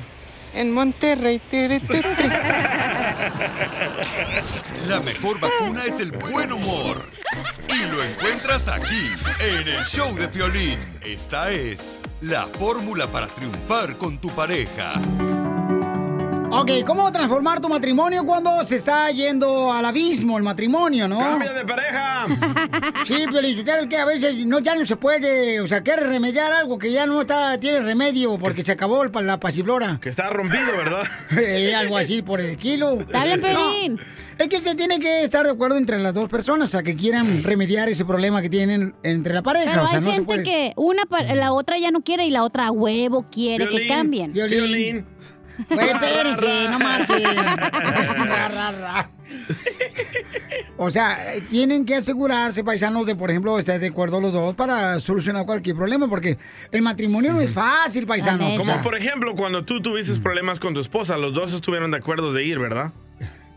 En 0.54 0.72
Monterrey. 0.74 1.40
La 4.88 5.00
mejor 5.02 5.40
vacuna 5.40 5.84
es 5.86 6.00
el 6.00 6.12
buen 6.12 6.52
humor. 6.52 7.06
Y 7.70 7.92
lo 7.92 8.04
encuentras 8.04 8.68
aquí, 8.68 9.12
en 9.40 9.68
el 9.68 9.86
show 9.86 10.16
de 10.16 10.28
Piolín. 10.28 10.80
Esta 11.04 11.52
es 11.52 12.02
la 12.22 12.44
fórmula 12.48 13.06
para 13.08 13.28
triunfar 13.28 13.96
con 13.98 14.18
tu 14.18 14.30
pareja. 14.30 14.94
Ok, 16.60 16.72
¿cómo 16.88 17.12
transformar 17.12 17.62
tu 17.62 17.70
matrimonio 17.70 18.26
cuando 18.26 18.64
se 18.64 18.78
está 18.78 19.12
yendo 19.12 19.72
al 19.72 19.86
abismo 19.86 20.38
el 20.38 20.44
matrimonio, 20.44 21.08
no? 21.08 21.20
¡Cambia 21.20 21.54
de 21.54 21.64
pareja! 21.66 22.26
Sí, 23.06 23.26
pero 23.32 23.88
que 23.88 23.98
a 23.98 24.06
veces 24.06 24.46
no, 24.46 24.60
ya 24.60 24.76
no 24.76 24.86
se 24.86 24.96
puede, 24.98 25.62
o 25.62 25.68
sea, 25.68 25.82
quiere 25.82 26.04
remediar 26.06 26.52
algo 26.52 26.78
que 26.78 26.92
ya 26.92 27.06
no 27.06 27.22
está, 27.22 27.58
tiene 27.60 27.80
remedio 27.80 28.38
porque 28.38 28.64
se 28.64 28.72
acabó 28.74 29.04
el 29.04 29.12
la 29.22 29.40
pasiflora. 29.40 30.00
Que 30.02 30.10
está 30.10 30.28
rompido, 30.30 30.66
¿verdad? 30.76 31.04
Eh, 31.38 31.74
algo 31.76 31.98
así 31.98 32.22
por 32.22 32.42
el 32.42 32.56
kilo. 32.58 32.98
Dale, 33.12 33.38
Pelín. 33.38 33.96
No, 33.96 34.02
es 34.38 34.50
que 34.50 34.60
se 34.60 34.76
tiene 34.76 35.00
que 35.00 35.24
estar 35.24 35.46
de 35.46 35.52
acuerdo 35.52 35.78
entre 35.78 36.00
las 36.00 36.14
dos 36.14 36.28
personas, 36.28 36.70
o 36.70 36.72
sea, 36.72 36.84
que 36.84 36.96
quieran 36.96 37.44
remediar 37.44 37.88
ese 37.88 38.04
problema 38.04 38.42
que 38.42 38.50
tienen 38.50 38.96
entre 39.04 39.34
la 39.34 39.42
pareja. 39.44 39.72
Pero 39.72 39.84
o 39.84 39.88
sea, 39.88 40.00
hay 40.00 40.04
no 40.04 40.10
se 40.10 40.16
gente 40.18 40.26
puede. 40.26 40.44
que 40.44 40.74
una 40.76 41.06
pa- 41.06 41.24
la 41.24 41.54
otra 41.54 41.78
ya 41.78 41.92
no 41.92 42.02
quiere 42.02 42.26
y 42.26 42.32
la 42.32 42.44
otra 42.44 42.68
a 42.68 42.72
huevo 42.72 43.28
quiere 43.32 43.66
que 43.66 43.72
Violín, 43.78 43.88
cambien. 43.90 44.34
violín. 44.34 45.06
Güey, 45.70 45.90
espérense, 45.90 46.70
no 46.70 46.80
marchen. 46.80 47.24
O 50.78 50.92
sea, 50.92 51.18
tienen 51.50 51.86
que 51.86 51.96
asegurarse, 51.96 52.64
paisanos, 52.64 53.08
de, 53.08 53.16
por 53.16 53.32
ejemplo, 53.32 53.58
estar 53.58 53.80
de 53.80 53.88
acuerdo 53.88 54.22
los 54.22 54.34
dos 54.34 54.54
para 54.54 55.00
solucionar 55.00 55.46
cualquier 55.46 55.76
problema, 55.76 56.08
porque 56.08 56.38
el 56.72 56.82
matrimonio 56.84 57.34
no 57.34 57.42
es 57.42 57.52
fácil, 57.54 58.06
paisanos. 58.06 58.54
o 58.54 58.58
Como 58.58 58.72
sea, 58.74 58.82
por 58.82 58.96
ejemplo, 58.96 59.36
cuando 59.36 59.66
tú 59.66 59.82
tuviste 59.82 60.14
problemas 60.20 60.60
con 60.60 60.74
tu 60.76 60.80
esposa, 60.80 61.18
los 61.18 61.34
dos 61.34 61.54
estuvieron 61.54 61.90
de 61.92 61.98
acuerdo 61.98 62.32
de 62.32 62.44
ir, 62.46 62.60
¿verdad? 62.60 62.92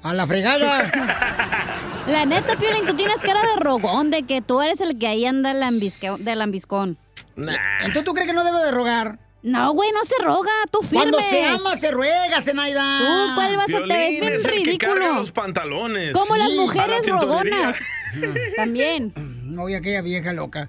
a 0.03 0.15
la 0.15 0.27
fregada. 0.27 0.91
La 2.09 2.25
neta, 2.25 2.57
Piolín, 2.57 2.87
tú 2.87 2.95
tienes 2.95 3.21
cara 3.21 3.41
de 3.43 3.61
rogón, 3.63 4.11
de 4.11 4.23
que 4.23 4.41
tú 4.41 4.63
eres 4.63 4.81
el 4.81 4.99
que 4.99 5.07
ahí 5.07 5.27
anda 5.27 5.53
lambisque- 5.53 6.17
de 6.17 6.35
lambiscón. 6.35 6.97
Entonces, 7.37 8.03
¿tú 8.05 8.15
crees 8.15 8.27
que 8.27 8.33
no 8.35 8.43
debe 8.43 8.59
de 8.65 8.71
rogar? 8.71 9.19
No, 9.43 9.73
güey, 9.73 9.91
no 9.93 10.05
se 10.05 10.15
roga, 10.23 10.51
tú 10.71 10.81
firmes. 10.83 10.99
Cuando 11.09 11.21
se 11.23 11.43
ama, 11.45 11.77
se 11.77 11.91
ruega, 11.91 12.41
Zenaida. 12.43 12.99
Tú, 12.99 13.35
¿cuál 13.35 13.57
vas 13.57 13.65
a 13.75 13.79
te 13.79 13.81
ves 13.87 14.21
bien 14.21 14.25
es 14.35 14.45
el 14.45 14.63
que 14.65 14.77
carga 14.79 14.95
ridículo? 14.97 15.15
los 15.21 15.33
pantalones. 15.33 16.13
Como 16.13 16.37
las 16.37 16.51
Sí, 16.51 16.57
mujeres 16.59 17.07
rogonas. 17.09 17.77
También. 18.57 19.13
No, 19.45 19.69
y 19.69 19.75
aquella 19.75 20.03
vieja 20.03 20.33
loca. 20.33 20.69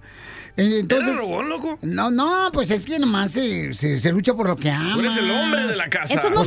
Eh, 0.57 0.79
Entonces, 0.79 1.07
¿Eres 1.09 1.19
rogón, 1.21 1.49
loco? 1.49 1.79
No, 1.81 2.11
no, 2.11 2.49
pues 2.53 2.71
es 2.71 2.85
que 2.85 2.99
nomás 2.99 3.31
se, 3.31 3.73
se- 3.73 3.99
se 3.99 4.11
lucha 4.11 4.33
por 4.33 4.47
lo 4.47 4.55
que 4.57 4.69
ama. 4.69 4.97
eres 4.99 5.17
el 5.17 5.31
hombre 5.31 5.67
de 5.67 5.75
la 5.75 5.89
casa. 5.89 6.13
Eso 6.13 6.29
no 6.29 6.43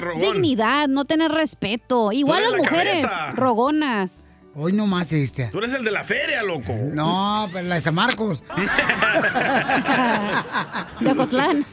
rogón. 0.00 0.20
dignidad, 0.22 0.88
no 0.88 1.04
tener 1.04 1.30
respeto. 1.32 2.12
Igual 2.12 2.42
las 2.42 2.52
la 2.52 2.58
mujeres 2.58 3.00
cabeza. 3.06 3.32
rogonas. 3.32 4.26
Hoy 4.54 4.72
nomás 4.72 5.12
este. 5.12 5.46
Tú 5.48 5.58
eres 5.58 5.72
el 5.74 5.84
de 5.84 5.90
la 5.92 6.02
feria, 6.02 6.42
loco. 6.42 6.74
No, 6.92 7.48
pero 7.52 7.68
la 7.68 7.76
de 7.76 7.80
San 7.80 7.94
Marcos. 7.94 8.42
De 11.00 11.10
Ocotlán. 11.12 11.64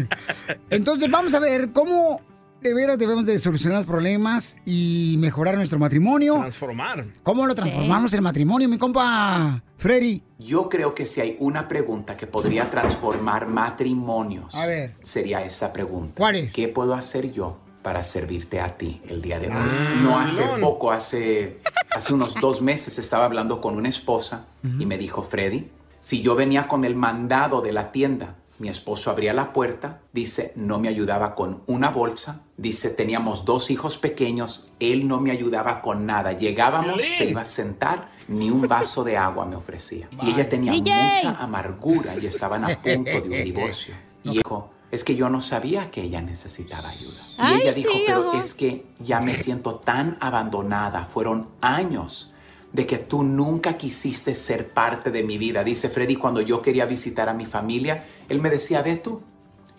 Entonces, 0.70 1.10
vamos 1.10 1.34
a 1.34 1.40
ver 1.40 1.70
cómo 1.72 2.20
de 2.60 2.74
veras 2.74 2.98
debemos 2.98 3.26
de 3.26 3.38
solucionar 3.38 3.78
los 3.78 3.86
problemas 3.86 4.56
y 4.64 5.16
mejorar 5.18 5.56
nuestro 5.56 5.78
matrimonio. 5.78 6.34
Transformar. 6.40 7.04
¿Cómo 7.22 7.46
lo 7.46 7.54
transformamos 7.54 8.12
el 8.14 8.22
matrimonio, 8.22 8.68
mi 8.68 8.78
compa 8.78 9.62
Freddy? 9.76 10.22
Yo 10.38 10.68
creo 10.68 10.94
que 10.94 11.06
si 11.06 11.20
hay 11.20 11.36
una 11.38 11.68
pregunta 11.68 12.16
que 12.16 12.26
podría 12.26 12.68
transformar 12.68 13.46
matrimonios, 13.46 14.54
A 14.54 14.66
ver. 14.66 14.94
sería 15.00 15.44
esta 15.44 15.72
pregunta. 15.72 16.14
¿Cuál 16.16 16.36
es? 16.36 16.52
¿Qué 16.52 16.68
puedo 16.68 16.94
hacer 16.94 17.30
yo 17.32 17.58
para 17.86 18.02
servirte 18.02 18.58
a 18.58 18.76
ti 18.76 19.00
el 19.08 19.22
día 19.22 19.38
de 19.38 19.46
hoy? 19.46 19.54
Ah, 19.54 19.94
no 20.02 20.18
hace 20.18 20.42
poco, 20.60 20.90
hace, 20.90 21.58
hace 21.94 22.14
unos 22.14 22.34
dos 22.34 22.60
meses 22.60 22.98
estaba 22.98 23.26
hablando 23.26 23.60
con 23.60 23.76
una 23.76 23.88
esposa 23.88 24.46
y 24.64 24.84
me 24.86 24.98
dijo, 24.98 25.22
Freddy, 25.22 25.70
si 26.00 26.20
yo 26.20 26.34
venía 26.34 26.66
con 26.66 26.84
el 26.84 26.96
mandado 26.96 27.60
de 27.60 27.70
la 27.70 27.92
tienda, 27.92 28.34
mi 28.58 28.68
esposo 28.68 29.12
abría 29.12 29.32
la 29.32 29.52
puerta, 29.52 30.00
dice, 30.12 30.52
no 30.56 30.80
me 30.80 30.88
ayudaba 30.88 31.36
con 31.36 31.62
una 31.68 31.90
bolsa, 31.90 32.40
dice, 32.56 32.90
teníamos 32.90 33.44
dos 33.44 33.70
hijos 33.70 33.98
pequeños, 33.98 34.74
él 34.80 35.06
no 35.06 35.20
me 35.20 35.30
ayudaba 35.30 35.80
con 35.80 36.06
nada, 36.06 36.32
llegábamos, 36.32 37.00
se 37.00 37.26
iba 37.26 37.42
a 37.42 37.44
sentar, 37.44 38.10
ni 38.26 38.50
un 38.50 38.66
vaso 38.66 39.04
de 39.04 39.16
agua 39.16 39.46
me 39.46 39.54
ofrecía. 39.54 40.08
Y 40.22 40.30
ella 40.30 40.48
tenía 40.48 40.72
DJ. 40.72 40.92
mucha 40.92 41.36
amargura 41.40 42.14
y 42.20 42.26
estaban 42.26 42.64
a 42.64 42.68
punto 42.70 43.12
de 43.12 43.22
un 43.22 43.44
divorcio. 43.44 43.94
Y 44.24 44.30
dijo, 44.30 44.72
es 44.96 45.04
que 45.04 45.14
yo 45.14 45.28
no 45.28 45.40
sabía 45.40 45.90
que 45.90 46.02
ella 46.02 46.20
necesitaba 46.20 46.88
ayuda. 46.88 47.22
Y 47.30 47.34
Ay, 47.38 47.60
ella 47.62 47.72
dijo, 47.72 47.92
sí, 47.92 48.04
pero 48.06 48.30
ajá. 48.30 48.40
es 48.40 48.54
que 48.54 48.86
ya 48.98 49.20
me 49.20 49.34
siento 49.34 49.76
tan 49.76 50.16
abandonada. 50.20 51.04
Fueron 51.04 51.48
años 51.60 52.32
de 52.72 52.86
que 52.86 52.98
tú 52.98 53.22
nunca 53.22 53.76
quisiste 53.76 54.34
ser 54.34 54.70
parte 54.70 55.10
de 55.10 55.22
mi 55.22 55.38
vida. 55.38 55.62
Dice 55.64 55.88
Freddy, 55.88 56.16
cuando 56.16 56.40
yo 56.40 56.60
quería 56.60 56.84
visitar 56.84 57.28
a 57.28 57.32
mi 57.34 57.46
familia, 57.46 58.04
él 58.28 58.40
me 58.40 58.50
decía, 58.50 58.82
ve 58.82 58.96
tú, 58.96 59.22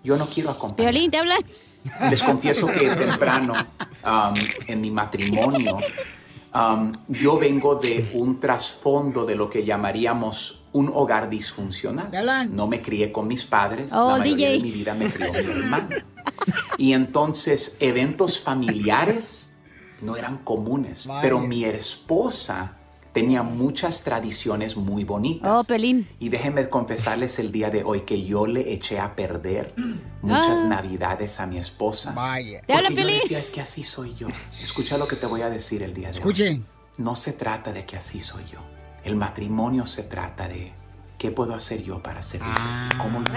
yo 0.04 0.18
no 0.18 0.26
quiero 0.26 0.50
acompañar. 0.50 0.94
Piolín, 0.94 1.12
¿te 1.12 1.18
hablan? 1.18 1.40
Les 2.10 2.24
confieso 2.24 2.68
que 2.68 2.90
temprano 2.90 3.54
um, 4.06 4.36
en 4.68 4.82
mi 4.82 4.92
matrimonio, 4.92 5.78
um, 6.54 6.94
yo 7.08 7.38
vengo 7.38 7.76
de 7.76 8.06
un 8.14 8.40
trasfondo 8.40 9.26
de 9.26 9.36
lo 9.36 9.50
que 9.50 9.64
llamaríamos 9.64 10.64
un 10.78 10.90
hogar 10.94 11.30
disfuncional. 11.30 12.10
No 12.56 12.68
me 12.68 12.82
crié 12.82 13.12
con 13.12 13.28
mis 13.28 13.46
padres, 13.46 13.92
Oh, 13.94 14.12
la 14.12 14.18
mayoría 14.20 14.50
DJ. 14.50 14.58
de 14.58 14.64
mi 14.64 14.72
vida 14.72 14.94
me 14.94 15.06
crió 15.12 15.32
mi 15.34 15.40
hermano. 15.40 15.90
Y 16.78 16.94
entonces 16.94 17.78
eventos 17.82 18.40
familiares 18.40 19.50
no 20.02 20.16
eran 20.16 20.38
comunes, 20.40 21.08
Vaya. 21.08 21.22
pero 21.22 21.40
mi 21.40 21.66
esposa 21.66 22.74
tenía 23.14 23.42
muchas 23.42 24.04
tradiciones 24.04 24.78
muy 24.78 25.04
bonitas. 25.04 25.52
Oh, 25.60 25.64
Pelín. 25.64 26.08
Y 26.20 26.30
déjenme 26.30 26.70
confesarles 26.70 27.40
el 27.40 27.52
día 27.52 27.72
de 27.72 27.84
hoy 27.84 28.02
que 28.02 28.22
yo 28.24 28.46
le 28.46 28.72
eché 28.74 29.00
a 29.00 29.16
perder 29.16 29.74
muchas 30.22 30.62
Ah. 30.64 30.68
navidades 30.68 31.40
a 31.40 31.48
mi 31.48 31.58
esposa. 31.58 32.12
Vaya. 32.12 32.62
¿Te 32.62 32.74
habla, 32.74 32.90
Porque 32.90 33.02
yo 33.02 33.08
Piolín? 33.08 33.22
decía, 33.22 33.40
es 33.40 33.50
que 33.50 33.62
así 33.62 33.84
soy 33.84 34.14
yo. 34.14 34.28
Escucha 34.62 35.00
lo 35.00 35.08
que 35.08 35.16
te 35.16 35.26
voy 35.26 35.42
a 35.42 35.50
decir 35.50 35.82
el 35.82 35.96
día 35.96 36.10
de 36.10 36.14
hoy. 36.14 36.20
Escuchen. 36.20 36.66
No 37.00 37.16
se 37.16 37.34
trata 37.34 37.74
de 37.74 37.86
que 37.88 37.98
así 37.98 38.20
soy 38.22 38.44
yo. 38.52 38.60
El 39.08 39.16
matrimonio 39.16 39.86
se 39.86 40.04
trata 40.04 40.50
de 40.50 40.74
qué 41.18 41.32
puedo 41.32 41.56
hacer 41.56 41.82
yo 41.82 42.04
para 42.04 42.22
servirte. 42.22 42.60
¿Cómo 42.98 43.24
yo 43.24 43.32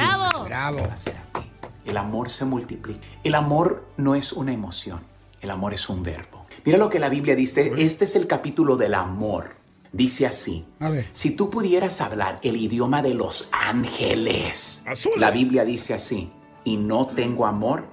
Bravo. 0.44 0.78
puedo 0.78 0.90
hacer 0.90 1.14
a 1.16 1.38
ti? 1.38 1.48
El 1.84 1.96
amor 1.96 2.28
se 2.28 2.44
multiplica. 2.44 3.00
El 3.22 3.36
amor 3.36 3.86
no 3.96 4.16
es 4.16 4.32
una 4.32 4.52
emoción. 4.52 4.98
El 5.40 5.48
amor 5.48 5.72
es 5.72 5.88
un 5.88 6.02
verbo. 6.02 6.44
Mira 6.64 6.76
lo 6.76 6.90
que 6.90 6.98
la 6.98 7.08
Biblia 7.08 7.36
dice. 7.36 7.72
Este 7.76 8.04
es 8.06 8.16
el 8.16 8.26
capítulo 8.26 8.76
del 8.76 8.94
amor. 8.94 9.52
Dice 9.92 10.26
así. 10.26 10.66
A 10.80 10.90
ver. 10.90 11.06
Si 11.12 11.36
tú 11.36 11.50
pudieras 11.50 12.00
hablar 12.00 12.40
el 12.42 12.56
idioma 12.56 13.00
de 13.00 13.14
los 13.14 13.48
ángeles, 13.52 14.82
la 15.16 15.30
Biblia 15.30 15.64
dice 15.64 15.94
así, 15.94 16.32
y 16.64 16.78
no 16.78 17.06
tengo 17.06 17.46
amor, 17.46 17.84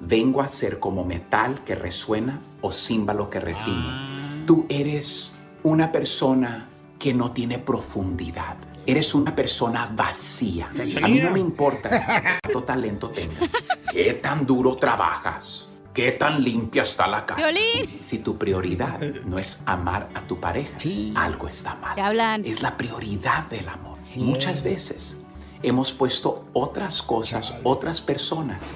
vengo 0.00 0.40
a 0.40 0.48
ser 0.48 0.78
como 0.78 1.04
metal 1.04 1.62
que 1.64 1.74
resuena 1.74 2.40
o 2.62 2.72
címbalo 2.72 3.28
que 3.28 3.40
retiñe. 3.40 4.44
Tú 4.46 4.64
eres 4.70 5.34
una 5.62 5.92
persona 5.92 6.70
que 6.98 7.14
no 7.14 7.32
tiene 7.32 7.58
profundidad. 7.58 8.56
Eres 8.86 9.14
una 9.14 9.34
persona 9.34 9.90
vacía. 9.92 10.68
A 11.02 11.08
mí 11.08 11.20
no 11.20 11.30
me 11.30 11.40
importa 11.40 12.40
cuánto 12.42 12.62
talento 12.62 13.10
tengas, 13.10 13.50
qué 13.90 14.14
tan 14.14 14.46
duro 14.46 14.76
trabajas, 14.76 15.68
qué 15.92 16.12
tan 16.12 16.42
limpia 16.42 16.84
está 16.84 17.06
la 17.06 17.26
casa. 17.26 17.40
Violín. 17.40 17.98
Si 18.00 18.18
tu 18.18 18.38
prioridad 18.38 19.00
no 19.24 19.38
es 19.38 19.62
amar 19.66 20.08
a 20.14 20.20
tu 20.20 20.38
pareja, 20.38 20.78
algo 21.16 21.48
está 21.48 21.74
mal. 21.76 21.98
Hablan. 21.98 22.44
Es 22.44 22.62
la 22.62 22.76
prioridad 22.76 23.48
del 23.48 23.68
amor. 23.68 23.98
Muchas 24.16 24.62
veces 24.62 25.24
hemos 25.62 25.92
puesto 25.92 26.46
otras 26.52 27.02
cosas, 27.02 27.54
otras 27.64 28.00
personas 28.00 28.74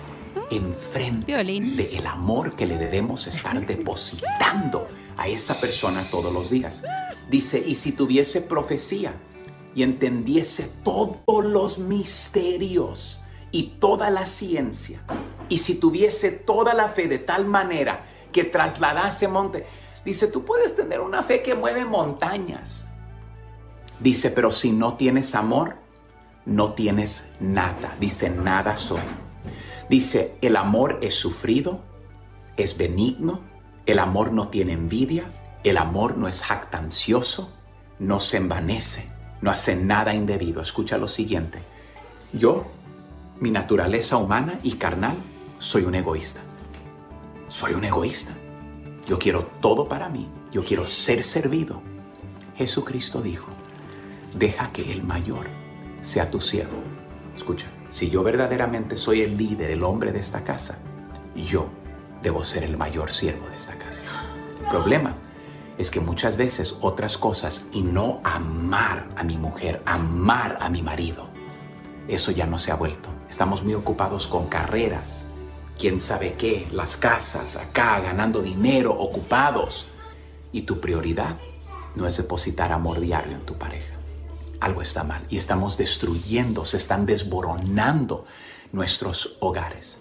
enfrente 0.50 1.32
del 1.44 2.06
amor 2.06 2.54
que 2.56 2.66
le 2.66 2.76
debemos 2.76 3.26
estar 3.26 3.64
depositando 3.64 4.88
a 5.20 5.28
esa 5.28 5.60
persona 5.60 6.02
todos 6.10 6.32
los 6.32 6.48
días. 6.48 6.82
Dice, 7.28 7.62
y 7.64 7.74
si 7.74 7.92
tuviese 7.92 8.40
profecía 8.40 9.12
y 9.74 9.82
entendiese 9.82 10.70
todos 10.82 11.44
los 11.44 11.78
misterios 11.78 13.20
y 13.52 13.74
toda 13.78 14.08
la 14.08 14.24
ciencia, 14.24 15.02
y 15.50 15.58
si 15.58 15.74
tuviese 15.74 16.30
toda 16.30 16.72
la 16.72 16.88
fe 16.88 17.06
de 17.06 17.18
tal 17.18 17.44
manera 17.44 18.06
que 18.32 18.44
trasladase 18.44 19.28
monte, 19.28 19.66
dice, 20.06 20.26
tú 20.26 20.46
puedes 20.46 20.74
tener 20.74 21.00
una 21.00 21.22
fe 21.22 21.42
que 21.42 21.54
mueve 21.54 21.84
montañas. 21.84 22.88
Dice, 23.98 24.30
pero 24.30 24.50
si 24.50 24.72
no 24.72 24.94
tienes 24.94 25.34
amor, 25.34 25.76
no 26.46 26.72
tienes 26.72 27.28
nada. 27.40 27.94
Dice, 28.00 28.30
nada 28.30 28.74
soy. 28.74 29.02
Dice, 29.90 30.36
el 30.40 30.56
amor 30.56 30.98
es 31.02 31.12
sufrido, 31.14 31.80
es 32.56 32.78
benigno, 32.78 33.49
el 33.90 33.98
amor 33.98 34.32
no 34.32 34.48
tiene 34.48 34.72
envidia, 34.72 35.24
el 35.64 35.76
amor 35.76 36.16
no 36.16 36.28
es 36.28 36.42
jactancioso, 36.42 37.52
no 37.98 38.20
se 38.20 38.38
envanece, 38.38 39.10
no 39.40 39.50
hace 39.50 39.76
nada 39.76 40.14
indebido. 40.14 40.60
Escucha 40.62 40.98
lo 40.98 41.08
siguiente. 41.08 41.58
Yo, 42.32 42.66
mi 43.40 43.50
naturaleza 43.50 44.16
humana 44.16 44.58
y 44.62 44.72
carnal, 44.72 45.16
soy 45.58 45.84
un 45.84 45.94
egoísta. 45.94 46.40
Soy 47.48 47.74
un 47.74 47.84
egoísta. 47.84 48.32
Yo 49.06 49.18
quiero 49.18 49.44
todo 49.60 49.88
para 49.88 50.08
mí. 50.08 50.28
Yo 50.52 50.64
quiero 50.64 50.86
ser 50.86 51.22
servido. 51.22 51.82
Jesucristo 52.56 53.22
dijo, 53.22 53.50
deja 54.36 54.72
que 54.72 54.92
el 54.92 55.02
mayor 55.02 55.46
sea 56.00 56.28
tu 56.28 56.40
siervo. 56.40 56.78
Escucha, 57.34 57.66
si 57.90 58.08
yo 58.08 58.22
verdaderamente 58.22 58.96
soy 58.96 59.22
el 59.22 59.36
líder, 59.36 59.70
el 59.70 59.82
hombre 59.82 60.12
de 60.12 60.20
esta 60.20 60.44
casa, 60.44 60.78
yo 61.34 61.68
debo 62.22 62.44
ser 62.44 62.64
el 62.64 62.76
mayor 62.76 63.10
siervo 63.10 63.48
de 63.48 63.56
esta 63.56 63.76
casa. 63.76 64.06
El 64.60 64.68
problema 64.68 65.14
es 65.78 65.90
que 65.90 66.00
muchas 66.00 66.36
veces 66.36 66.76
otras 66.80 67.16
cosas 67.16 67.68
y 67.72 67.82
no 67.82 68.20
amar 68.24 69.08
a 69.16 69.24
mi 69.24 69.38
mujer, 69.38 69.82
amar 69.86 70.58
a 70.60 70.68
mi 70.68 70.82
marido, 70.82 71.28
eso 72.08 72.30
ya 72.32 72.46
no 72.46 72.58
se 72.58 72.72
ha 72.72 72.76
vuelto. 72.76 73.08
Estamos 73.28 73.62
muy 73.62 73.74
ocupados 73.74 74.26
con 74.26 74.46
carreras, 74.48 75.24
quién 75.78 76.00
sabe 76.00 76.34
qué, 76.34 76.68
las 76.72 76.96
casas, 76.96 77.56
acá, 77.56 78.00
ganando 78.00 78.42
dinero, 78.42 78.92
ocupados. 78.92 79.86
Y 80.52 80.62
tu 80.62 80.80
prioridad 80.80 81.38
no 81.94 82.06
es 82.06 82.16
depositar 82.16 82.72
amor 82.72 83.00
diario 83.00 83.34
en 83.34 83.46
tu 83.46 83.54
pareja. 83.54 83.94
Algo 84.60 84.82
está 84.82 85.04
mal 85.04 85.22
y 85.30 85.38
estamos 85.38 85.78
destruyendo, 85.78 86.64
se 86.64 86.76
están 86.76 87.06
desboronando 87.06 88.26
nuestros 88.72 89.38
hogares. 89.40 90.00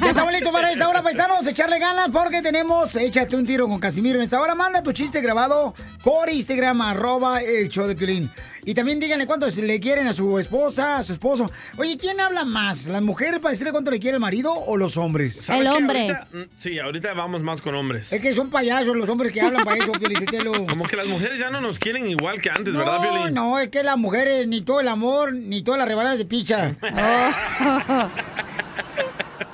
Ya 0.00 0.08
estamos 0.08 0.32
listos 0.32 0.52
para 0.52 0.70
esta 0.70 0.88
hora, 0.88 1.02
paisanos. 1.02 1.46
Echarle 1.46 1.78
ganas 1.78 2.10
porque 2.10 2.42
tenemos 2.42 2.94
Échate 2.96 3.36
un 3.36 3.46
tiro 3.46 3.68
con 3.68 3.78
Casimiro 3.78 4.18
en 4.18 4.22
esta 4.24 4.40
hora. 4.40 4.54
Manda 4.54 4.82
tu 4.82 4.92
chiste 4.92 5.20
grabado 5.20 5.74
por 6.02 6.28
Instagram, 6.30 6.80
arroba 6.82 7.40
el 7.42 7.68
show 7.68 7.86
de 7.86 7.94
Piolín. 7.94 8.30
Y 8.64 8.74
también 8.74 9.00
díganle 9.00 9.26
cuánto 9.26 9.46
le 9.48 9.80
quieren 9.80 10.06
a 10.06 10.12
su 10.12 10.38
esposa, 10.38 10.98
a 10.98 11.02
su 11.02 11.12
esposo. 11.14 11.50
Oye, 11.78 11.96
¿quién 11.96 12.20
habla 12.20 12.44
más? 12.44 12.86
¿Las 12.86 13.02
mujeres 13.02 13.40
para 13.40 13.50
decirle 13.50 13.72
cuánto 13.72 13.90
le 13.90 13.98
quiere 13.98 14.14
el 14.16 14.20
marido 14.20 14.52
o 14.54 14.76
los 14.76 14.96
hombres? 14.96 15.34
¿Sabes 15.36 15.62
qué? 15.68 15.68
Ahorita- 15.68 16.28
mm, 16.32 16.42
sí, 16.58 16.78
ahorita 16.78 17.12
vamos 17.14 17.40
más 17.40 17.60
con 17.60 17.74
hombres. 17.74 18.12
Es 18.12 18.20
que 18.22 18.32
son 18.34 18.50
payasos 18.50 18.94
los 18.96 19.08
hombres 19.08 19.32
que 19.32 19.40
hablan 19.40 19.64
para 19.64 19.82
eso, 19.82 19.90
Piolín. 19.92 20.24
Como 20.68 20.86
que 20.86 20.96
las 20.96 21.06
mujeres 21.08 21.40
ya 21.40 21.50
no 21.50 21.60
nos 21.60 21.78
quieren 21.80 22.06
igual 22.06 22.40
que 22.40 22.50
antes, 22.50 22.72
¿verdad, 22.74 23.00
No, 23.00 23.12
Violín? 23.12 23.34
no, 23.34 23.58
es 23.58 23.68
que 23.70 23.82
las 23.82 23.96
mujeres 23.98 24.46
ni 24.46 24.60
todo 24.62 24.78
el 24.80 24.86
amor, 24.88 25.34
ni 25.34 25.62
todas 25.62 25.78
las 25.80 25.88
rebanadas 25.88 26.18
de 26.18 26.24
picha. 26.26 26.76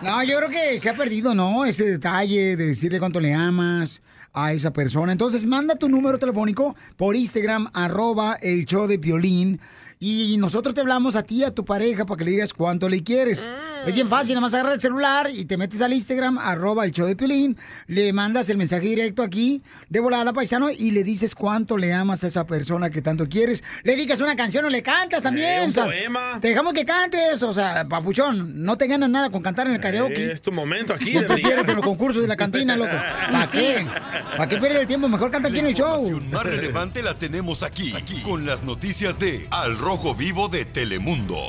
No, 0.01 0.23
yo 0.23 0.37
creo 0.37 0.49
que 0.49 0.79
se 0.79 0.89
ha 0.89 0.95
perdido, 0.95 1.35
¿no? 1.35 1.65
Ese 1.65 1.85
detalle 1.85 2.57
de 2.57 2.67
decirle 2.69 3.01
cuánto 3.01 3.19
le 3.19 3.35
amas 3.35 4.01
a 4.33 4.53
esa 4.53 4.73
persona. 4.73 5.11
Entonces, 5.11 5.45
manda 5.45 5.75
tu 5.75 5.89
número 5.89 6.21
telefónico 6.21 6.77
por 6.97 7.17
Instagram, 7.17 7.69
arroba 7.73 8.35
el 8.41 8.65
show 8.65 8.87
de 8.87 9.01
Piolín. 9.01 9.61
Y 10.01 10.37
nosotros 10.39 10.75
te 10.75 10.81
hablamos 10.81 11.17
a 11.17 11.23
ti, 11.25 11.43
a 11.43 11.51
tu 11.53 11.65
pareja, 11.65 12.07
para 12.07 12.19
que 12.19 12.25
le 12.25 12.31
digas 12.33 12.53
cuánto 12.53 12.89
le 12.89 13.03
quieres. 13.03 13.49
Es 13.87 13.95
bien 13.95 14.09
fácil, 14.09 14.35
nada 14.35 14.43
más 14.43 14.55
agarra 14.55 14.75
el 14.75 14.81
celular 14.81 15.29
y 15.33 15.45
te 15.45 15.57
metes 15.57 15.81
al 15.81 15.93
Instagram, 15.93 16.39
arroba 16.39 16.85
el 16.85 16.93
show 16.93 17.07
de 17.07 17.17
Piolín, 17.17 17.57
le 17.87 18.13
mandas 18.13 18.49
el 18.51 18.57
mensaje 18.59 18.87
directo 18.87 19.23
aquí, 19.23 19.63
de 19.89 20.01
volada, 20.01 20.33
paisano, 20.33 20.69
y 20.71 20.91
le 20.93 21.03
dices 21.05 21.35
cuánto 21.35 21.77
le 21.77 21.93
amas 21.93 22.23
a 22.23 22.29
esa 22.29 22.47
persona 22.47 22.91
que 22.91 23.03
tanto 23.03 23.29
quieres. 23.29 23.65
Le 23.83 23.97
digas 23.97 24.21
una 24.21 24.37
canción 24.37 24.65
o 24.65 24.69
le 24.69 24.83
cantas 24.83 25.23
también. 25.23 25.63
Eh, 25.63 25.65
un 25.65 25.71
o 25.71 25.75
sea, 25.75 25.85
poema. 25.85 26.39
Te 26.41 26.49
dejamos 26.49 26.75
que 26.75 26.85
cantes, 26.85 27.43
o 27.43 27.53
sea, 27.55 27.89
papuchón, 27.89 28.63
no 28.65 28.77
te 28.77 28.87
ganas 28.87 29.11
nada 29.11 29.31
con 29.31 29.43
cantar 29.43 29.67
en 29.67 29.75
el 29.75 29.81
karaoke. 29.81 30.27
Eh, 30.27 30.33
Es 30.33 30.43
tu 30.43 30.53
momento 30.53 30.95
aquí. 30.95 31.07
Siempre 31.07 31.37
de 31.37 31.43
pierdes 31.43 31.69
en 31.69 31.77
los 31.77 31.85
concursos 31.85 32.23
de 32.23 32.29
la 32.29 32.37
cantina, 32.37 32.77
loco. 32.77 32.93
¿Para 33.33 33.47
qué? 33.51 33.87
¿Para 34.37 34.49
qué 34.49 34.59
pierdes 34.59 34.81
el 34.81 34.87
tiempo? 34.87 35.09
Mejor 35.09 35.31
canta 35.31 35.49
aquí 35.49 35.59
en 35.59 35.67
el 35.67 35.75
show. 35.75 36.21
Más 36.31 36.45
relevante 36.45 37.03
la 37.03 37.15
tenemos 37.15 37.63
aquí, 37.63 37.93
aquí, 37.97 38.21
con 38.23 38.45
las 38.47 38.63
noticias 38.63 39.19
de 39.19 39.47
Al 39.51 39.77
Rojo 39.89 40.15
Vivo 40.15 40.49
de 40.49 40.67
Telemundo. 40.67 41.49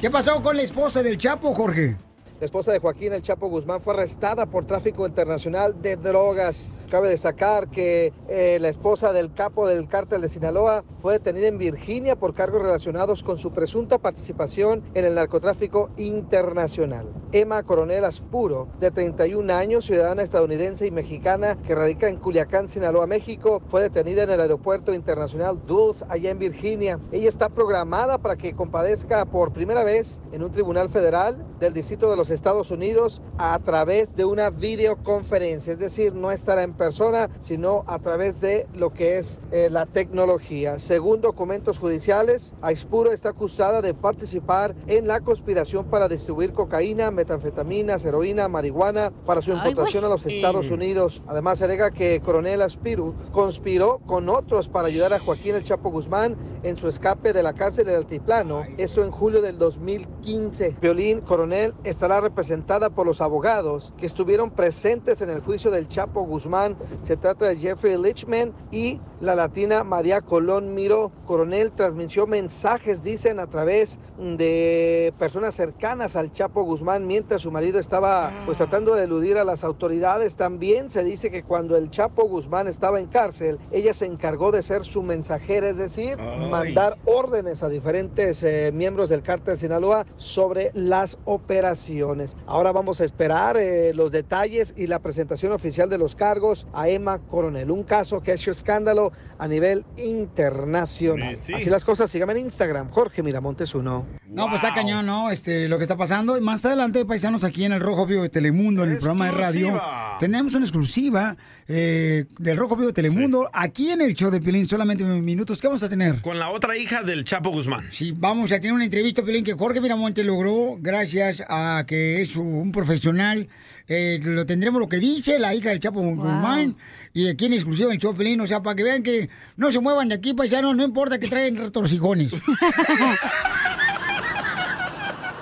¿Qué 0.00 0.10
pasó 0.10 0.42
con 0.42 0.56
la 0.56 0.62
esposa 0.62 1.00
del 1.00 1.16
Chapo, 1.16 1.54
Jorge? 1.54 1.96
La 2.40 2.44
esposa 2.44 2.72
de 2.72 2.80
Joaquín 2.80 3.12
El 3.12 3.22
Chapo 3.22 3.46
Guzmán 3.46 3.80
fue 3.80 3.94
arrestada 3.94 4.46
por 4.46 4.66
tráfico 4.66 5.06
internacional 5.06 5.80
de 5.80 5.94
drogas. 5.94 6.68
Cabe 6.90 7.08
destacar 7.08 7.68
que 7.68 8.12
eh, 8.28 8.58
la 8.60 8.68
esposa 8.68 9.12
del 9.12 9.32
capo 9.32 9.68
del 9.68 9.86
cártel 9.86 10.22
de 10.22 10.28
Sinaloa 10.28 10.84
fue 11.00 11.12
detenida 11.12 11.46
en 11.46 11.56
Virginia 11.56 12.16
por 12.16 12.34
cargos 12.34 12.62
relacionados 12.62 13.22
con 13.22 13.38
su 13.38 13.52
presunta 13.52 13.98
participación 13.98 14.82
en 14.94 15.04
el 15.04 15.14
narcotráfico 15.14 15.90
internacional. 15.96 17.06
Emma 17.30 17.62
Coronel 17.62 18.04
Aspuro, 18.04 18.66
de 18.80 18.90
31 18.90 19.52
años, 19.52 19.84
ciudadana 19.84 20.22
estadounidense 20.22 20.84
y 20.84 20.90
mexicana 20.90 21.56
que 21.64 21.76
radica 21.76 22.08
en 22.08 22.16
Culiacán, 22.16 22.66
Sinaloa, 22.66 23.06
México, 23.06 23.62
fue 23.68 23.82
detenida 23.82 24.24
en 24.24 24.30
el 24.30 24.40
aeropuerto 24.40 24.92
internacional 24.92 25.64
Dulles, 25.64 26.04
allá 26.08 26.30
en 26.30 26.40
Virginia. 26.40 26.98
Ella 27.12 27.28
está 27.28 27.50
programada 27.50 28.18
para 28.18 28.34
que 28.34 28.54
compadezca 28.54 29.26
por 29.26 29.52
primera 29.52 29.84
vez 29.84 30.20
en 30.32 30.42
un 30.42 30.50
tribunal 30.50 30.88
federal 30.88 31.46
del 31.60 31.72
Distrito 31.72 32.10
de 32.10 32.16
los 32.16 32.30
Estados 32.30 32.72
Unidos 32.72 33.22
a 33.38 33.56
través 33.60 34.16
de 34.16 34.24
una 34.24 34.50
videoconferencia, 34.50 35.72
es 35.72 35.78
decir, 35.78 36.14
no 36.14 36.32
estará 36.32 36.64
en 36.64 36.79
persona, 36.80 37.28
sino 37.40 37.84
a 37.86 37.98
través 37.98 38.40
de 38.40 38.66
lo 38.72 38.94
que 38.94 39.18
es 39.18 39.38
eh, 39.52 39.68
la 39.70 39.84
tecnología. 39.84 40.78
Según 40.78 41.20
documentos 41.20 41.78
judiciales, 41.78 42.54
Aispuro 42.62 43.12
está 43.12 43.28
acusada 43.28 43.82
de 43.82 43.92
participar 43.92 44.74
en 44.86 45.06
la 45.06 45.20
conspiración 45.20 45.84
para 45.84 46.08
distribuir 46.08 46.54
cocaína, 46.54 47.10
metanfetaminas, 47.10 48.02
heroína, 48.06 48.48
marihuana 48.48 49.12
para 49.26 49.42
su 49.42 49.52
importación 49.52 50.06
a 50.06 50.08
los 50.08 50.24
Estados 50.24 50.70
Unidos. 50.70 51.22
Además, 51.26 51.58
se 51.58 51.64
alega 51.64 51.90
que 51.90 52.22
Coronel 52.24 52.62
Aspiru 52.62 53.14
conspiró 53.30 53.98
con 54.06 54.30
otros 54.30 54.70
para 54.70 54.88
ayudar 54.88 55.12
a 55.12 55.18
Joaquín 55.18 55.56
El 55.56 55.64
Chapo 55.64 55.90
Guzmán 55.90 56.34
en 56.62 56.78
su 56.78 56.88
escape 56.88 57.34
de 57.34 57.42
la 57.42 57.52
cárcel 57.52 57.84
del 57.84 57.96
Altiplano. 57.96 58.64
Esto 58.78 59.04
en 59.04 59.10
julio 59.10 59.42
del 59.42 59.58
2015. 59.58 60.78
Violín 60.80 61.20
Coronel 61.20 61.74
estará 61.84 62.22
representada 62.22 62.88
por 62.88 63.06
los 63.06 63.20
abogados 63.20 63.92
que 63.98 64.06
estuvieron 64.06 64.50
presentes 64.50 65.20
en 65.20 65.28
el 65.28 65.40
juicio 65.40 65.70
del 65.70 65.88
Chapo 65.88 66.22
Guzmán. 66.22 66.69
Se 67.02 67.16
trata 67.16 67.46
de 67.48 67.56
Jeffrey 67.56 67.96
Lichman 67.96 68.52
y 68.70 69.00
la 69.20 69.34
latina 69.34 69.84
María 69.84 70.20
Colón 70.20 70.74
Miro. 70.74 71.12
Coronel 71.26 71.72
transmitió 71.72 72.26
mensajes, 72.26 73.02
dicen, 73.02 73.38
a 73.38 73.46
través 73.46 73.98
de 74.18 75.12
personas 75.18 75.54
cercanas 75.54 76.16
al 76.16 76.32
Chapo 76.32 76.62
Guzmán 76.62 77.06
mientras 77.06 77.42
su 77.42 77.50
marido 77.50 77.78
estaba 77.78 78.32
pues 78.46 78.56
tratando 78.56 78.94
de 78.94 79.04
eludir 79.04 79.38
a 79.38 79.44
las 79.44 79.64
autoridades. 79.64 80.36
También 80.36 80.90
se 80.90 81.04
dice 81.04 81.30
que 81.30 81.42
cuando 81.42 81.76
el 81.76 81.90
Chapo 81.90 82.24
Guzmán 82.24 82.68
estaba 82.68 83.00
en 83.00 83.06
cárcel, 83.06 83.58
ella 83.70 83.94
se 83.94 84.06
encargó 84.06 84.52
de 84.52 84.62
ser 84.62 84.84
su 84.84 85.02
mensajera, 85.02 85.68
es 85.68 85.76
decir, 85.76 86.16
mandar 86.18 86.98
órdenes 87.04 87.62
a 87.62 87.68
diferentes 87.68 88.42
eh, 88.42 88.70
miembros 88.72 89.08
del 89.08 89.22
cártel 89.22 89.58
Sinaloa 89.58 90.06
sobre 90.16 90.70
las 90.74 91.18
operaciones. 91.24 92.36
Ahora 92.46 92.72
vamos 92.72 93.00
a 93.00 93.04
esperar 93.04 93.56
eh, 93.56 93.92
los 93.94 94.10
detalles 94.10 94.74
y 94.76 94.86
la 94.86 94.98
presentación 94.98 95.52
oficial 95.52 95.88
de 95.88 95.98
los 95.98 96.14
cargos 96.16 96.59
a 96.72 96.88
Emma 96.88 97.18
Coronel, 97.18 97.70
un 97.70 97.84
caso 97.84 98.20
que 98.22 98.32
ha 98.32 98.34
hecho 98.34 98.50
escándalo 98.50 99.12
a 99.38 99.48
nivel 99.48 99.84
internacional. 99.96 101.36
Sí, 101.36 101.42
sí. 101.46 101.54
Así 101.54 101.70
las 101.70 101.84
cosas, 101.84 102.10
síganme 102.10 102.34
en 102.34 102.40
Instagram, 102.40 102.90
Jorge 102.90 103.22
Miramontes 103.22 103.74
uno. 103.74 104.06
No, 104.26 104.48
pues 104.48 104.62
está 104.62 104.74
cañón, 104.74 105.06
¿no? 105.06 105.30
Este, 105.30 105.68
lo 105.68 105.78
que 105.78 105.82
está 105.82 105.96
pasando. 105.96 106.36
Y 106.36 106.40
Más 106.40 106.64
adelante, 106.64 107.04
paisanos, 107.04 107.42
aquí 107.44 107.64
en 107.64 107.72
el 107.72 107.80
Rojo 107.80 108.06
Vivo 108.06 108.22
de 108.22 108.28
Telemundo, 108.28 108.84
en 108.84 108.92
el 108.92 108.96
programa 108.98 109.26
de 109.26 109.32
radio, 109.32 109.80
tenemos 110.18 110.54
una 110.54 110.64
exclusiva 110.64 111.36
eh, 111.66 112.26
del 112.38 112.56
Rojo 112.56 112.76
Vivo 112.76 112.88
de 112.88 112.92
Telemundo, 112.92 113.50
aquí 113.52 113.90
en 113.90 114.02
el 114.02 114.14
show 114.14 114.30
de 114.30 114.40
Piolín, 114.40 114.68
solamente 114.68 115.04
minutos. 115.04 115.60
¿Qué 115.60 115.66
vamos 115.66 115.82
a 115.82 115.88
tener? 115.88 116.20
Con 116.20 116.38
la 116.38 116.50
otra 116.50 116.76
hija 116.76 117.02
del 117.02 117.24
Chapo 117.24 117.50
Guzmán. 117.50 117.88
Sí, 117.90 118.12
vamos 118.16 118.52
a 118.52 118.56
tener 118.56 118.72
una 118.72 118.84
entrevista, 118.84 119.22
Piolín, 119.22 119.44
que 119.44 119.54
Jorge 119.54 119.80
Miramonte 119.80 120.22
logró 120.22 120.76
gracias 120.78 121.42
a 121.48 121.84
que 121.86 122.22
es 122.22 122.36
un 122.36 122.72
profesional. 122.72 123.48
Eh, 123.92 124.20
lo 124.22 124.46
tendremos 124.46 124.80
lo 124.80 124.88
que 124.88 124.98
dice 124.98 125.40
la 125.40 125.52
hija 125.52 125.70
del 125.70 125.80
Chapo 125.80 126.00
Guzmán. 126.00 126.76
Y 127.12 127.28
aquí 127.28 127.46
en 127.46 127.54
exclusiva 127.54 127.88
en 127.88 127.94
el 127.94 128.00
show 128.00 128.12
de 128.12 128.18
Piolín, 128.18 128.40
o 128.40 128.46
sea, 128.46 128.62
para 128.62 128.76
que 128.76 128.84
vean 128.84 129.02
que 129.02 129.28
no 129.56 129.72
se 129.72 129.80
muevan 129.80 130.08
de 130.08 130.14
aquí, 130.14 130.32
paisanos, 130.32 130.76
no 130.76 130.84
importa 130.84 131.18
que 131.18 131.26
traigan 131.26 131.60
retorcijones. 131.60 132.30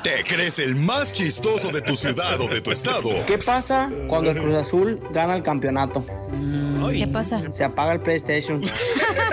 ¿Te 0.03 0.24
crees 0.24 0.59
el 0.61 0.76
más 0.76 1.12
chistoso 1.12 1.68
de 1.68 1.82
tu 1.82 1.94
ciudad 1.94 2.40
o 2.40 2.49
de 2.49 2.62
tu 2.62 2.70
estado? 2.70 3.11
¿Qué 3.26 3.36
pasa 3.36 3.90
cuando 4.07 4.30
el 4.30 4.38
Cruz 4.38 4.55
Azul 4.55 4.99
gana 5.12 5.36
el 5.36 5.42
campeonato? 5.42 6.07
¿Qué 6.90 7.07
pasa? 7.07 7.42
Se 7.53 7.64
apaga 7.64 7.92
el 7.92 8.01
PlayStation. 8.01 8.62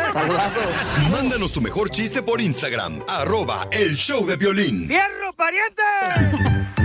Mándanos 1.11 1.53
tu 1.53 1.61
mejor 1.61 1.89
chiste 1.89 2.21
por 2.21 2.41
Instagram, 2.41 3.01
arroba 3.07 3.69
el 3.71 3.95
show 3.95 4.25
de 4.25 4.35
violín. 4.35 4.87
¡Fierro, 4.87 5.33
pariente! 5.37 6.84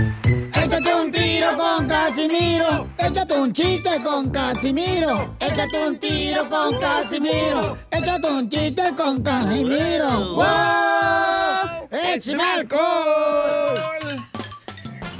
Échate 0.71 0.95
un 0.95 1.11
tiro 1.11 1.57
con 1.57 1.85
Casimiro. 1.85 2.87
Échate 2.97 3.33
un 3.33 3.51
chiste 3.51 4.01
con 4.05 4.29
Casimiro. 4.29 5.35
Échate 5.41 5.85
un 5.85 5.99
tiro 5.99 6.47
con 6.47 6.79
Casimiro. 6.79 7.77
Échate 7.91 8.27
un 8.27 8.49
chiste 8.49 8.83
con 8.95 9.21
Casimiro. 9.21 10.35
¡Wow! 10.35 11.89
¡Échame 11.91 12.43
alcohol! 12.43 14.15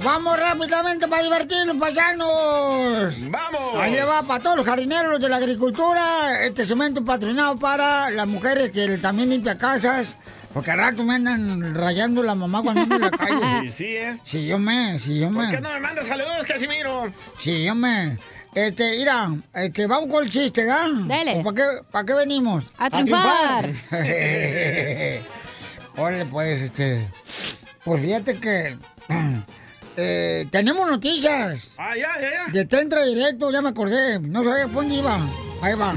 Vamos 0.01 0.39
rápidamente 0.39 1.05
para 1.09 1.23
divertirnos, 1.23 1.75
paisanos. 1.75 3.13
¡Vamos! 3.29 3.75
Ahí 3.77 3.97
va 4.07 4.23
para 4.23 4.41
todos 4.41 4.55
los 4.55 4.65
jardineros 4.65 5.19
de 5.19 5.27
la 5.27 5.35
agricultura. 5.35 6.45
Este 6.45 6.63
cemento 6.63 7.03
patrocinado 7.03 7.57
para 7.57 8.09
las 8.09 8.25
mujeres 8.25 8.71
que 8.71 8.97
también 8.99 9.29
limpian 9.29 9.57
casas. 9.57 10.15
Porque 10.53 10.71
al 10.71 10.77
rato 10.79 11.03
me 11.03 11.15
andan 11.15 11.73
rayando 11.75 12.21
la 12.23 12.35
mamá 12.35 12.61
cuando 12.61 12.81
ando 12.81 12.95
en 12.95 13.01
la 13.01 13.11
calle. 13.11 13.61
Sí, 13.63 13.71
sí, 13.71 13.95
¿eh? 13.95 14.19
Sí, 14.25 14.45
yo 14.47 14.59
me, 14.59 14.99
sí, 14.99 15.19
yo 15.19 15.29
me. 15.29 15.45
¿Por 15.45 15.55
qué 15.55 15.61
no 15.61 15.71
me 15.71 15.79
mandas 15.79 16.07
saludos, 16.07 16.45
Casimiro? 16.47 17.11
Sí, 17.39 17.63
yo 17.63 17.75
me. 17.75 18.17
Este, 18.53 18.97
mira, 18.97 19.29
este, 19.53 19.87
vamos 19.87 20.09
con 20.09 20.25
el 20.25 20.29
chiste, 20.29 20.69
¿ah? 20.69 20.89
Dele. 21.05 21.41
¿Para 21.41 21.55
qué, 21.55 21.63
¿Para 21.89 22.05
qué 22.05 22.13
venimos? 22.13 22.65
A 22.77 22.89
triunfar. 22.89 23.71
Órale, 25.97 26.25
pues, 26.25 26.61
este. 26.61 27.07
Pues 27.85 28.01
fíjate 28.01 28.37
que. 28.39 28.77
eh, 29.97 30.47
tenemos 30.51 30.89
noticias. 30.89 31.71
Ah, 31.77 31.95
ya, 31.95 32.09
ya, 32.19 32.29
ya. 32.29 32.51
De 32.51 32.65
Tentra 32.65 33.05
Directo, 33.05 33.51
ya 33.51 33.61
me 33.61 33.69
acordé. 33.69 34.19
No 34.19 34.43
sabía 34.43 34.65
por 34.65 34.83
dónde 34.83 34.95
iba. 34.95 35.17
Ahí 35.61 35.75
va. 35.75 35.93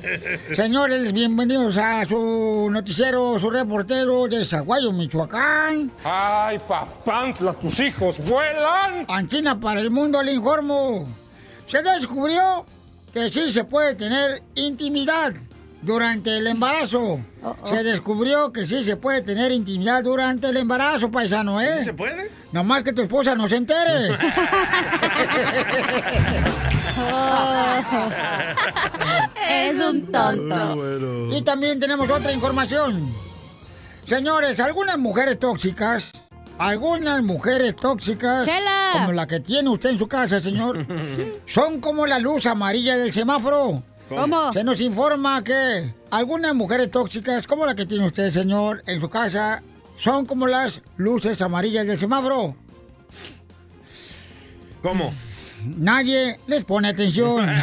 Señores, 0.54 1.12
bienvenidos 1.12 1.76
a 1.76 2.02
su 2.06 2.68
noticiero, 2.70 3.38
su 3.38 3.50
reportero 3.50 4.26
de 4.26 4.42
Zaguayo, 4.42 4.90
Michoacán. 4.90 5.92
¡Ay, 6.02 6.58
papantla, 6.66 7.52
tus 7.52 7.78
hijos 7.80 8.24
vuelan! 8.24 9.04
Ancina 9.08 9.60
para 9.60 9.80
el 9.80 9.90
mundo, 9.90 10.22
le 10.22 10.32
informo. 10.32 11.04
Se 11.66 11.82
descubrió 11.82 12.64
que 13.12 13.28
sí 13.28 13.50
se 13.50 13.64
puede 13.64 13.94
tener 13.96 14.42
intimidad 14.54 15.34
durante 15.82 16.36
el 16.38 16.46
embarazo. 16.46 17.20
Se 17.66 17.82
descubrió 17.82 18.52
que 18.52 18.66
sí 18.66 18.84
se 18.84 18.96
puede 18.96 19.20
tener 19.22 19.52
intimidad 19.52 20.02
durante 20.02 20.48
el 20.48 20.56
embarazo, 20.56 21.10
paisano, 21.10 21.60
¿eh? 21.60 21.78
¿Sí 21.80 21.84
se 21.86 21.92
puede? 21.92 22.30
Nomás 22.52 22.82
que 22.84 22.92
tu 22.92 23.02
esposa 23.02 23.34
no 23.34 23.48
se 23.48 23.56
entere. 23.56 24.16
Es 29.48 29.80
un 29.80 30.10
tonto. 30.10 31.34
Y 31.36 31.42
también 31.42 31.80
tenemos 31.80 32.08
otra 32.10 32.32
información. 32.32 33.12
Señores, 34.06 34.58
algunas 34.60 34.98
mujeres 34.98 35.38
tóxicas, 35.38 36.12
algunas 36.58 37.22
mujeres 37.22 37.76
tóxicas, 37.76 38.46
Chela. 38.46 38.90
como 38.92 39.12
la 39.12 39.26
que 39.26 39.40
tiene 39.40 39.68
usted 39.68 39.90
en 39.90 39.98
su 39.98 40.08
casa, 40.08 40.40
señor, 40.40 40.86
son 41.46 41.80
como 41.80 42.06
la 42.06 42.18
luz 42.18 42.46
amarilla 42.46 42.96
del 42.96 43.12
semáforo. 43.12 43.82
¿Cómo? 44.16 44.52
Se 44.52 44.64
nos 44.64 44.80
informa 44.80 45.42
que 45.44 45.92
algunas 46.10 46.54
mujeres 46.54 46.90
tóxicas, 46.90 47.46
como 47.46 47.66
la 47.66 47.74
que 47.74 47.86
tiene 47.86 48.06
usted, 48.06 48.30
señor, 48.30 48.82
en 48.86 49.00
su 49.00 49.08
casa, 49.08 49.62
son 49.98 50.26
como 50.26 50.46
las 50.46 50.80
luces 50.96 51.40
amarillas 51.42 51.86
del 51.86 51.98
semáforo. 51.98 52.54
¿Cómo? 54.82 55.12
Nadie 55.64 56.38
les 56.46 56.64
pone 56.64 56.88
atención. 56.88 57.48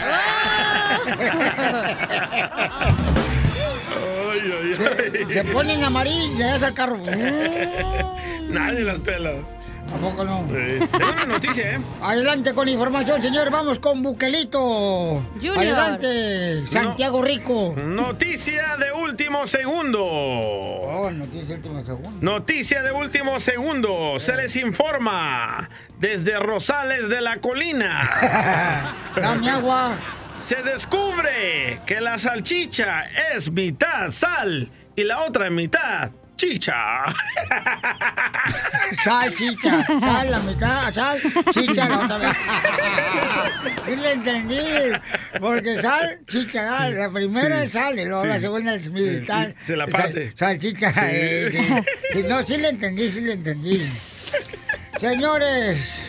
Ay, 4.31 4.39
ay, 4.41 4.75
Se, 4.75 4.87
ay. 4.87 5.33
se 5.33 5.43
ponen 5.45 5.83
amarillas 5.83 6.27
y 6.29 6.37
le 6.37 6.43
das 6.45 6.63
al 6.63 6.73
carro. 6.73 6.97
Nadie 8.49 8.81
las 8.81 8.99
pela. 8.99 9.31
¿A 9.93 9.97
poco 9.97 10.23
no? 10.23 10.45
Tengo 10.47 11.11
una 11.11 11.25
noticia, 11.25 11.75
¿eh? 11.75 11.79
Adelante 12.01 12.53
con 12.53 12.65
la 12.65 12.71
información, 12.71 13.21
señor. 13.21 13.49
Vamos 13.49 13.79
con 13.79 14.03
Buquelito. 14.03 15.21
Junior. 15.35 15.57
Adelante, 15.57 16.67
Santiago 16.67 17.21
Rico. 17.21 17.73
Noticia 17.75 18.77
de 18.77 18.91
último 18.91 19.47
segundo. 19.47 20.03
Oh, 20.05 21.09
noticia 21.11 21.45
de 21.47 21.55
último 21.55 21.85
segundo. 21.85 22.17
Noticia 22.21 22.83
de 22.83 22.91
último 22.91 23.39
segundo. 23.39 24.19
Se 24.19 24.35
les 24.35 24.55
informa 24.55 25.69
desde 25.97 26.39
Rosales 26.39 27.09
de 27.09 27.21
la 27.21 27.37
Colina. 27.37 28.93
Dame 29.15 29.49
agua. 29.49 29.91
Se 30.45 30.63
descubre 30.63 31.81
que 31.85 31.99
la 31.99 32.17
salchicha 32.17 33.05
es 33.33 33.51
mitad 33.51 34.11
sal 34.11 34.71
y 34.95 35.03
la 35.03 35.23
otra 35.23 35.49
mitad 35.49 36.11
chicha. 36.39 36.73
Sal, 39.03 39.33
chicha. 39.35 39.85
Sal, 39.99 40.31
la 40.31 40.39
mitad. 40.39 40.91
Sal, 40.91 41.19
chicha, 41.51 41.87
la 41.89 41.99
otra 41.99 42.17
vez. 42.17 42.31
Sí 43.85 43.95
le 43.95 44.11
entendí. 44.13 44.57
Porque 45.39 45.81
sal, 45.81 46.19
chicha, 46.27 46.67
sal. 46.67 46.97
La 46.97 47.11
primera 47.11 47.57
Sí. 47.57 47.63
es 47.65 47.71
sal 47.71 47.99
y 47.99 48.05
luego 48.05 48.23
Sí. 48.23 48.27
la 48.29 48.39
segunda 48.39 48.73
es 48.73 48.89
mitad. 48.89 49.47
Sí, 49.47 49.53
se 49.61 49.75
la 49.75 49.85
Sal- 49.87 50.01
parte. 50.01 50.33
salchicha. 50.35 50.91
Sí. 50.93 50.99
eh, 51.01 52.25
no, 52.27 52.45
sí 52.45 52.57
le 52.57 52.69
entendí, 52.69 53.11
sí 53.11 53.21
le 53.21 53.33
entendí. 53.33 53.77
Señores, 54.99 56.08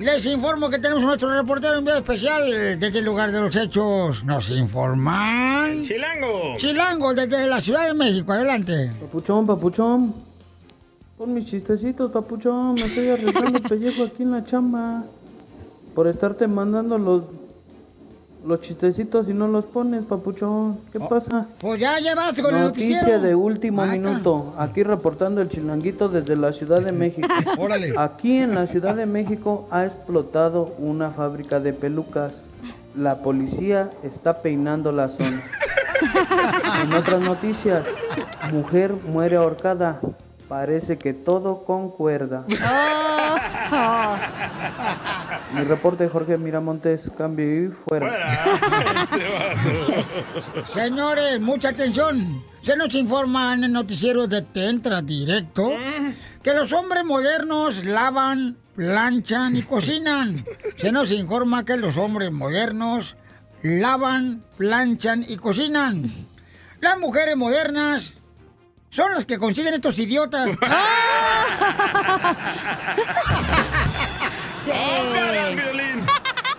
les 0.00 0.24
informo 0.24 0.70
que 0.70 0.78
tenemos 0.78 1.04
nuestro 1.04 1.30
reportero 1.30 1.76
en 1.76 1.84
video 1.84 1.98
especial 1.98 2.48
desde 2.80 3.00
el 3.00 3.04
lugar 3.04 3.30
de 3.30 3.40
los 3.40 3.54
hechos. 3.54 4.24
Nos 4.24 4.50
informan. 4.50 5.82
Chilango. 5.82 6.54
Chilango, 6.56 7.14
desde 7.14 7.46
la 7.46 7.60
Ciudad 7.60 7.86
de 7.86 7.94
México. 7.94 8.32
Adelante. 8.32 8.90
Papuchón, 8.98 9.46
papuchón. 9.46 10.14
Pon 11.18 11.34
mis 11.34 11.46
chistecitos, 11.46 12.10
papuchón. 12.10 12.74
Me 12.74 12.82
estoy 12.82 13.10
arriesgando 13.10 13.58
el 13.58 13.62
pellejo 13.62 14.04
aquí 14.04 14.22
en 14.22 14.30
la 14.30 14.42
chamba. 14.42 15.04
Por 15.94 16.08
estarte 16.08 16.46
mandando 16.48 16.96
los 16.96 17.24
los 18.44 18.60
chistecitos 18.60 19.28
y 19.28 19.34
no 19.34 19.48
los 19.48 19.64
pones, 19.66 20.04
papuchón. 20.04 20.78
¿Qué 20.92 20.98
pasa? 21.00 21.46
Pues 21.58 21.80
ya 21.80 21.98
llevas 21.98 22.40
con 22.40 22.54
el 22.54 22.62
Noticia 22.62 23.00
noticiero. 23.02 23.22
de 23.22 23.34
último 23.34 23.78
Mata. 23.78 23.92
minuto. 23.92 24.54
Aquí 24.58 24.82
reportando 24.82 25.40
el 25.40 25.48
chilanguito 25.48 26.08
desde 26.08 26.36
la 26.36 26.52
Ciudad 26.52 26.80
de 26.82 26.92
México. 26.92 27.28
Órale. 27.58 27.92
Aquí 27.96 28.36
en 28.38 28.54
la 28.54 28.66
Ciudad 28.66 28.94
de 28.96 29.06
México 29.06 29.68
ha 29.70 29.84
explotado 29.84 30.74
una 30.78 31.10
fábrica 31.10 31.60
de 31.60 31.72
pelucas. 31.72 32.32
La 32.96 33.18
policía 33.22 33.90
está 34.02 34.42
peinando 34.42 34.92
la 34.92 35.08
zona. 35.08 35.42
En 36.82 36.94
otras 36.94 37.22
noticias, 37.26 37.82
mujer 38.52 38.94
muere 39.06 39.36
ahorcada. 39.36 40.00
Parece 40.50 40.98
que 40.98 41.14
todo 41.14 41.64
concuerda. 41.64 42.44
Mi 45.54 45.62
reporte 45.62 46.08
Jorge 46.08 46.36
Miramontes, 46.38 47.08
cambio 47.16 47.66
y 47.66 47.68
fuera. 47.86 48.28
Señores, 50.66 51.40
mucha 51.40 51.68
atención. 51.68 52.42
Se 52.62 52.76
nos 52.76 52.92
informa 52.96 53.54
en 53.54 53.62
el 53.62 53.72
noticiero 53.72 54.26
de 54.26 54.42
Tentra 54.42 55.02
Directo 55.02 55.70
que 56.42 56.52
los 56.52 56.72
hombres 56.72 57.04
modernos 57.04 57.84
lavan, 57.84 58.56
planchan 58.74 59.54
y 59.54 59.62
cocinan. 59.62 60.34
Se 60.74 60.90
nos 60.90 61.12
informa 61.12 61.64
que 61.64 61.76
los 61.76 61.96
hombres 61.96 62.32
modernos 62.32 63.14
lavan, 63.62 64.42
planchan 64.56 65.24
y 65.28 65.36
cocinan. 65.36 66.10
Las 66.80 66.98
mujeres 66.98 67.36
modernas 67.36 68.14
son 68.90 69.14
las 69.14 69.24
que 69.24 69.38
consiguen 69.38 69.72
estos 69.74 69.98
idiotas. 69.98 70.50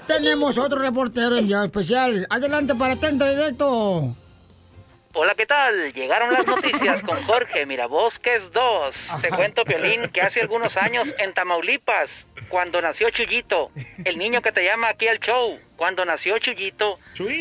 Tenemos 0.07 0.57
otro 0.57 0.79
reportero 0.79 1.37
enviado 1.37 1.65
especial. 1.65 2.25
Adelante 2.29 2.75
para 2.75 2.95
Tentra 2.95 3.29
Directo. 3.29 4.15
Hola, 5.13 5.35
¿qué 5.35 5.45
tal? 5.45 5.91
Llegaron 5.91 6.31
las 6.33 6.47
noticias 6.47 7.03
con 7.03 7.21
Jorge 7.23 7.65
Mirabosques 7.65 8.53
2. 8.53 9.09
Te 9.21 9.27
cuento, 9.29 9.65
Piolín, 9.65 10.07
que 10.07 10.21
hace 10.21 10.39
algunos 10.39 10.77
años 10.77 11.13
en 11.17 11.33
Tamaulipas, 11.33 12.27
cuando 12.47 12.81
nació 12.81 13.09
Chuyito, 13.09 13.71
el 14.05 14.17
niño 14.17 14.41
que 14.41 14.53
te 14.53 14.63
llama 14.63 14.87
aquí 14.87 15.09
al 15.09 15.19
show, 15.19 15.59
cuando 15.75 16.05
nació 16.05 16.37
Chuyito, 16.39 16.97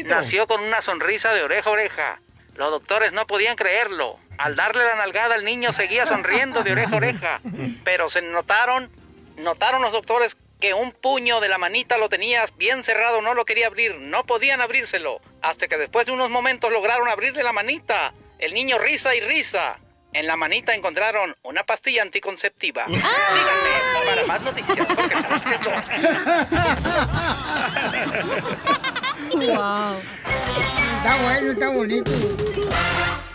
nació 0.06 0.48
con 0.48 0.60
una 0.62 0.82
sonrisa 0.82 1.32
de 1.32 1.44
oreja 1.44 1.70
a 1.70 1.72
oreja. 1.72 2.20
Los 2.56 2.72
doctores 2.72 3.12
no 3.12 3.26
podían 3.28 3.54
creerlo. 3.56 4.18
Al 4.40 4.56
darle 4.56 4.82
la 4.84 4.94
nalgada 4.94 5.34
al 5.34 5.44
niño 5.44 5.70
seguía 5.70 6.06
sonriendo 6.06 6.62
de 6.62 6.72
oreja 6.72 6.94
a 6.94 6.96
oreja. 6.96 7.40
Pero 7.84 8.08
se 8.08 8.22
notaron, 8.22 8.90
notaron 9.36 9.82
los 9.82 9.92
doctores 9.92 10.38
que 10.58 10.72
un 10.72 10.92
puño 10.92 11.40
de 11.40 11.48
la 11.48 11.58
manita 11.58 11.98
lo 11.98 12.08
tenías 12.08 12.56
bien 12.56 12.82
cerrado, 12.82 13.20
no 13.20 13.34
lo 13.34 13.44
quería 13.44 13.66
abrir, 13.66 13.96
no 14.00 14.24
podían 14.24 14.62
abrírselo. 14.62 15.20
Hasta 15.42 15.68
que 15.68 15.76
después 15.76 16.06
de 16.06 16.12
unos 16.12 16.30
momentos 16.30 16.72
lograron 16.72 17.06
abrirle 17.10 17.42
la 17.42 17.52
manita. 17.52 18.14
El 18.38 18.54
niño 18.54 18.78
risa 18.78 19.14
y 19.14 19.20
risa. 19.20 19.78
En 20.14 20.26
la 20.26 20.36
manita 20.36 20.74
encontraron 20.74 21.36
una 21.42 21.64
pastilla 21.64 22.00
anticonceptiva. 22.00 22.86
Síganme 22.86 24.06
para 24.06 24.24
más 24.24 24.40
noticias. 24.40 24.88
Mirabosques 24.88 25.60
2. 25.60 25.74
Wow. 29.30 30.00
Está 30.96 31.22
bueno, 31.22 31.52
está 31.52 31.68
bonito. 31.68 32.10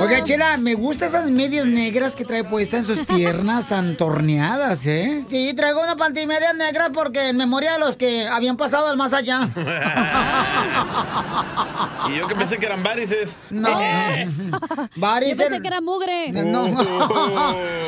Oiga, 0.00 0.22
Chela, 0.22 0.56
me 0.58 0.74
gustan 0.74 1.08
esas 1.08 1.30
medias 1.30 1.66
negras 1.66 2.14
que 2.14 2.24
trae 2.24 2.44
puestas 2.44 2.80
en 2.80 2.86
sus 2.96 3.04
piernas 3.06 3.66
tan 3.66 3.96
torneadas, 3.98 4.86
¿eh? 4.86 5.24
Sí, 5.28 5.52
traigo 5.54 5.82
una 5.82 5.96
pantimedias 5.96 6.54
negra 6.54 6.90
porque 6.90 7.30
en 7.30 7.36
memoria 7.36 7.72
de 7.72 7.78
los 7.80 7.96
que 7.96 8.28
habían 8.28 8.56
pasado 8.56 8.88
al 8.88 8.96
más 8.96 9.12
allá. 9.12 9.48
Y 12.08 12.16
yo 12.16 12.26
que 12.26 12.34
pensé 12.34 12.56
que 12.58 12.66
eran 12.66 12.82
varices. 12.82 13.34
No. 13.50 13.68
Varices. 14.96 15.36
Yo 15.36 15.44
pensé 15.44 15.60
que 15.60 15.68
era 15.68 15.80
mugre. 15.82 16.32
No. 16.32 16.66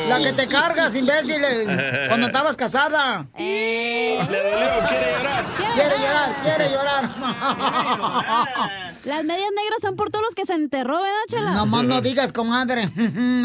La 0.08 0.18
que 0.18 0.32
te 0.34 0.46
cargas, 0.46 0.94
imbécil, 0.94 1.42
eh, 1.42 2.06
cuando 2.08 2.26
estabas 2.26 2.56
casada. 2.56 3.26
Eh. 3.38 4.20
Le 4.30 4.42
dolió, 4.42 4.68
quiere 4.88 5.12
llorar. 5.12 5.44
Quiere 5.74 5.94
llorar, 5.98 6.42
quiere 6.42 6.70
llorar. 6.70 7.10
Las 9.06 9.24
medias 9.24 9.50
negras 9.56 9.80
son 9.80 9.96
por 9.96 10.10
todos 10.10 10.24
los 10.26 10.34
que 10.34 10.44
se 10.44 10.52
enterró, 10.52 11.00
¿verdad, 11.00 11.20
Chela? 11.28 11.50
No 11.52 11.64
más 11.66 11.84
no 12.00 12.08
digas, 12.08 12.32
comadre. 12.32 12.88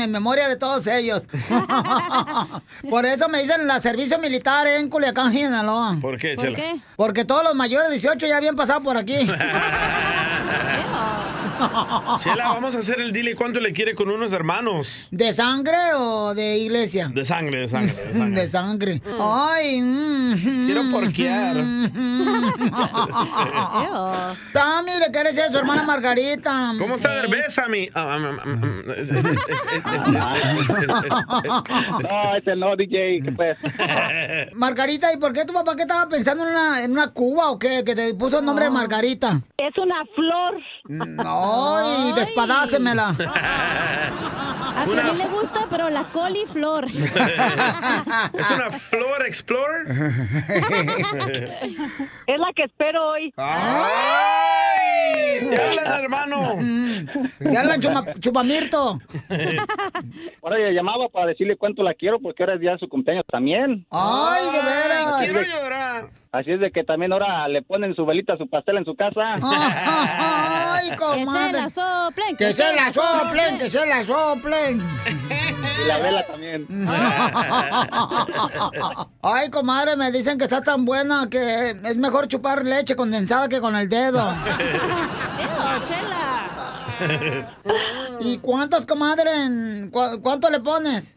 En 0.05 0.11
memoria 0.11 0.47
de 0.47 0.55
todos 0.55 0.85
ellos. 0.87 1.27
Por 2.89 3.05
eso 3.05 3.27
me 3.27 3.41
dicen 3.41 3.67
la 3.67 3.81
servicio 3.81 4.19
militar 4.19 4.67
en 4.67 4.89
Culiacán, 4.89 5.31
Sinaloa. 5.31 5.97
¿Por 6.01 6.17
qué, 6.17 6.35
¿Por 6.35 6.45
Chela? 6.45 6.55
qué? 6.55 6.75
Porque 6.95 7.25
todos 7.25 7.43
los 7.43 7.55
mayores 7.55 7.89
de 7.89 7.95
18 7.95 8.27
ya 8.27 8.37
habían 8.37 8.55
pasado 8.55 8.81
por 8.81 8.97
aquí. 8.97 9.15
Chela, 12.19 12.49
vamos 12.49 12.75
a 12.75 12.79
hacer 12.79 12.99
el 12.99 13.11
dile 13.11 13.35
cuánto 13.35 13.59
le 13.59 13.73
quiere 13.73 13.95
con 13.95 14.09
unos 14.09 14.31
hermanos. 14.31 15.07
¿De 15.11 15.31
sangre 15.33 15.77
o 15.95 16.33
de 16.33 16.57
iglesia? 16.57 17.09
De 17.13 17.25
sangre, 17.25 17.59
de 17.61 17.69
sangre, 17.69 17.93
de 17.93 18.13
sangre. 18.13 18.41
De 18.41 18.47
sangre. 18.47 19.01
Ay. 19.19 19.81
mm. 19.81 20.65
Quiero 20.65 20.81
porquear. 20.91 21.55
Tami, 24.53 24.91
le 24.99 25.11
quiere 25.11 25.29
decir 25.29 25.43
a 25.43 25.51
su 25.51 25.57
hermana 25.57 25.83
Margarita. 25.83 26.73
¿Cómo 26.79 26.95
está 26.95 27.15
Derbeza, 27.15 27.67
mi? 27.67 27.89
Ah, 27.93 28.17
ah, 28.19 28.37
ah, 28.39 28.45
No, 32.01 32.35
ese 32.35 32.55
no, 32.55 32.75
DJ, 32.75 33.21
¿qué 33.23 33.31
pues? 33.31 33.57
Margarita, 34.53 35.13
¿y 35.13 35.17
por 35.17 35.33
qué 35.33 35.45
tu 35.45 35.53
papá 35.53 35.75
que 35.75 35.83
estaba 35.83 36.09
pensando 36.09 36.43
en 36.43 36.51
una, 36.51 36.83
en 36.83 36.91
una 36.91 37.11
cuba 37.11 37.51
o 37.51 37.59
qué? 37.59 37.83
Que 37.85 37.95
te 37.95 38.13
puso 38.13 38.39
el 38.39 38.45
nombre 38.45 38.65
de 38.65 38.71
Margarita. 38.71 39.41
Es 39.57 39.77
una 39.77 40.03
flor. 40.15 40.61
Ay, 41.47 42.13
despadásemela. 42.13 43.09
A 44.77 44.83
Piolín 44.85 45.17
le 45.17 45.25
gusta, 45.27 45.65
pero 45.69 45.89
la 45.89 46.03
coliflor. 46.11 46.85
¿Es 46.85 48.51
una 48.51 48.69
Flor 48.71 49.25
Explorer? 49.25 49.87
Es 52.27 52.39
la 52.39 52.51
que 52.55 52.63
espero 52.63 53.09
hoy. 53.11 53.33
¡Ay! 53.37 55.47
¡Te 55.49 55.61
hablan, 55.61 56.03
hermano! 56.03 56.57
Ya 57.39 57.59
hablan 57.61 57.81
chuma- 57.81 58.19
chupamirto. 58.19 58.99
Ahora 60.43 60.57
le 60.57 60.73
llamaba 60.73 61.07
para 61.09 61.27
decirle 61.27 61.55
cuánto 61.57 61.83
la 61.83 61.93
quiero 61.93 62.19
porque 62.19 62.43
ahora 62.43 62.55
es 62.55 62.59
día 62.61 62.71
de 62.71 62.79
su 62.79 62.87
cumpleaños 62.89 63.25
también. 63.31 63.85
¡Ay, 63.91 64.43
de 64.45 64.61
veras! 64.61 65.21
Es 65.23 65.33
de, 65.33 65.45
así 66.37 66.51
es 66.51 66.59
de 66.59 66.71
que 66.71 66.83
también 66.83 67.11
ahora 67.13 67.47
le 67.47 67.61
ponen 67.61 67.95
su 67.95 68.05
velita, 68.05 68.37
su 68.37 68.47
pastel 68.49 68.77
en 68.77 68.85
su 68.85 68.95
casa. 68.95 69.35
¡Ay, 69.41 70.91
comadre! 70.95 71.63
Que 71.63 71.63
se 71.63 71.65
la 71.65 71.69
soplen, 71.69 72.37
¡Que 72.37 72.53
se 72.53 72.75
la 72.75 72.93
soplen, 72.93 73.57
que 73.57 73.69
se 73.69 73.85
la 73.85 74.03
soplen! 74.03 74.81
Y 75.83 75.87
la 75.87 75.97
vela 75.99 76.25
también. 76.25 76.67
Ay, 79.21 79.49
comadre, 79.49 79.95
me 79.95 80.11
dicen 80.11 80.37
que 80.37 80.43
está 80.45 80.61
tan 80.61 80.85
buena 80.85 81.27
que 81.29 81.71
es 81.71 81.97
mejor 81.97 82.27
chupar 82.27 82.63
leche 82.65 82.95
condensada 82.95 83.47
que 83.49 83.59
con 83.59 83.75
el 83.75 83.89
dedo. 83.89 84.21
¿Y 88.21 88.37
cuántos, 88.37 88.85
comadre? 88.85 89.29
en- 89.45 89.89
cu- 89.91 90.21
¿Cuánto 90.21 90.49
le 90.49 90.59
pones? 90.61 91.14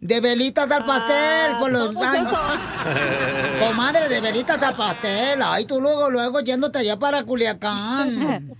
De 0.00 0.20
velitas 0.20 0.70
al 0.70 0.84
pastel, 0.84 1.56
por 1.58 1.72
los 1.72 1.96
años. 2.02 2.32
Comadre, 3.58 4.08
de 4.08 4.20
velitas 4.20 4.62
al 4.62 4.76
pastel. 4.76 5.40
Ay, 5.44 5.64
tú 5.64 5.80
luego, 5.80 6.08
luego 6.10 6.40
yéndote 6.40 6.78
allá 6.78 6.96
para 6.98 7.24
Culiacán. 7.24 8.56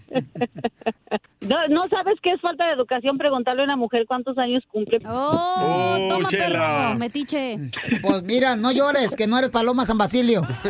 No, 1.40 1.56
no 1.68 1.82
sabes 1.88 2.18
qué 2.22 2.32
es 2.32 2.40
falta 2.40 2.66
de 2.66 2.72
educación 2.72 3.16
preguntarle 3.16 3.62
a 3.62 3.64
una 3.66 3.76
mujer 3.76 4.04
cuántos 4.08 4.36
años 4.38 4.64
cumple. 4.70 4.98
Oh, 5.06 5.96
toma 6.10 6.28
perro, 6.28 6.94
metiche. 6.96 7.58
Pues 8.02 8.22
mira, 8.24 8.56
no 8.56 8.72
llores, 8.72 9.14
que 9.14 9.28
no 9.28 9.38
eres 9.38 9.50
Paloma 9.50 9.84
San 9.86 9.96
Basilio. 9.96 10.42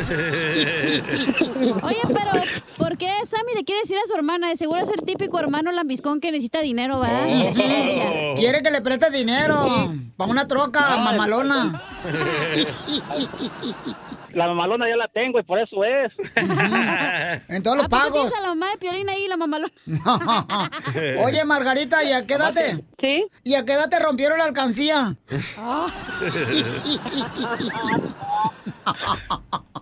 Oye, 1.83 2.01
pero 2.07 2.31
¿por 2.77 2.97
qué 2.97 3.09
Sammy 3.25 3.55
le 3.55 3.63
quiere 3.63 3.81
decir 3.81 3.97
a 3.97 4.07
su 4.07 4.13
hermana? 4.15 4.49
De 4.49 4.57
seguro 4.57 4.79
es 4.81 4.89
el 4.89 5.01
típico 5.03 5.39
hermano 5.39 5.71
lambiscón 5.71 6.21
que 6.21 6.31
necesita 6.31 6.61
dinero, 6.61 6.99
¿verdad? 6.99 7.25
Oh. 7.27 8.35
Quiere 8.35 8.61
que 8.61 8.69
le 8.71 8.81
preste 8.81 9.09
dinero 9.09 9.91
para 10.15 10.29
una 10.31 10.47
troca 10.47 10.58
mamalona. 10.67 11.81
La 14.33 14.47
mamalona 14.47 14.87
ya 14.87 14.95
la 14.95 15.07
tengo 15.07 15.39
y 15.39 15.43
por 15.43 15.57
eso 15.59 15.83
es. 15.83 16.11
En 16.35 17.63
todos 17.63 17.77
los 17.77 17.85
¿A 17.85 17.89
poco 17.89 18.03
pagos. 18.03 18.31
la 18.39 18.47
mamá 18.49 18.69
de 18.69 18.77
Piolín 18.77 19.09
ahí, 19.09 19.27
la 19.27 19.37
mamalona? 19.37 19.71
Oye, 21.23 21.43
Margarita, 21.45 22.03
¿y 22.03 22.11
a 22.11 22.27
qué 22.27 22.35
edad 22.35 22.53
te? 22.53 22.75
¿Sí? 22.99 23.25
¿Y 23.43 23.55
a 23.55 23.65
qué 23.65 23.73
edad 23.73 23.89
te 23.89 23.97
rompieron 23.99 24.37
la 24.37 24.45
alcancía? 24.45 25.15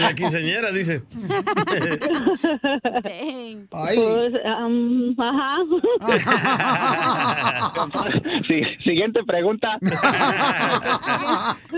La 0.00 0.14
quinceañera, 0.14 0.70
dice. 0.72 1.02
Ay. 3.72 3.96
Pues, 3.96 4.32
am, 4.44 5.14
ajá. 5.18 5.56
Sí, 8.46 8.60
siguiente 8.84 9.20
pregunta. 9.26 9.78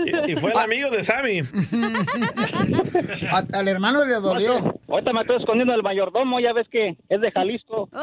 Y, 0.05 0.31
y 0.31 0.35
fue 0.35 0.51
el 0.51 0.59
amigo 0.59 0.89
de 0.89 1.03
Sammy. 1.03 1.39
A- 3.31 3.45
al 3.57 3.67
hermano 3.67 4.05
le 4.05 4.13
dolió. 4.15 4.79
Ahorita 4.89 5.11
me 5.11 5.21
estoy 5.21 5.37
escondiendo 5.37 5.73
del 5.73 5.83
mayordomo, 5.83 6.39
ya 6.39 6.53
ves 6.53 6.67
que 6.71 6.97
es 7.09 7.21
de 7.21 7.31
Jalisco. 7.31 7.89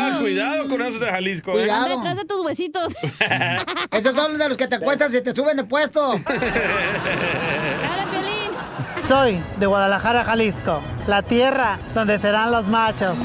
Ah, 0.00 0.18
cuidado 0.20 0.68
con 0.68 0.80
eso 0.82 0.98
de 0.98 1.06
Jalisco. 1.06 1.50
¿eh? 1.52 1.54
Cuidado. 1.54 1.96
Detrás 1.96 2.16
de 2.16 2.24
tus 2.24 2.44
huesitos. 2.44 2.94
Esos 3.90 4.14
son 4.14 4.38
de 4.38 4.48
los 4.48 4.56
que 4.56 4.66
te 4.68 4.76
acuestas 4.76 5.14
y 5.14 5.22
te 5.22 5.34
suben 5.34 5.56
de 5.56 5.64
puesto. 5.64 6.14
Soy 9.02 9.40
de 9.58 9.66
Guadalajara, 9.66 10.22
Jalisco, 10.24 10.82
la 11.06 11.22
tierra 11.22 11.78
donde 11.94 12.18
serán 12.18 12.50
los 12.50 12.66
machos. 12.68 13.16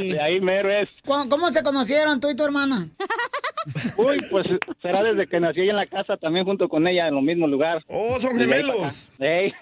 De 0.00 0.20
ahí 0.20 0.40
mero 0.40 0.70
es. 0.70 0.88
¿Cómo, 1.04 1.28
cómo 1.28 1.50
se 1.50 1.62
conocieron 1.62 2.20
tú 2.20 2.30
y 2.30 2.36
tu 2.36 2.44
hermana? 2.44 2.88
Uy, 3.96 4.16
pues 4.30 4.46
será 4.80 5.02
desde 5.02 5.26
que 5.26 5.40
nací 5.40 5.60
ahí 5.60 5.70
en 5.70 5.76
la 5.76 5.86
casa 5.86 6.16
también 6.16 6.44
junto 6.44 6.68
con 6.68 6.86
ella 6.86 7.08
en 7.08 7.16
el 7.16 7.22
mismo 7.22 7.48
lugar. 7.48 7.84
Oh, 7.88 8.18
son 8.20 8.38
gemelos. 8.38 9.10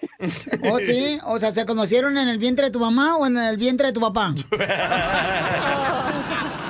¿Oh, 0.63 0.79
sí? 0.79 1.19
O 1.25 1.39
sea, 1.39 1.53
¿se 1.53 1.65
conocieron 1.65 2.19
en 2.19 2.29
el 2.29 2.39
vientre 2.39 2.67
de 2.67 2.71
tu 2.71 2.81
mamá 2.81 3.17
o 3.17 3.27
en 3.27 3.39
el 3.39 3.57
vientre 3.57 3.89
de 3.89 3.93
tu 3.93 4.01
papá? 4.01 4.35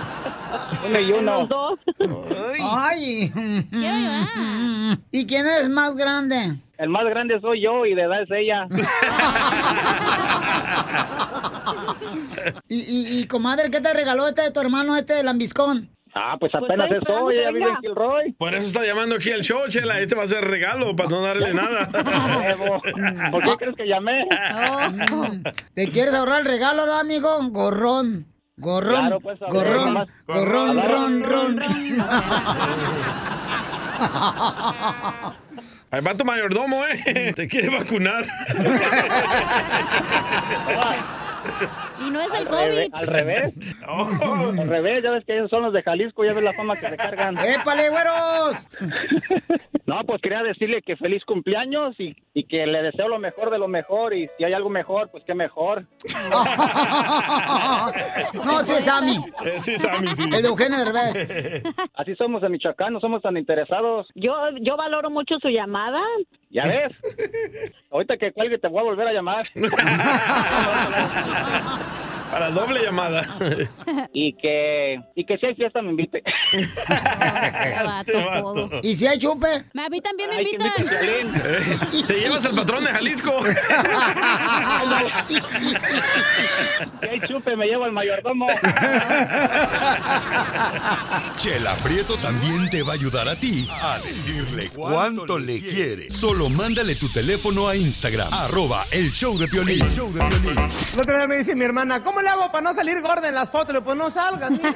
Uno 0.85 1.01
y 1.01 1.12
uno. 1.12 1.41
Los 1.41 1.49
dos. 1.49 1.78
Ay. 2.61 3.32
¿Y 5.11 5.26
quién 5.26 5.47
es 5.47 5.68
más 5.68 5.97
grande? 5.97 6.57
El 6.78 6.89
más 6.89 7.05
grande 7.05 7.41
soy 7.41 7.62
yo 7.62 7.87
y 7.87 7.95
de 7.95 8.03
edad 8.03 8.22
es 8.22 8.30
ella. 8.30 8.66
Y, 12.68 12.76
y, 12.76 13.20
y, 13.20 13.26
comadre, 13.26 13.70
¿qué 13.70 13.80
te 13.80 13.93
regaló 13.95 14.26
este 14.28 14.43
de 14.43 14.51
tu 14.51 14.61
hermano, 14.61 14.97
este 14.97 15.22
lambiscón? 15.22 15.89
Ah, 16.14 16.37
pues 16.39 16.55
apenas 16.55 16.91
es 16.93 17.03
hoy, 17.09 17.39
ella 17.39 17.51
vive 17.51 17.70
en 17.70 17.76
Kilroy. 17.78 18.32
Por 18.32 18.55
eso 18.55 18.66
está 18.66 18.85
llamando 18.85 19.16
aquí 19.16 19.32
al 19.32 19.43
show, 19.43 19.62
Chela. 19.68 19.99
Este 20.01 20.14
va 20.14 20.22
a 20.24 20.28
ser 20.28 20.45
regalo 20.45 20.95
para 20.95 21.09
no 21.09 21.22
darle 21.22 21.55
nada. 21.55 21.89
¿Por 23.30 23.43
qué 23.43 23.51
crees 23.59 23.74
que 23.74 23.87
llamé? 23.89 24.26
¿Te 25.74 25.91
quieres 25.91 26.14
ahorrar 26.14 26.41
el 26.43 26.47
regalo, 26.47 26.82
amigo? 26.93 27.30
Gorrón. 27.51 28.26
Gorrón. 28.57 29.00
Claro, 29.00 29.20
pues, 29.20 29.40
ver, 29.40 29.50
gorrón. 29.50 29.84
nomás. 29.84 30.09
Gorrón, 30.26 30.82
ron, 30.82 31.24
ron. 31.24 31.62
Ahí 35.90 36.00
va 36.00 36.14
tu 36.14 36.24
mayordomo, 36.24 36.86
¿eh? 36.86 37.32
Te 37.34 37.48
quiere 37.48 37.70
vacunar. 37.70 38.24
Y 42.07 42.11
no 42.11 42.20
es 42.20 42.32
el 42.34 42.47
revés, 42.47 42.90
COVID. 42.90 42.95
al 42.95 43.07
revés. 43.07 43.55
Al 43.84 44.68
revés, 44.68 45.03
ya 45.03 45.11
ves 45.11 45.24
que 45.24 45.34
ellos 45.36 45.51
son 45.51 45.62
los 45.62 45.72
de 45.72 45.82
Jalisco, 45.82 46.24
ya 46.24 46.32
ves 46.32 46.42
la 46.42 46.53
fama 46.53 46.74
que 46.76 46.88
se 46.88 46.97
cargan. 46.97 47.36
¡Épale, 47.38 47.88
güeros! 47.90 48.68
No, 49.86 50.01
pues 50.07 50.22
quería 50.22 50.42
decirle 50.42 50.80
que 50.80 50.97
feliz 50.97 51.22
cumpleaños 51.26 51.95
y, 52.01 52.16
y 52.32 52.45
que 52.45 52.66
le 52.66 52.82
deseo 52.82 53.07
lo 53.07 53.18
mejor 53.18 53.51
de 53.51 53.59
lo 53.59 53.68
mejor 53.68 54.14
y 54.14 54.30
si 54.38 54.45
hay 54.45 54.55
algo 54.55 54.70
mejor, 54.70 55.11
pues 55.11 55.22
qué 55.26 55.34
mejor. 55.34 55.84
No, 58.32 58.62
sí 58.62 58.72
es 58.72 58.84
Sammy. 58.84 59.18
Sí, 59.59 59.78
Sammy, 59.78 60.09
sí. 60.09 60.22
El 60.24 60.42
de 60.42 60.49
Eugenio 60.49 60.78
Derbez. 60.78 61.62
Así 61.95 62.14
somos 62.16 62.42
en 62.42 62.53
Michoacán, 62.53 62.92
no 62.95 63.01
somos 63.01 63.22
tan 63.22 63.36
interesados. 63.36 64.09
Yo, 64.14 64.32
yo 64.61 64.76
valoro 64.76 65.11
mucho 65.11 65.38
su 65.40 65.49
llamada. 65.49 66.01
¿Ya 66.55 66.66
ves? 66.66 66.92
Ahorita 67.90 68.16
que 68.16 68.32
cuelgue 68.32 68.59
te 68.59 68.68
voy 68.68 68.78
a 68.78 68.84
volver 68.84 69.09
a 69.09 69.12
llamar. 69.12 69.48
Para 72.35 72.51
doble 72.51 72.82
llamada. 72.82 73.39
Y 74.12 74.32
que, 74.35 75.01
y 75.16 75.24
que 75.24 75.39
si 75.39 75.47
hay 75.47 75.55
fiesta 75.57 75.82
me 75.82 75.91
invite. 75.91 76.22
¿Y 78.82 78.95
si 78.95 79.07
hay 79.07 79.18
chupe? 79.18 79.64
A 79.76 79.89
mí 79.89 80.01
también 80.01 80.30
me 80.30 80.43
invitan. 80.43 80.70
Eh, 81.03 81.24
Te 82.07 82.20
llevas 82.20 82.45
al 82.45 82.55
patrón 82.55 82.85
de 82.85 82.91
Jalisco. 82.91 83.32
Si 87.01 87.07
hay 87.07 87.20
chupe 87.28 87.57
me 87.57 87.66
llevo 87.66 87.85
al 87.85 87.93
mayordomo. 87.93 88.47
Chela 91.37 91.74
Prieto 91.82 92.16
también 92.16 92.68
te 92.70 92.82
va 92.82 92.93
a 92.93 92.95
ayudar 92.95 93.28
a 93.28 93.37
ti 93.37 93.66
a 93.70 93.99
decirle 93.99 94.68
cuánto 94.74 95.39
le 95.39 95.61
quiere. 95.61 96.11
Solo 96.11 96.49
mándale 96.49 96.95
tu 96.97 97.09
teléfono 97.09 97.68
a 97.68 97.76
Instagram, 97.76 98.28
arroba 98.32 98.85
el 98.93 99.11
show 99.11 99.37
de 99.39 99.49
Piolín. 99.49 99.82
El 99.82 101.01
otro 101.01 101.16
día 101.16 101.26
me 101.26 101.37
dice 101.37 101.55
mi 101.55 101.64
hermana, 101.64 102.03
¿cómo 102.03 102.22
le 102.25 102.31
hago 102.31 102.51
para 102.51 102.62
no 102.62 102.75
salir 102.75 103.01
gorda 103.01 103.29
en 103.29 103.35
las 103.35 103.51
fotos? 103.51 103.77
Pues 103.85 103.97
no 103.97 104.11
salgas. 104.11 104.51
mija". 104.51 104.70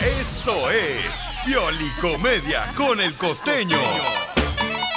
Esto 0.00 0.70
es 0.70 1.30
Piolicomedia 1.44 2.60
con 2.76 3.00
el 3.00 3.14
costeño. 3.16 3.76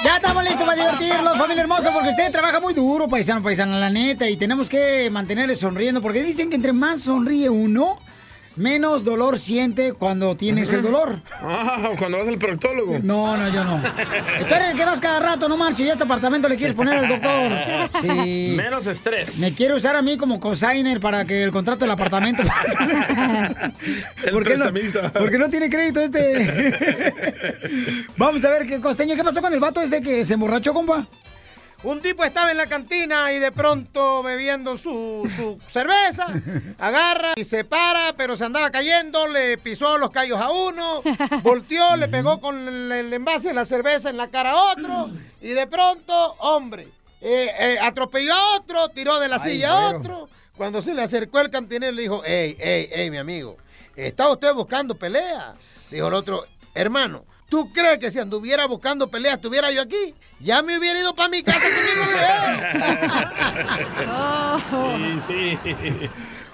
Ya 0.04 0.18
estamos 0.18 0.44
listos 0.44 0.64
para 0.64 0.76
divertirnos, 0.76 1.38
familia 1.38 1.62
hermosa, 1.62 1.92
porque 1.94 2.10
usted 2.10 2.32
trabaja 2.32 2.60
muy 2.60 2.74
duro, 2.74 3.08
paisano, 3.08 3.42
paisano, 3.42 3.80
la 3.80 3.90
neta, 3.90 4.30
y 4.30 4.36
tenemos 4.36 4.70
que 4.70 5.10
mantenerle 5.10 5.56
sonriendo, 5.56 6.02
porque 6.02 6.22
dicen 6.24 6.50
que 6.50 6.58
entre 6.58 6.74
más 6.74 7.02
sonríe 7.02 7.50
uno, 7.50 8.00
menos 8.56 9.04
dolor 9.04 9.40
siente 9.40 9.94
cuando 9.94 10.36
tienes 10.36 10.72
el 10.74 10.82
dolor. 10.82 11.18
Ah, 11.46 11.92
cuando 11.98 12.20
vas 12.20 12.28
al 12.28 12.38
proctólogo. 12.38 13.00
No, 13.04 13.36
no, 13.36 13.50
yo 13.50 13.64
no. 13.64 13.82
Esperen 14.40 14.78
que 14.78 14.86
vas 14.86 15.02
cada 15.02 15.20
rato, 15.20 15.50
no 15.50 15.58
marches, 15.58 15.86
ya 15.86 15.94
este 15.94 16.04
apartamento 16.06 16.48
le 16.48 16.56
quieres 16.56 16.76
poner 16.76 16.98
al 16.98 17.08
doctor. 17.08 17.90
Sí. 18.02 18.54
Menos 18.56 18.88
estrés. 18.88 19.38
Me 19.40 19.54
quiere 19.54 19.74
usar 19.74 19.96
a 19.96 20.02
mí 20.02 20.18
como 20.18 20.40
cosigner 20.40 21.00
para 21.00 21.26
que 21.26 21.44
el 21.44 21.52
contrato 21.52 21.86
del 21.86 21.92
apartamento. 21.92 22.44
El 24.24 24.32
¿Por 24.32 24.44
qué 24.46 24.58
no? 24.58 24.66
Porque 25.14 25.38
no 25.38 25.50
tiene 25.50 25.70
crédito 25.70 26.00
este. 26.00 27.14
Vamos 28.18 28.44
a 28.46 28.50
ver 28.50 28.66
qué 28.66 28.80
costeño, 28.80 29.16
¿qué 29.16 29.24
pasó 29.24 29.42
con 29.42 29.54
el 29.54 29.60
vato 29.60 29.82
ese 29.82 30.02
que 30.02 30.24
se 30.24 30.36
emborrachó, 30.36 30.74
compa? 30.74 31.08
Un 31.84 32.02
tipo 32.02 32.24
estaba 32.24 32.50
en 32.52 32.58
la 32.58 32.68
cantina 32.68 33.34
y 33.34 33.40
de 33.40 33.52
pronto 33.52 34.24
bebiendo 34.24 34.78
su, 34.78 35.30
su 35.36 35.60
cerveza, 35.68 36.28
agarra 36.80 37.34
y 37.36 37.44
se 37.44 37.66
para, 37.66 38.14
pero 38.16 38.38
se 38.38 38.46
andaba 38.46 38.72
cayendo, 38.72 39.28
le 39.28 39.58
pisó 39.58 39.98
los 39.98 40.10
callos 40.10 40.40
a 40.40 40.50
uno, 40.50 41.02
volteó, 41.42 41.98
le 41.98 42.08
pegó 42.10 42.40
con 42.40 42.58
el, 42.68 42.92
el 42.92 43.14
envase 43.14 43.50
de 43.50 43.54
la 43.54 43.66
cerveza 43.66 44.10
en 44.10 44.16
la 44.16 44.30
cara 44.30 44.52
a 44.52 44.72
otro 44.72 45.12
y 45.42 45.50
de 45.50 45.68
pronto, 45.68 46.14
hombre, 46.40 46.88
eh, 47.20 47.52
eh, 47.60 47.78
atropelló 47.82 48.34
a 48.34 48.56
otro, 48.56 48.90
tiró 48.90 49.20
de 49.20 49.28
la 49.28 49.38
Ay, 49.42 49.52
silla 49.52 49.72
a 49.72 49.90
otro. 49.98 50.30
Cuando 50.56 50.82
se 50.82 50.94
le 50.94 51.02
acercó 51.02 51.40
el 51.40 51.50
cantinero 51.50 51.92
le 51.92 52.02
dijo, 52.02 52.22
hey, 52.24 52.56
hey, 52.60 52.90
hey, 52.92 53.12
mi 53.12 53.18
amigo, 53.18 53.58
¿está 53.96 54.30
usted 54.30 54.54
buscando 54.54 54.96
pelea? 54.96 55.56
Dijo 55.90 56.08
el 56.08 56.14
otro, 56.14 56.46
hermano, 56.74 57.26
¿tú 57.54 57.72
crees 57.72 58.00
que 58.00 58.10
si 58.10 58.18
anduviera 58.18 58.66
buscando 58.66 59.12
pelea 59.12 59.36
estuviera 59.36 59.72
yo 59.72 59.84
aquí? 59.84 60.16
Ya 60.40 60.64
me 60.64 60.76
hubiera 60.76 61.00
ido 61.00 61.14
para 61.14 61.30
mi 61.30 61.44
casa 61.44 61.62
con 61.62 61.86
mi 61.86 61.92
mujer. 62.02 62.74
Sí, 65.28 65.60
sí. 65.64 65.76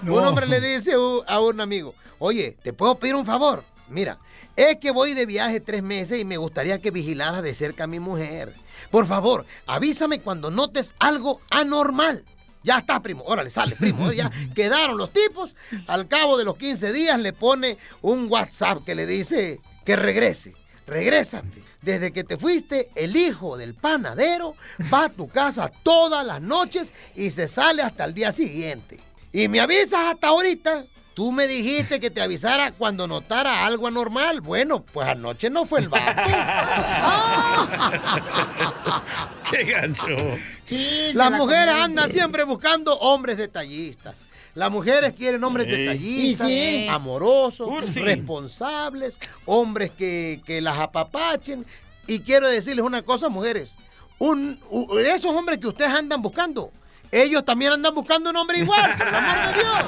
Un 0.06 0.24
hombre 0.26 0.46
le 0.46 0.60
dice 0.60 0.92
a 1.26 1.40
un 1.40 1.58
amigo, 1.58 1.94
oye, 2.18 2.54
¿te 2.62 2.74
puedo 2.74 2.98
pedir 2.98 3.14
un 3.14 3.24
favor? 3.24 3.64
Mira, 3.88 4.18
es 4.56 4.76
que 4.76 4.90
voy 4.90 5.14
de 5.14 5.24
viaje 5.24 5.60
tres 5.60 5.82
meses 5.82 6.20
y 6.20 6.26
me 6.26 6.36
gustaría 6.36 6.82
que 6.82 6.90
vigilaras 6.90 7.42
de 7.42 7.54
cerca 7.54 7.84
a 7.84 7.86
mi 7.86 7.98
mujer. 7.98 8.52
Por 8.90 9.06
favor, 9.06 9.46
avísame 9.66 10.20
cuando 10.20 10.50
notes 10.50 10.94
algo 10.98 11.40
anormal. 11.48 12.26
Ya 12.62 12.76
está, 12.76 13.00
primo. 13.00 13.24
Órale, 13.24 13.48
sale, 13.48 13.74
primo. 13.74 14.12
Ya 14.12 14.30
quedaron 14.54 14.98
los 14.98 15.14
tipos. 15.14 15.56
Al 15.86 16.08
cabo 16.08 16.36
de 16.36 16.44
los 16.44 16.58
15 16.58 16.92
días 16.92 17.18
le 17.18 17.32
pone 17.32 17.78
un 18.02 18.30
WhatsApp 18.30 18.84
que 18.84 18.94
le 18.94 19.06
dice 19.06 19.60
que 19.86 19.96
regrese. 19.96 20.59
Regrésate. 20.90 21.62
Desde 21.80 22.12
que 22.12 22.24
te 22.24 22.36
fuiste, 22.36 22.90
el 22.96 23.16
hijo 23.16 23.56
del 23.56 23.74
panadero 23.74 24.56
va 24.92 25.04
a 25.04 25.08
tu 25.08 25.28
casa 25.28 25.70
todas 25.82 26.26
las 26.26 26.42
noches 26.42 26.92
y 27.14 27.30
se 27.30 27.48
sale 27.48 27.80
hasta 27.80 28.04
el 28.04 28.12
día 28.12 28.32
siguiente. 28.32 28.98
Y 29.32 29.48
me 29.48 29.60
avisas 29.60 30.12
hasta 30.12 30.28
ahorita. 30.28 30.84
Tú 31.14 31.32
me 31.32 31.46
dijiste 31.46 32.00
que 32.00 32.10
te 32.10 32.20
avisara 32.20 32.72
cuando 32.72 33.06
notara 33.06 33.64
algo 33.64 33.86
anormal. 33.86 34.40
Bueno, 34.40 34.82
pues 34.82 35.08
anoche 35.08 35.48
no 35.48 35.64
fue 35.64 35.80
el 35.80 35.88
vato. 35.88 36.22
¡Qué 39.50 39.64
gancho! 39.64 40.06
Las 41.14 41.32
mujeres 41.32 41.74
andan 41.74 42.10
siempre 42.10 42.44
buscando 42.44 42.96
hombres 42.98 43.36
detallistas. 43.36 44.22
Las 44.54 44.70
mujeres 44.70 45.12
quieren 45.12 45.42
hombres 45.44 45.66
Sí. 45.66 45.72
detallistas, 45.76 46.48
Y 46.50 46.52
sí. 46.82 46.88
amorosos, 46.88 47.68
Cursi. 47.68 48.00
responsables, 48.00 49.18
hombres 49.46 49.90
que, 49.90 50.40
que 50.44 50.60
las 50.60 50.78
apapachen. 50.78 51.64
Y 52.06 52.20
quiero 52.20 52.48
decirles 52.48 52.84
una 52.84 53.02
cosa, 53.02 53.28
mujeres. 53.28 53.78
Un, 54.18 54.60
esos 55.06 55.32
hombres 55.32 55.58
que 55.60 55.68
ustedes 55.68 55.92
andan 55.92 56.20
buscando, 56.20 56.72
ellos 57.12 57.44
también 57.44 57.72
andan 57.72 57.94
buscando 57.94 58.30
un 58.30 58.36
hombre 58.36 58.58
igual, 58.58 58.96
por 58.98 59.06
el 59.08 59.14
amor 59.14 59.36
de 59.46 59.52
Dios. 59.54 59.78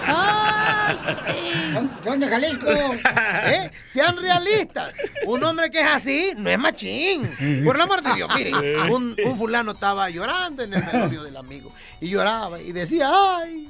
Son 2.04 2.18
de 2.20 2.28
Jalisco. 2.28 2.66
¿Eh? 2.70 3.70
Sean 3.86 4.16
realistas. 4.16 4.94
Un 5.26 5.42
hombre 5.44 5.70
que 5.70 5.80
es 5.80 5.86
así 5.86 6.32
no 6.36 6.50
es 6.50 6.58
machín. 6.58 7.62
Por 7.64 7.76
el 7.76 7.82
amor 7.82 8.02
de 8.02 8.14
Dios, 8.14 8.30
miren, 8.34 8.54
un, 8.90 9.16
un 9.24 9.38
fulano 9.38 9.72
estaba 9.72 10.08
llorando 10.10 10.62
en 10.62 10.74
el 10.74 10.82
velorio 10.82 11.22
del 11.22 11.36
amigo 11.36 11.72
y 12.00 12.08
lloraba 12.08 12.60
y 12.60 12.72
decía, 12.72 13.10
ay, 13.12 13.68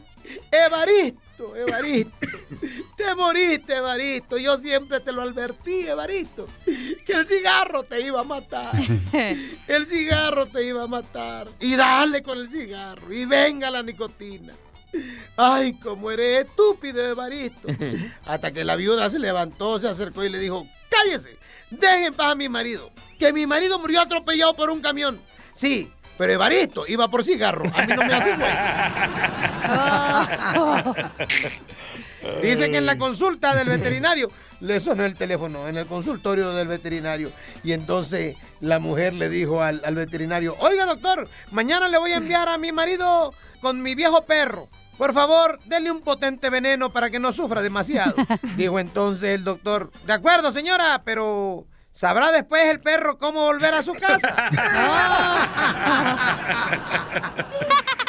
Evaristo, 0.50 1.56
Evaristo, 1.56 2.26
te 2.96 3.14
moriste, 3.14 3.76
Evaristo. 3.76 4.38
Yo 4.38 4.58
siempre 4.58 5.00
te 5.00 5.12
lo 5.12 5.22
advertí, 5.22 5.86
Evaristo, 5.86 6.48
que 6.64 7.12
el 7.12 7.26
cigarro 7.26 7.82
te 7.82 8.00
iba 8.00 8.20
a 8.20 8.24
matar. 8.24 8.72
El 9.68 9.86
cigarro 9.86 10.46
te 10.46 10.64
iba 10.64 10.82
a 10.82 10.86
matar. 10.86 11.48
Y 11.60 11.76
dale 11.76 12.22
con 12.22 12.38
el 12.38 12.48
cigarro. 12.48 13.12
Y 13.12 13.24
venga 13.24 13.70
la 13.70 13.82
nicotina. 13.82 14.54
Ay, 15.36 15.74
cómo 15.74 16.10
eres 16.10 16.44
estúpido, 16.44 17.02
Evaristo. 17.04 17.68
Hasta 18.24 18.52
que 18.52 18.64
la 18.64 18.76
viuda 18.76 19.08
se 19.08 19.18
levantó, 19.18 19.78
se 19.78 19.88
acercó 19.88 20.24
y 20.24 20.28
le 20.28 20.38
dijo, 20.38 20.66
cállese, 20.90 21.38
dejen 21.70 22.04
en 22.04 22.14
paz 22.14 22.32
a 22.32 22.34
mi 22.34 22.48
marido. 22.48 22.90
Que 23.18 23.32
mi 23.32 23.46
marido 23.46 23.78
murió 23.78 24.02
atropellado 24.02 24.54
por 24.54 24.70
un 24.70 24.80
camión. 24.82 25.20
Sí, 25.54 25.90
pero 26.18 26.32
Evaristo 26.32 26.84
iba 26.86 27.08
por 27.08 27.24
cigarro. 27.24 27.64
A 27.74 27.86
mí 27.86 27.94
no 27.94 28.04
me 28.04 28.14
hace 28.14 28.36
Dicen 32.42 32.70
que 32.70 32.78
en 32.78 32.86
la 32.86 32.98
consulta 32.98 33.54
del 33.54 33.68
veterinario 33.68 34.30
le 34.60 34.78
sonó 34.78 35.04
el 35.04 35.16
teléfono, 35.16 35.68
en 35.68 35.76
el 35.76 35.86
consultorio 35.86 36.52
del 36.52 36.68
veterinario. 36.68 37.32
Y 37.64 37.72
entonces 37.72 38.36
la 38.60 38.78
mujer 38.78 39.14
le 39.14 39.28
dijo 39.28 39.62
al, 39.62 39.82
al 39.84 39.94
veterinario, 39.96 40.56
oiga 40.60 40.86
doctor, 40.86 41.28
mañana 41.50 41.88
le 41.88 41.98
voy 41.98 42.12
a 42.12 42.18
enviar 42.18 42.48
a 42.48 42.58
mi 42.58 42.70
marido 42.70 43.34
con 43.60 43.82
mi 43.82 43.94
viejo 43.94 44.24
perro. 44.24 44.68
Por 44.98 45.14
favor, 45.14 45.58
denle 45.64 45.90
un 45.90 46.02
potente 46.02 46.48
veneno 46.50 46.92
para 46.92 47.10
que 47.10 47.18
no 47.18 47.32
sufra 47.32 47.62
demasiado. 47.62 48.14
Dijo 48.56 48.78
entonces 48.78 49.34
el 49.34 49.42
doctor, 49.44 49.90
de 50.06 50.12
acuerdo 50.12 50.52
señora, 50.52 51.02
pero 51.04 51.66
¿sabrá 51.92 52.32
después 52.32 52.68
el 52.68 52.80
perro 52.80 53.18
cómo 53.18 53.44
volver 53.44 53.74
a 53.74 53.82
su 53.82 53.94
casa? 53.94 54.50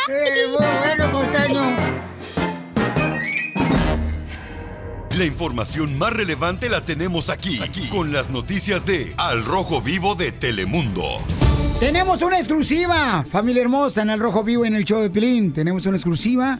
Eh, 0.09 0.47
muy 0.47 0.65
bueno, 0.79 1.11
costeño. 1.13 1.61
La 5.17 5.23
información 5.25 5.97
más 5.97 6.11
relevante 6.11 6.67
la 6.67 6.81
tenemos 6.81 7.29
aquí, 7.29 7.61
aquí, 7.63 7.88
con 7.88 8.11
las 8.11 8.29
noticias 8.29 8.86
de 8.86 9.13
Al 9.17 9.45
Rojo 9.45 9.81
Vivo 9.81 10.15
de 10.15 10.34
Telemundo. 10.34 11.21
Tenemos 11.79 12.21
una 12.21 12.38
exclusiva, 12.38 13.23
familia 13.29 13.61
hermosa, 13.61 14.01
en 14.01 14.09
el 14.09 14.19
Rojo 14.19 14.43
Vivo 14.43 14.65
y 14.65 14.69
en 14.69 14.75
el 14.75 14.84
show 14.84 15.01
de 15.01 15.09
Pilín. 15.09 15.53
Tenemos 15.53 15.86
una 15.86 15.95
exclusiva. 15.97 16.59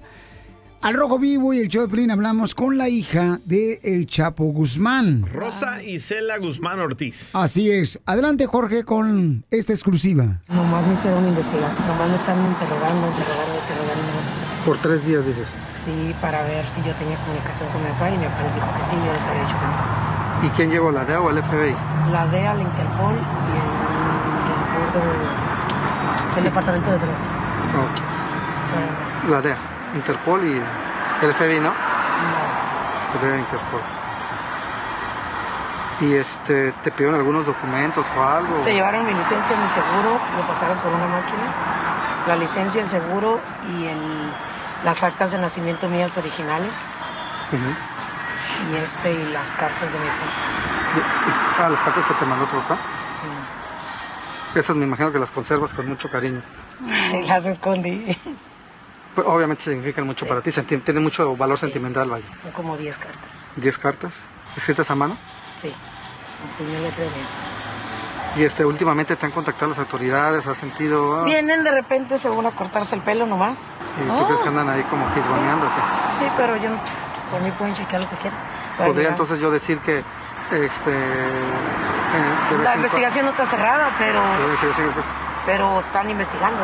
Al 0.84 0.96
Rojo 0.96 1.18
Vivo 1.18 1.54
y 1.54 1.60
el 1.60 1.70
show 1.70 1.88
de 1.88 2.12
hablamos 2.12 2.54
con 2.54 2.78
la 2.78 2.90
hija 2.90 3.40
de 3.46 3.80
El 3.84 4.06
Chapo 4.06 4.44
Guzmán. 4.44 5.26
Rosa 5.32 5.82
Isela 5.82 6.38
Guzmán 6.40 6.78
Ortiz. 6.82 7.34
Así 7.34 7.72
es. 7.72 8.02
Adelante, 8.06 8.48
Jorge, 8.48 8.84
con 8.84 9.46
esta 9.50 9.72
exclusiva. 9.72 10.42
Nomás 10.50 10.86
me 10.86 10.94
hicieron 10.96 11.26
investigación, 11.26 11.88
nomás 11.88 12.10
me 12.10 12.16
están 12.18 12.38
interrogando, 12.38 13.08
interrogando, 13.08 13.54
interrogando. 13.64 14.12
Por 14.66 14.78
tres 14.80 15.08
días, 15.08 15.26
dices. 15.26 15.48
Sí, 15.86 16.14
para 16.20 16.44
ver 16.44 16.68
si 16.68 16.84
yo 16.84 16.94
tenía 16.96 17.16
comunicación 17.16 17.70
con 17.70 17.82
mi 17.82 17.88
papá 17.88 18.10
y 18.10 18.18
mi 18.18 18.26
papá 18.26 18.44
les 18.44 18.54
dijo 18.54 18.68
que 18.68 18.84
sí, 18.84 18.96
yo 19.08 19.14
les 19.14 19.24
había 19.24 19.42
dicho 19.42 19.56
que 19.56 19.66
no. 19.66 20.48
¿Y 20.48 20.50
quién 20.50 20.70
llegó, 20.70 20.92
la 20.92 21.06
DEA 21.06 21.22
o 21.22 21.30
el 21.30 21.42
FBI? 21.44 21.72
La 22.12 22.28
DEA, 22.28 22.52
el 22.52 22.62
Interpol 22.62 23.16
y 23.16 23.56
el, 23.56 23.72
el 25.00 26.36
del 26.36 26.44
Departamento 26.44 26.92
de 26.92 26.98
Drogas. 26.98 27.30
La 29.30 29.42
DEA, 29.42 29.73
Interpol 29.94 30.44
y 30.46 30.62
el 31.26 31.34
FBI, 31.34 31.60
¿no? 31.60 31.72
La 33.14 33.22
DEA, 33.28 33.38
Interpol. 33.40 33.82
¿Y 36.02 36.14
este, 36.16 36.72
te 36.84 36.92
pidieron 36.92 37.16
algunos 37.16 37.46
documentos 37.46 38.06
o 38.18 38.24
algo? 38.24 38.60
Se 38.60 38.74
llevaron 38.74 39.06
mi 39.06 39.14
licencia, 39.14 39.56
mi 39.56 39.68
seguro, 39.68 40.20
lo 40.38 40.48
pasaron 40.48 40.78
por 40.80 40.92
una 40.92 41.06
máquina, 41.06 42.24
la 42.28 42.36
licencia, 42.36 42.82
el 42.82 42.88
seguro 42.88 43.40
y 43.70 43.86
el, 43.86 44.32
las 44.84 45.02
actas 45.04 45.32
de 45.32 45.38
nacimiento 45.38 45.88
mías 45.88 46.18
originales 46.18 46.74
Ujú. 47.52 48.72
y 48.72 48.76
este 48.78 49.14
y 49.14 49.32
las 49.32 49.48
cartas 49.52 49.94
de 49.94 50.00
mi 50.00 50.06
papá. 50.08 51.64
Ah, 51.66 51.70
las 51.70 51.80
cartas 51.82 52.06
que 52.06 52.14
te 52.16 52.26
mandó 52.26 52.46
tu 52.46 52.58
papá. 52.58 52.80
Esas 54.56 54.76
me 54.76 54.86
imagino 54.86 55.12
que 55.12 55.20
las 55.20 55.32
conservas 55.32 55.74
con 55.74 55.88
mucho 55.88 56.10
cariño. 56.10 56.42
Las 57.28 57.46
escondí. 57.46 58.16
Pues, 59.16 59.28
obviamente 59.28 59.64
significan 59.64 60.06
mucho 60.06 60.28
para 60.28 60.42
ti, 60.42 60.52
tienen 60.52 61.04
mucho 61.04 61.36
valor 61.36 61.58
sentimental, 61.58 62.10
vaya. 62.10 62.26
Son 62.42 62.52
como 62.52 62.78
10 62.78 62.98
cartas. 62.98 63.30
¿Diez 63.56 63.78
cartas? 63.78 64.14
¿Escritas 64.56 64.90
a 64.90 64.96
mano? 64.96 65.18
Sí. 65.56 65.74
Un 66.44 66.66
puño 66.66 66.80
letra 66.80 67.06
Y 68.36 68.44
este, 68.44 68.66
últimamente 68.66 69.16
te 69.16 69.26
han 69.26 69.32
contactado 69.32 69.70
las 69.70 69.80
autoridades, 69.80 70.48
has 70.48 70.58
sentido... 70.58 71.22
ah, 71.22 71.24
Vienen 71.24 71.64
de 71.64 71.72
repente 71.72 72.18
según 72.18 72.46
a 72.48 72.52
cortarse 72.52 72.96
el 72.96 73.02
pelo 73.02 73.26
nomás. 73.26 73.60
¿Y 74.04 74.08
tú 74.08 74.26
crees 74.26 74.42
que 74.42 74.50
andan 74.50 74.70
ahí 74.70 74.82
como 74.84 75.08
fisgoneándote? 75.12 75.74
Sí, 76.20 76.26
pero 76.36 76.58
yo 76.58 76.70
no. 76.72 76.78
Por 77.30 77.42
mí 77.42 77.52
pueden 77.52 77.76
chequear 77.76 78.02
lo 78.02 78.10
que 78.10 78.16
quieran. 78.18 78.40
Podría 78.78 78.94
llegar. 78.96 79.12
entonces 79.12 79.40
yo 79.40 79.52
decir 79.52 79.78
que 79.80 80.04
este 80.52 80.92
La 82.64 82.76
investigación 82.76 83.26
no 83.26 83.32
está 83.32 83.46
cerrada, 83.46 83.96
pero, 84.00 84.20
Sí, 84.22 84.58
sí, 84.62 84.68
sí, 84.76 84.82
pues. 84.94 85.06
pero 85.46 85.80
están 85.80 86.10
investigando. 86.10 86.60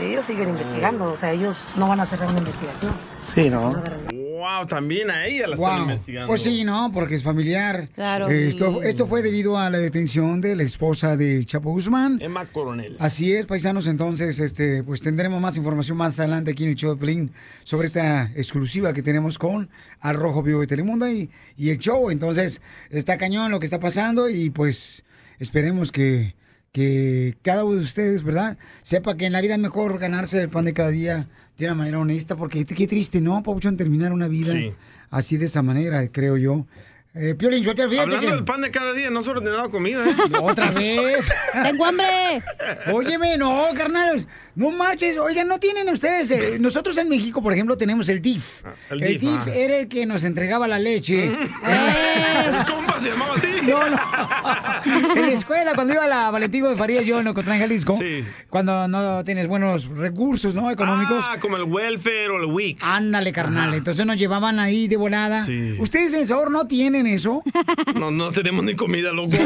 Ellos 0.00 0.24
siguen 0.26 0.50
investigando, 0.50 1.10
o 1.10 1.16
sea, 1.16 1.32
ellos 1.32 1.66
no 1.76 1.88
van 1.88 2.00
a 2.00 2.06
cerrar 2.06 2.28
una 2.28 2.38
investigación. 2.40 2.92
Sí, 3.34 3.48
¿no? 3.48 3.82
Wow, 4.12 4.66
también 4.68 5.10
a 5.10 5.26
ella 5.26 5.48
la 5.48 5.56
están 5.56 5.78
Wow. 5.80 5.82
investigando. 5.90 6.28
Pues 6.28 6.42
sí, 6.42 6.64
¿no? 6.64 6.90
Porque 6.92 7.14
es 7.14 7.22
familiar. 7.22 7.88
Claro. 7.94 8.28
Eh, 8.28 8.46
Esto, 8.46 8.82
esto 8.82 9.06
fue 9.06 9.22
debido 9.22 9.58
a 9.58 9.70
la 9.70 9.78
detención 9.78 10.42
de 10.42 10.54
la 10.54 10.62
esposa 10.62 11.16
de 11.16 11.42
Chapo 11.46 11.70
Guzmán. 11.70 12.18
Emma 12.20 12.44
Coronel. 12.44 12.96
Así 13.00 13.32
es, 13.32 13.46
paisanos, 13.46 13.86
entonces, 13.86 14.38
este, 14.38 14.84
pues 14.84 15.00
tendremos 15.00 15.40
más 15.40 15.56
información 15.56 15.96
más 15.96 16.20
adelante 16.20 16.50
aquí 16.52 16.64
en 16.64 16.70
el 16.70 16.76
show 16.76 16.90
de 16.94 17.00
Pelín 17.00 17.32
sobre 17.64 17.86
esta 17.86 18.24
exclusiva 18.36 18.92
que 18.92 19.02
tenemos 19.02 19.38
con 19.38 19.70
Al 20.00 20.16
Rojo 20.16 20.42
Vivo 20.42 20.60
de 20.60 20.66
Telemundo 20.66 21.10
y, 21.10 21.30
y 21.56 21.70
el 21.70 21.78
show. 21.78 22.10
Entonces, 22.10 22.60
está 22.90 23.16
cañón 23.16 23.50
lo 23.50 23.58
que 23.58 23.64
está 23.64 23.80
pasando 23.80 24.28
y 24.28 24.50
pues 24.50 25.04
esperemos 25.38 25.90
que, 25.90 26.34
que 26.76 27.38
cada 27.40 27.64
uno 27.64 27.76
de 27.76 27.80
ustedes, 27.80 28.22
¿verdad? 28.22 28.58
Sepa 28.82 29.16
que 29.16 29.24
en 29.24 29.32
la 29.32 29.40
vida 29.40 29.54
es 29.54 29.60
mejor 29.60 29.98
ganarse 29.98 30.42
el 30.42 30.50
pan 30.50 30.66
de 30.66 30.74
cada 30.74 30.90
día 30.90 31.26
de 31.56 31.64
una 31.64 31.74
manera 31.74 31.98
honesta, 31.98 32.36
porque 32.36 32.66
qué 32.66 32.86
triste, 32.86 33.22
¿no, 33.22 33.42
Pauchón, 33.42 33.78
terminar 33.78 34.12
una 34.12 34.28
vida 34.28 34.52
Sí. 34.52 34.74
así 35.08 35.38
de 35.38 35.46
esa 35.46 35.62
manera, 35.62 36.06
creo 36.08 36.36
yo. 36.36 36.66
Eh, 37.18 37.34
Piolín, 37.34 37.62
yo 37.64 37.74
te 37.74 37.88
fíjate 37.88 38.02
Hablando 38.14 38.28
que... 38.28 38.34
del 38.34 38.44
pan 38.44 38.60
de 38.60 38.70
cada 38.70 38.92
día, 38.92 39.08
no 39.08 39.22
se 39.22 39.30
ha 39.30 39.32
ordenado 39.32 39.70
comida, 39.70 40.04
¿eh? 40.06 40.14
Otra 40.42 40.70
vez. 40.70 41.32
Tengo 41.62 41.86
hambre. 41.86 42.42
Óyeme, 42.92 43.38
no, 43.38 43.68
carnal. 43.74 44.26
No 44.54 44.70
marches. 44.70 45.16
Oigan, 45.16 45.48
no 45.48 45.58
tienen 45.58 45.88
ustedes. 45.88 46.30
eh, 46.30 46.58
nosotros 46.60 46.98
en 46.98 47.08
México, 47.08 47.42
por 47.42 47.54
ejemplo, 47.54 47.78
tenemos 47.78 48.10
el 48.10 48.20
DIF. 48.20 48.62
el 48.90 49.02
el 49.02 49.18
DIF, 49.18 49.20
DIF 49.20 49.46
ah. 49.46 49.54
era 49.54 49.76
el 49.78 49.88
que 49.88 50.04
nos 50.04 50.24
entregaba 50.24 50.68
la 50.68 50.78
leche. 50.78 51.24
¿El 51.24 52.66
compa 52.66 53.00
se 53.00 53.08
llamaba 53.08 53.34
así? 53.34 53.48
No, 53.62 53.88
no. 53.88 55.16
En 55.16 55.22
la 55.22 55.32
escuela, 55.32 55.72
cuando 55.74 55.94
iba 55.94 56.04
a 56.04 56.08
la 56.08 56.30
Valentín 56.30 56.64
de 56.64 56.76
Farías, 56.76 57.06
yo 57.06 57.20
en 57.20 57.28
Ocotlán, 57.28 57.58
Jalisco, 57.58 57.98
cuando 58.50 58.88
no 58.88 59.24
tienes 59.24 59.48
buenos 59.48 59.88
recursos, 59.88 60.54
¿no? 60.54 60.70
Económicos. 60.70 61.24
Ah, 61.26 61.36
como 61.40 61.56
el 61.56 61.64
welfare 61.64 62.28
o 62.28 62.36
el 62.42 62.46
WIC. 62.46 62.78
Ándale, 62.82 63.32
carnal. 63.32 63.72
Entonces 63.72 64.04
nos 64.04 64.18
llevaban 64.18 64.58
ahí 64.58 64.86
de 64.86 64.96
volada. 64.98 65.44
Sí. 65.44 65.76
¿Ustedes 65.78 66.12
en 66.12 66.20
El 66.20 66.28
Sabor 66.28 66.50
no 66.50 66.66
tienen 66.66 67.05
eso? 67.14 67.42
No, 67.94 68.10
no 68.10 68.32
tenemos 68.32 68.64
ni 68.64 68.74
comida, 68.74 69.12
loco. 69.12 69.36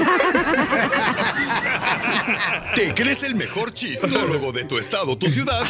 ¿Te 2.74 2.94
crees 2.94 3.22
el 3.24 3.34
mejor 3.34 3.72
chistólogo 3.72 4.52
de 4.52 4.64
tu 4.64 4.78
estado, 4.78 5.16
tu 5.18 5.28
ciudad? 5.28 5.62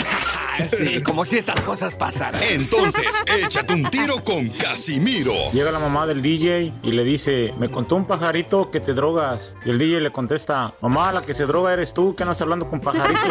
Sí, 0.77 1.03
como 1.03 1.25
si 1.25 1.39
estas 1.39 1.61
cosas 1.63 1.97
pasaran. 1.97 2.41
Entonces, 2.51 3.05
échate 3.43 3.75
un 3.75 3.85
tiro 3.85 4.23
con 4.25 4.49
Casimiro. 4.51 5.33
Llega 5.53 5.71
la 5.71 5.79
mamá 5.79 6.07
del 6.07 6.23
DJ 6.23 6.73
y 6.83 6.93
le 6.93 7.05
dice, 7.05 7.55
me 7.59 7.69
contó 7.69 7.97
un 7.97 8.07
pajarito 8.07 8.71
que 8.71 8.81
te 8.81 8.95
drogas. 8.95 9.55
Y 9.65 9.71
el 9.71 9.79
DJ 9.79 10.01
le 10.01 10.13
contesta, 10.13 10.73
mamá, 10.83 11.13
la 11.13 11.23
que 11.23 11.35
se 11.35 11.47
droga 11.47 11.73
eres 11.73 11.95
tú, 11.95 12.15
que 12.15 12.23
andas 12.23 12.41
hablando 12.43 12.69
con 12.69 12.81
pajaritos. 12.81 13.23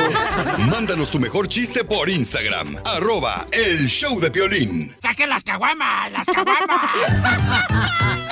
Mándanos 0.70 1.12
tu 1.12 1.20
mejor 1.20 1.47
chiste 1.47 1.84
por 1.84 2.10
Instagram, 2.10 2.78
arroba 2.86 3.45
el 3.51 3.88
show 3.88 4.20
de 4.20 4.32
Piolín. 4.32 4.95
¡Saquen 5.01 5.30
las 5.30 5.43
caguamas! 5.43 6.12
¡Las 6.12 6.26
caguamas! 6.26 8.29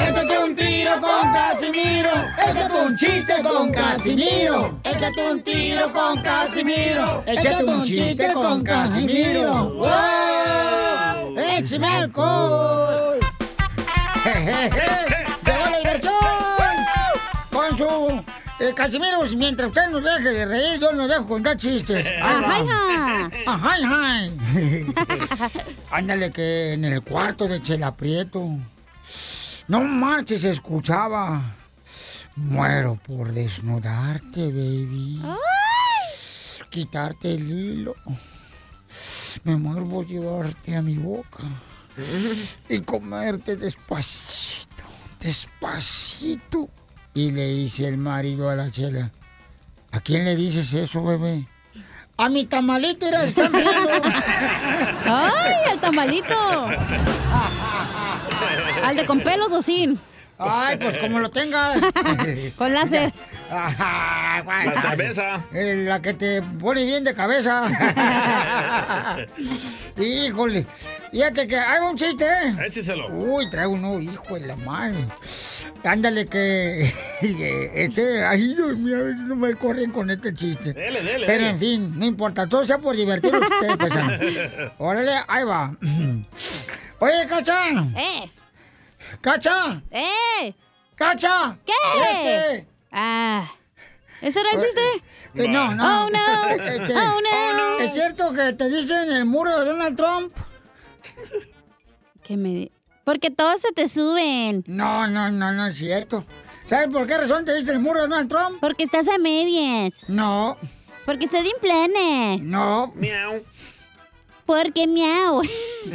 Échate 0.47 0.49
un 0.49 0.55
tiro 0.55 1.01
con 1.01 1.33
Casimiro. 1.33 2.11
Échate 2.37 2.79
un 2.79 2.95
chiste 2.95 3.33
con 3.43 3.71
Casimiro. 3.71 4.79
Échate 4.85 5.31
un 5.31 5.41
tiro 5.43 5.91
con 5.93 6.21
Casimiro. 6.21 7.23
Échate 7.25 7.63
un 7.65 7.83
chiste 7.83 8.33
con 8.33 8.63
Casimiro. 8.63 9.69
¡Wow! 9.73 11.37
¡Échame 11.37 11.87
alcohol! 11.87 13.19
¡Jejeje! 14.23 14.69
¡Llegó 15.45 15.69
la 15.69 15.77
diversión! 15.79 16.13
Con 17.51 17.77
su... 17.77 18.23
eh, 18.63 18.73
Casimiro, 18.73 19.23
mientras 19.35 19.67
usted 19.67 19.89
nos 19.89 20.01
deje 20.03 20.29
de 20.29 20.45
reír, 20.45 20.79
yo 20.79 20.93
nos 20.93 21.09
dejo 21.09 21.27
contar 21.27 21.57
chistes. 21.57 22.05
Ajá, 22.21 23.29
Ajá, 23.45 23.75
ajá. 23.83 24.19
Ándale 25.91 26.31
que 26.31 26.71
en 26.73 26.85
el 26.85 27.01
cuarto 27.03 27.47
de 27.49 27.61
Chela 27.61 27.93
Prieto. 27.93 28.47
No 29.67 29.81
marches, 29.81 30.45
escuchaba. 30.45 31.55
Muero 32.35 32.95
por 32.95 33.33
desnudarte, 33.33 34.47
baby. 34.47 35.21
Quitarte 36.69 37.33
el 37.33 37.49
hilo. 37.49 37.95
Me 39.43 39.55
muero 39.57 39.87
por 39.87 40.07
llevarte 40.07 40.75
a 40.75 40.81
mi 40.81 40.95
boca. 40.97 41.43
Y 42.69 42.81
comerte 42.81 43.55
despacito, 43.55 44.83
despacito. 45.19 46.69
Y 47.13 47.31
le 47.31 47.47
dice 47.47 47.87
el 47.87 47.97
marido 47.97 48.49
a 48.49 48.55
la 48.55 48.69
chela. 48.69 49.11
¿A 49.91 49.99
quién 49.99 50.23
le 50.23 50.35
dices 50.35 50.71
eso, 50.73 51.03
bebé? 51.03 51.47
A 52.17 52.29
mi 52.29 52.45
tamalito 52.45 53.07
era 53.07 53.23
está. 53.23 53.49
¡Ay, 55.05 55.71
el 55.71 55.79
tamalito! 55.79 56.35
¿Al 58.83 58.95
de 58.95 59.05
con 59.05 59.19
pelos 59.21 59.51
o 59.51 59.61
sin? 59.61 59.99
Ay, 60.39 60.77
pues 60.77 60.97
como 60.99 61.19
lo 61.19 61.29
tengas. 61.31 61.81
Con 62.57 62.71
láser. 62.73 63.11
La 63.49 64.81
cerveza. 64.81 65.43
la 65.51 65.99
que 65.99 66.13
te 66.13 66.41
pone 66.59 66.85
bien 66.85 67.03
de 67.03 67.15
cabeza. 67.15 67.65
Híjole. 69.97 70.65
Fíjate 71.11 71.47
que 71.47 71.57
hay 71.57 71.79
un 71.81 71.97
chiste, 71.97 72.25
¿eh? 72.25 72.55
Écheselo. 72.67 73.07
Uy, 73.07 73.49
traigo 73.49 73.71
uno, 73.73 73.99
hijo 73.99 74.35
de 74.35 74.45
la 74.47 74.55
madre. 74.57 75.05
Ándale 75.83 76.27
que... 76.27 76.93
Este, 77.73 78.23
ay, 78.23 78.53
Dios 78.53 78.77
mío, 78.77 78.97
no 79.15 79.35
me 79.35 79.55
corren 79.55 79.91
con 79.91 80.11
este 80.11 80.35
chiste. 80.35 80.73
Dele, 80.73 81.01
dele, 81.01 81.25
Pero 81.25 81.45
dele. 81.45 81.49
en 81.49 81.57
fin, 81.57 81.99
no 81.99 82.05
importa, 82.05 82.45
todo 82.45 82.63
sea 82.63 82.77
por 82.77 82.95
divertirnos 82.95 83.41
ustedes, 83.41 83.75
paisanos. 83.75 84.19
Órale, 84.77 85.13
ahí 85.27 85.43
va. 85.45 85.75
Oye, 86.99 87.27
Cacha. 87.27 87.69
¡Eh! 87.95 88.29
¡Cacha! 89.21 89.81
¡Eh! 89.91 90.53
¡Cacha! 90.95 91.57
¿Qué? 91.65 91.73
Este. 92.11 92.67
Ah. 92.91 93.49
¿Ese 94.21 94.39
era 94.39 94.51
el 94.51 94.61
chiste? 94.61 94.81
Eh, 95.35 95.47
no, 95.47 95.75
no. 95.75 96.05
Oh, 96.05 96.09
no. 96.09 96.49
Este, 96.63 96.93
Oh, 96.95 97.21
no. 97.21 97.77
¿Es 97.79 97.93
cierto 97.93 98.33
que 98.33 98.53
te 98.53 98.69
dicen 98.69 99.11
el 99.11 99.25
muro 99.25 99.59
de 99.59 99.65
Donald 99.65 99.95
Trump? 99.95 100.33
¿Qué 102.23 102.35
me... 102.35 102.71
Porque 103.03 103.29
todos 103.31 103.61
se 103.61 103.71
te 103.71 103.87
suben. 103.87 104.63
No, 104.67 105.07
no, 105.07 105.31
no, 105.31 105.51
no 105.53 105.67
es 105.67 105.75
cierto. 105.75 106.25
¿Sabes 106.65 106.89
por 106.91 107.07
qué 107.07 107.17
razón 107.17 107.45
te 107.45 107.55
dicen 107.55 107.75
el 107.75 107.79
muro 107.81 108.01
de 108.01 108.07
Donald 108.07 108.27
Trump? 108.29 108.57
Porque 108.59 108.83
estás 108.83 109.07
a 109.07 109.17
medias. 109.17 110.03
No. 110.09 110.57
Porque 111.05 111.25
estás 111.25 111.45
en 111.45 111.61
plane. 111.61 112.39
No. 112.41 112.91
Miau. 112.95 113.41
Porque 114.45 114.87
miau. 114.87 115.41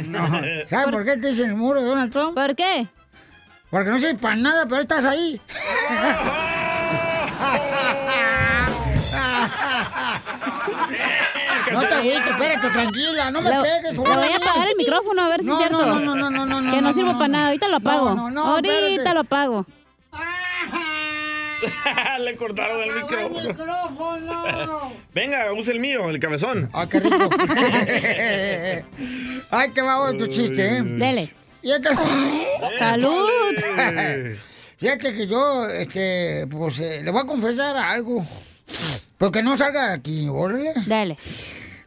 No. 0.07 0.27
¿Sabes 0.69 0.91
por 0.91 1.05
qué 1.05 1.17
te 1.17 1.27
dicen 1.27 1.51
el 1.51 1.55
muro 1.55 1.81
de 1.81 1.87
Donald 1.87 2.11
Trump? 2.11 2.33
¿Por 2.33 2.55
qué? 2.55 2.87
Porque 3.73 3.89
no 3.89 3.97
sirves 3.97 4.19
para 4.19 4.35
nada, 4.35 4.67
pero 4.67 4.81
estás 4.81 5.03
ahí. 5.03 5.41
No 11.71 11.79
te 11.81 11.93
agüites, 11.95 12.27
espérate, 12.29 12.69
tranquila, 12.69 13.31
no 13.31 13.41
me 13.41 13.49
Le- 13.49 13.55
pegues. 13.61 13.93
le 13.93 13.97
voy 13.99 14.31
a 14.31 14.35
apagar 14.35 14.67
el 14.67 14.75
micrófono 14.77 15.23
a 15.23 15.27
ver 15.29 15.39
si 15.41 15.47
No, 15.47 15.53
es 15.53 15.59
cierto. 15.67 15.85
No, 15.87 15.99
no, 15.99 16.15
no, 16.15 16.29
no, 16.29 16.45
no, 16.45 16.61
no. 16.61 16.71
Que 16.71 16.81
no, 16.81 16.89
no, 16.89 16.93
sirvo 16.93 17.13
no, 17.13 17.17
para 17.17 17.27
no. 17.29 17.33
nada. 17.33 17.45
Ahorita 17.47 17.67
lo 17.67 17.77
apago. 17.77 18.09
No, 18.09 18.15
no, 18.15 18.29
no, 18.29 18.45
Ahorita 18.45 18.75
espérate. 18.77 19.13
lo 19.15 19.19
apago. 19.21 19.65
Le 22.19 22.35
cortaron 22.37 22.83
el 22.83 22.93
micrófono. 22.93 23.41
micrófono. 23.47 24.93
Venga, 25.15 25.51
use 25.53 25.71
el 25.71 25.79
mío, 25.79 26.11
el 26.11 26.19
cabezón. 26.19 26.69
Ah, 26.73 26.85
qué 26.87 26.99
rico. 26.99 27.17
Ay, 29.49 29.69
te 29.73 29.81
va 29.81 30.11
tu 30.15 30.27
chiste, 30.27 30.77
¿eh? 30.77 30.81
Dele. 30.83 31.33
Fíjate. 31.63 31.89
¡Salud! 32.79 33.27
Fíjate 34.77 35.13
que 35.13 35.27
yo, 35.27 35.67
este, 35.69 36.45
pues, 36.51 36.77
eh, 36.79 37.01
le 37.03 37.09
voy 37.11 37.21
a 37.21 37.25
confesar 37.25 37.75
algo. 37.77 38.23
Porque 39.17 39.41
no 39.41 39.57
salga 39.57 39.87
de 39.89 39.93
aquí, 39.95 40.27
órale. 40.29 40.73
Dale. 40.85 41.17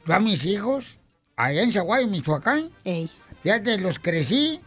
Yo 0.07 0.15
a 0.15 0.21
mis 0.21 0.45
hijos, 0.47 0.97
allá 1.37 1.63
en 1.63 1.73
Zaguayo, 1.73 2.07
Michoacán, 2.07 2.71
Ey. 2.85 3.11
fíjate, 3.43 3.79
los 3.79 3.99
crecí 3.99 4.61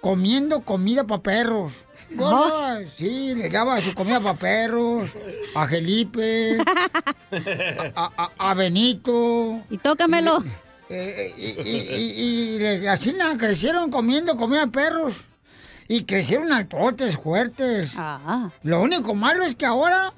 comiendo 0.00 0.60
comida 0.60 1.04
para 1.04 1.22
perros. 1.22 1.72
Gorda, 2.10 2.80
Sí, 2.96 3.34
le 3.34 3.48
daba 3.48 3.80
su 3.80 3.94
comida 3.94 4.20
para 4.20 4.38
perros, 4.38 5.08
a 5.56 5.66
Felipe, 5.66 6.58
a, 7.96 8.10
a- 8.16 8.50
a 8.50 8.54
Benito. 8.54 9.62
Y 9.70 9.78
tócamelo. 9.78 10.44
Eh, 10.92 11.32
y, 11.36 11.68
y- 11.68 11.96
y- 11.96 12.20
y 12.20 12.58
le- 12.58 12.88
así 12.88 13.12
nada, 13.14 13.36
crecieron 13.38 13.90
comiendo 13.90 14.36
comida 14.36 14.66
de 14.66 14.72
perros. 14.72 15.14
Y 15.88 16.04
crecieron 16.04 16.52
altotes, 16.52 17.16
fuertes. 17.18 17.92
Ah. 17.96 18.50
Lo 18.62 18.80
único 18.80 19.14
malo 19.14 19.44
es 19.44 19.54
que 19.56 19.66
ahora 19.66 20.12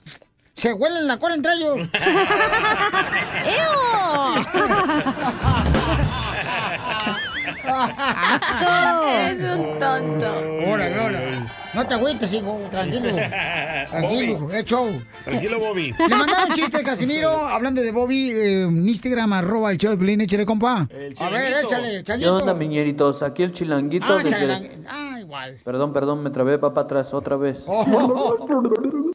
se 0.57 0.73
huelen 0.73 1.07
la 1.09 1.17
cola 1.19 1.35
entre 1.35 1.53
ellos. 1.55 1.89
¡Asco! 7.67 9.09
Eres 9.09 9.57
un 9.57 9.79
tonto. 9.81 10.39
Órale, 10.67 10.99
órale. 10.99 11.39
No 11.75 11.87
te 11.87 11.95
agüites, 11.95 12.33
hijo, 12.33 12.59
tranquilo. 12.71 13.09
Tranquilo, 13.91 14.39
Bobby. 14.41 14.57
es 14.57 14.65
show. 14.65 14.91
Tranquilo, 15.25 15.59
Bobby. 15.61 15.93
Le 15.93 16.09
mandaron 16.17 16.49
chiste, 16.55 16.83
Casimiro, 16.83 17.31
hablando 17.47 17.81
de 17.81 17.93
Bobby, 17.93 18.31
eh, 18.31 18.63
en 18.65 18.89
Instagram, 18.89 19.33
arroba 19.33 19.71
el 19.73 19.79
show 19.79 19.91
de 19.91 19.97
Pelín, 19.99 20.21
échale, 20.21 20.45
compa. 20.47 20.89
A 21.21 21.29
ver, 21.31 21.53
échale, 21.65 21.99
¿Qué 21.99 22.03
changuito. 22.05 22.37
onda, 22.37 22.55
miñeritos? 22.55 23.23
Aquí 23.23 23.43
el 23.43 23.53
chilanguito 23.53 24.07
Ah, 24.09 24.21
desde... 24.23 24.79
ah, 24.89 25.19
igual. 25.21 25.59
Perdón, 25.65 25.93
perdón, 25.93 26.23
me 26.23 26.31
trabé 26.31 26.59
para 26.59 26.81
atrás 26.83 27.13
otra 27.15 27.37
vez. 27.37 27.63
Oh. 27.67 28.47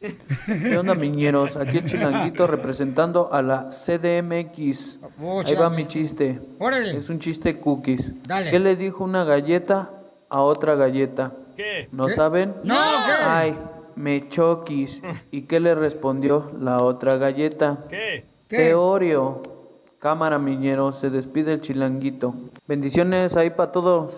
¿Qué 0.46 0.76
onda, 0.78 0.94
miñeros? 0.94 1.56
Aquí 1.56 1.78
el 1.78 1.86
chilanguito 1.86 2.46
representando 2.46 3.32
a 3.32 3.42
la 3.42 3.68
CDMX. 3.70 4.98
Oh, 5.22 5.42
Ahí 5.44 5.54
va 5.54 5.70
mi 5.70 5.86
chiste. 5.88 6.40
Órale. 6.58 6.96
Es 6.96 7.08
un 7.08 7.18
chiste 7.20 7.58
cookies. 7.58 8.02
Dale. 8.26 8.50
¿Qué 8.50 8.58
le 8.58 8.76
dijo 8.76 9.04
una 9.04 9.24
galleta 9.24 9.90
a 10.28 10.42
otra 10.42 10.74
galleta? 10.74 11.32
¿Qué? 11.60 11.88
¿No 11.92 12.06
¿Qué? 12.06 12.14
saben? 12.14 12.54
No, 12.64 12.74
¿qué? 12.74 13.24
Ay, 13.26 13.58
me 13.94 14.30
choquis. 14.30 15.02
¿Y 15.30 15.42
qué 15.42 15.60
le 15.60 15.74
respondió 15.74 16.50
la 16.58 16.82
otra 16.82 17.16
galleta? 17.16 17.84
¿Qué? 17.90 18.24
¿Qué? 18.48 18.74
Oreo. 18.74 19.42
Cámara, 19.98 20.38
miñero, 20.38 20.92
se 20.92 21.10
despide 21.10 21.52
el 21.52 21.60
chilanguito. 21.60 22.34
Bendiciones 22.66 23.36
ahí 23.36 23.50
para 23.50 23.72
todos. 23.72 24.14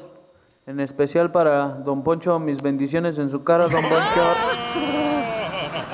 En 0.67 0.79
especial 0.79 1.33
para 1.33 1.67
Don 1.85 2.05
Poncho, 2.05 2.39
mis 2.39 2.63
bendiciones 2.63 3.19
en 3.19 3.29
su 3.29 3.43
cara, 3.43 3.67
Don 3.67 3.83
Poncho. 3.83 5.01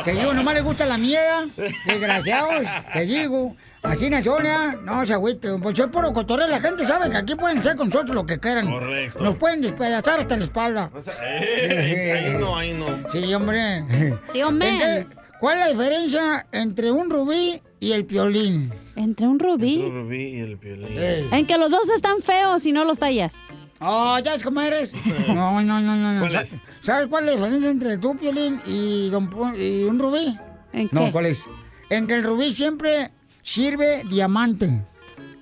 Te 0.04 0.12
digo, 0.12 0.32
nomás 0.32 0.54
le 0.54 0.60
gusta 0.60 0.86
la 0.86 0.98
mierda. 0.98 1.46
Desgraciados, 1.86 2.66
te 2.92 3.00
digo. 3.00 3.56
Así 3.82 4.10
¿ya? 4.10 4.76
No 4.82 5.06
se 5.06 5.12
agüite, 5.12 5.48
don 5.48 5.60
Poncho. 5.60 5.84
Es 5.84 5.90
puro 5.90 6.12
cotorreo. 6.12 6.48
La 6.48 6.60
gente 6.60 6.84
sabe 6.84 7.10
que 7.10 7.16
aquí 7.16 7.34
pueden 7.36 7.62
ser 7.62 7.76
con 7.76 7.88
nosotros 7.88 8.14
lo 8.14 8.26
que 8.26 8.38
quieran. 8.38 8.68
Correcto. 8.70 9.22
Nos 9.22 9.36
pueden 9.36 9.62
despedazar 9.62 10.20
hasta 10.20 10.36
la 10.36 10.44
espalda. 10.44 10.90
Eh, 11.20 12.24
ahí 12.26 12.38
no, 12.38 12.56
ahí 12.56 12.72
no. 12.72 12.86
Sí, 13.10 13.32
hombre. 13.34 13.84
Sí, 14.24 14.42
hombre. 14.42 14.68
Entonces, 14.68 15.06
¿Cuál 15.40 15.58
es 15.58 15.64
la 15.64 15.68
diferencia 15.70 16.46
entre 16.52 16.90
un 16.90 17.08
rubí 17.10 17.60
y 17.80 17.92
el 17.92 18.04
piolín? 18.06 18.72
¿Entre 18.96 19.26
un 19.26 19.38
rubí? 19.38 19.74
Y 19.76 20.40
el 20.40 20.58
piolín. 20.58 20.88
En 21.32 21.46
que 21.46 21.56
los 21.58 21.70
dos 21.70 21.88
están 21.90 22.22
feos 22.22 22.66
y 22.66 22.72
no 22.72 22.84
los 22.84 22.98
tallas. 22.98 23.36
Oh, 23.80 24.18
¿ya 24.18 24.34
es 24.34 24.42
como 24.42 24.60
eres? 24.60 24.94
No, 25.28 25.60
no, 25.62 25.80
no, 25.80 25.94
no. 25.94 26.12
no. 26.14 26.20
¿Cuál 26.20 26.32
Sa- 26.32 26.40
es? 26.42 26.54
¿Sabes 26.82 27.06
cuál 27.08 27.24
es 27.24 27.30
la 27.30 27.36
diferencia 27.36 27.70
entre 27.70 27.98
tú, 27.98 28.16
Piolín, 28.16 28.58
y, 28.66 29.08
don 29.10 29.30
y 29.56 29.84
un 29.84 29.98
rubí? 29.98 30.36
¿En 30.72 30.88
No, 30.90 31.06
qué? 31.06 31.12
¿cuál 31.12 31.26
es? 31.26 31.44
En 31.90 32.06
que 32.08 32.14
el 32.16 32.24
rubí 32.24 32.52
siempre 32.52 33.10
sirve 33.42 34.02
diamante. 34.10 34.84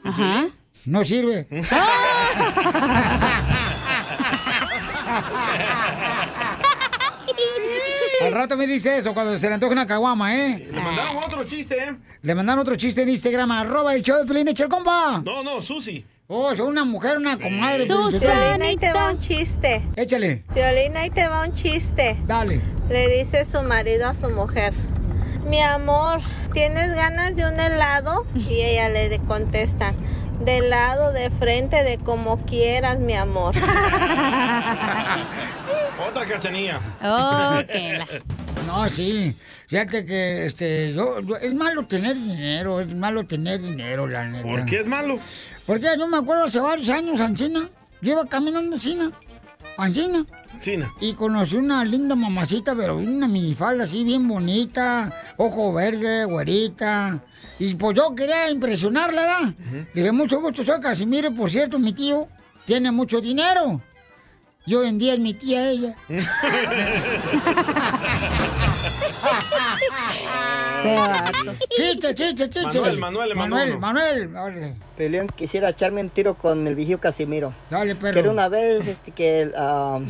Ajá. 0.05 0.49
No 0.85 1.05
sirve. 1.05 1.47
rato 8.37 8.57
me 8.57 8.67
dice 8.67 8.97
eso 8.97 9.15
cuando 9.15 9.37
se 9.39 9.49
le 9.49 9.55
antoja 9.55 9.73
una 9.73 9.87
caguama, 9.87 10.37
¿eh? 10.37 10.69
Le 10.71 10.81
mandaron 10.81 11.17
otro 11.23 11.45
chiste, 11.45 11.77
¿eh? 11.77 11.97
Le 12.23 12.35
mandaron 12.35 12.61
otro 12.61 12.77
chiste 12.77 13.03
en 13.03 13.09
Instagram, 13.09 13.51
arroba 13.51 13.95
el 13.95 14.03
show 14.03 14.19
de 14.19 14.27
Pelín, 14.27 14.49
el 14.49 14.69
compa. 14.69 15.23
No, 15.25 15.43
no, 15.43 15.63
Susi. 15.63 16.05
Oh, 16.29 16.53
una 16.65 16.85
mujer, 16.85 17.19
una 17.19 17.39
comadre. 17.39 17.87
Susi. 17.87 18.19
Pelín. 18.19 18.35
Violín, 18.35 18.63
ahí 18.63 18.77
te 18.77 18.93
va 18.93 19.11
un 19.13 19.19
chiste. 19.19 19.83
Échale. 19.97 20.45
Violín, 20.55 20.97
ahí 20.97 21.11
te 21.11 21.29
va 21.29 21.45
un 21.45 21.53
chiste. 21.53 22.17
Dale. 22.27 22.61
Le 22.89 23.09
dice 23.19 23.47
su 23.51 23.63
marido 23.63 24.09
a 24.09 24.15
su 24.15 24.29
mujer. 24.31 24.73
Mi 25.49 25.63
amor, 25.63 26.21
¿tienes 26.53 26.95
ganas 26.95 27.37
de 27.37 27.47
un 27.47 27.61
helado? 27.61 28.27
Y 28.35 28.63
ella 28.63 28.89
le 28.89 29.19
contesta. 29.21 29.95
De 30.41 30.61
lado, 30.61 31.13
de 31.13 31.31
frente, 31.31 31.85
de 31.85 31.99
como 31.99 32.45
quieras, 32.45 32.99
mi 32.99 33.15
amor. 33.15 33.55
Otra 36.09 36.25
cachanilla. 36.27 36.81
Oh, 37.03 37.61
No, 38.67 38.89
sí. 38.89 39.35
Fíjate 39.69 40.05
que 40.07 40.47
este, 40.47 40.93
yo, 40.95 41.21
yo- 41.21 41.37
es 41.37 41.53
malo 41.55 41.87
tener 41.87 42.15
dinero, 42.17 42.81
es 42.81 42.95
malo 42.95 43.25
tener 43.27 43.61
dinero, 43.61 44.07
la 44.07 44.29
neta. 44.29 44.47
¿Por 44.49 44.65
qué 44.65 44.79
es 44.79 44.87
malo? 44.87 45.19
Porque 45.67 45.89
yo 45.99 46.07
me 46.07 46.19
acuerdo 46.19 46.45
hace 46.45 46.61
varios 46.61 46.89
años, 46.89 47.21
Ancina, 47.21 47.69
yo 48.01 48.13
iba 48.13 48.25
caminando 48.27 48.77
Ancina, 48.77 49.11
Ancina, 49.77 50.25
China. 50.61 50.93
y 51.01 51.15
conocí 51.15 51.57
una 51.57 51.85
linda 51.85 52.15
mamacita, 52.15 52.77
pero 52.77 52.97
una 52.99 53.27
minifalda 53.27 53.83
así 53.85 54.05
bien 54.05 54.29
bonita, 54.29 55.13
ojo 55.37 55.73
verde, 55.73 56.25
güerita. 56.27 57.19
Y 57.59 57.75
pues 57.75 57.97
yo 57.97 58.15
quería 58.15 58.49
impresionarla, 58.51 59.21
¿verdad? 59.23 59.87
Dije, 59.95 60.13
mucho 60.13 60.41
gusto, 60.41 60.63
soy 60.63 60.81
Casimiro, 60.81 61.33
por 61.33 61.51
cierto, 61.51 61.79
mi 61.81 61.93
tío 61.93 62.29
tiene 62.65 62.93
mucho 62.93 63.21
dinero. 63.21 63.81
Y 64.67 64.75
hoy 64.75 64.89
en 64.89 64.99
día 64.99 65.15
es 65.15 65.21
mi 65.21 65.33
tía 65.33 65.71
ella. 65.71 65.95
Se 70.83 70.95
vato. 70.95 71.55
Chiste, 71.71 72.15
chiste, 72.15 72.49
chiste. 72.51 72.81
Manuel, 72.81 72.99
Manuel, 72.99 73.37
Manuel. 73.37 73.79
Manuel. 73.79 74.37
órale. 74.37 74.75
Peleón, 74.97 75.29
quisiera 75.29 75.69
echarme 75.69 76.01
un 76.01 76.11
tiro 76.11 76.35
con 76.35 76.67
el 76.67 76.75
vigío 76.75 76.99
Casimiro. 76.99 77.55
Dale, 77.71 77.95
perro. 77.95 78.15
Que 78.15 78.19
era 78.19 78.31
una 78.33 78.49
vez 78.49 78.89
este, 78.89 79.13
que 79.13 79.43
el, 79.43 79.55
ah, 79.57 80.01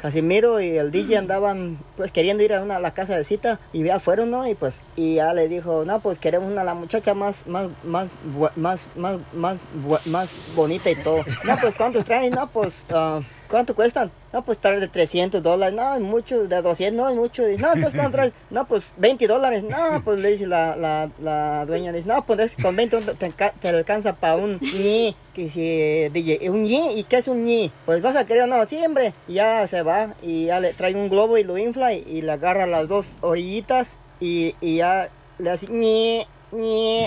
Casimiro 0.00 0.60
y 0.60 0.78
el 0.78 0.92
DJ 0.92 1.18
andaban 1.18 1.78
pues 1.96 2.12
queriendo 2.12 2.44
ir 2.44 2.54
a, 2.54 2.62
una, 2.62 2.76
a 2.76 2.80
la 2.80 2.94
casa 2.94 3.16
de 3.16 3.24
cita 3.24 3.58
y 3.72 3.82
ya 3.82 3.98
fueron, 4.00 4.30
¿no? 4.30 4.46
Y 4.46 4.54
pues 4.54 4.80
y 4.94 5.16
ya 5.16 5.34
le 5.34 5.48
dijo, 5.48 5.84
no, 5.84 6.00
pues 6.00 6.18
queremos 6.18 6.50
una 6.50 6.64
la 6.64 6.74
muchacha 6.74 7.12
más 7.12 7.46
más 7.46 7.68
más 7.84 8.08
más 8.56 8.80
más 8.96 9.18
más 9.34 9.58
más 10.06 10.52
bonita 10.54 10.90
y 10.90 10.94
todo. 10.94 11.24
No, 11.44 11.58
pues 11.60 11.74
¿cuántos 11.74 12.04
traen? 12.04 12.32
No, 12.32 12.48
pues 12.50 12.84
ah, 12.90 13.20
¿cuánto 13.50 13.74
cuestan? 13.74 14.10
No, 14.32 14.42
pues 14.42 14.58
trae 14.58 14.78
de 14.80 14.88
300 14.88 15.42
dólares. 15.42 15.74
No, 15.74 15.94
es 15.94 16.00
mucho, 16.00 16.46
de 16.46 16.62
200, 16.62 16.96
no, 16.96 17.08
es 17.10 17.16
mucho. 17.16 17.44
Dice, 17.44 17.60
no, 17.60 17.72
entonces 17.74 17.94
¿cuánto 17.98 18.12
traes? 18.16 18.32
No, 18.50 18.64
pues 18.66 18.84
20 18.96 19.26
dólares. 19.26 19.62
No, 19.64 20.00
pues 20.04 20.20
le 20.22 20.30
dice 20.30 20.46
la, 20.46 20.76
la, 20.76 21.10
la 21.20 21.66
dueña, 21.66 21.92
dice, 21.92 22.06
no, 22.08 22.24
pues 22.24 22.38
es- 22.40 22.56
con 22.62 22.76
20 22.76 23.00
te, 23.02 23.32
te 23.60 23.68
alcanza 23.68 24.14
para 24.14 24.36
un 24.36 24.58
ñi. 24.60 25.14
Que 25.34 25.50
si, 25.50 26.08
DJ, 26.12 26.48
¿un 26.50 26.62
ñi? 26.62 26.92
¿Y 26.98 27.04
qué 27.04 27.16
es 27.16 27.28
un 27.28 27.44
ñi? 27.44 27.70
Pues 27.86 28.00
vas 28.00 28.16
a 28.16 28.24
querer, 28.24 28.48
no, 28.48 28.64
siempre. 28.66 29.12
Y 29.28 29.34
ya 29.34 29.66
se 29.68 29.82
va 29.82 30.14
y 30.22 30.46
ya 30.46 30.60
le 30.60 30.72
trae 30.72 30.94
un 30.94 31.08
globo 31.08 31.36
y 31.38 31.44
lo 31.44 31.58
infla 31.58 31.92
y, 31.92 32.04
y 32.08 32.22
le 32.22 32.32
agarra 32.32 32.66
las 32.66 32.88
dos 32.88 33.06
orillitas 33.20 33.96
y, 34.20 34.54
y 34.60 34.76
ya 34.76 35.08
le 35.38 35.50
hace 35.50 35.66
ñi, 35.68 36.26
ñi, 36.52 37.04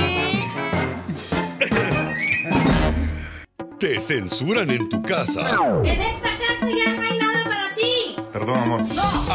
Te 3.90 4.00
censuran 4.00 4.70
en 4.70 4.88
tu 4.88 5.02
casa. 5.02 5.40
En 5.82 6.00
esta 6.00 6.28
casa 6.38 6.68
ya 6.68 6.94
no 6.94 7.02
hay 7.02 7.18
nada 7.18 7.42
para 7.42 7.74
ti. 7.74 8.14
Perdón, 8.32 8.58
amor. 8.58 8.82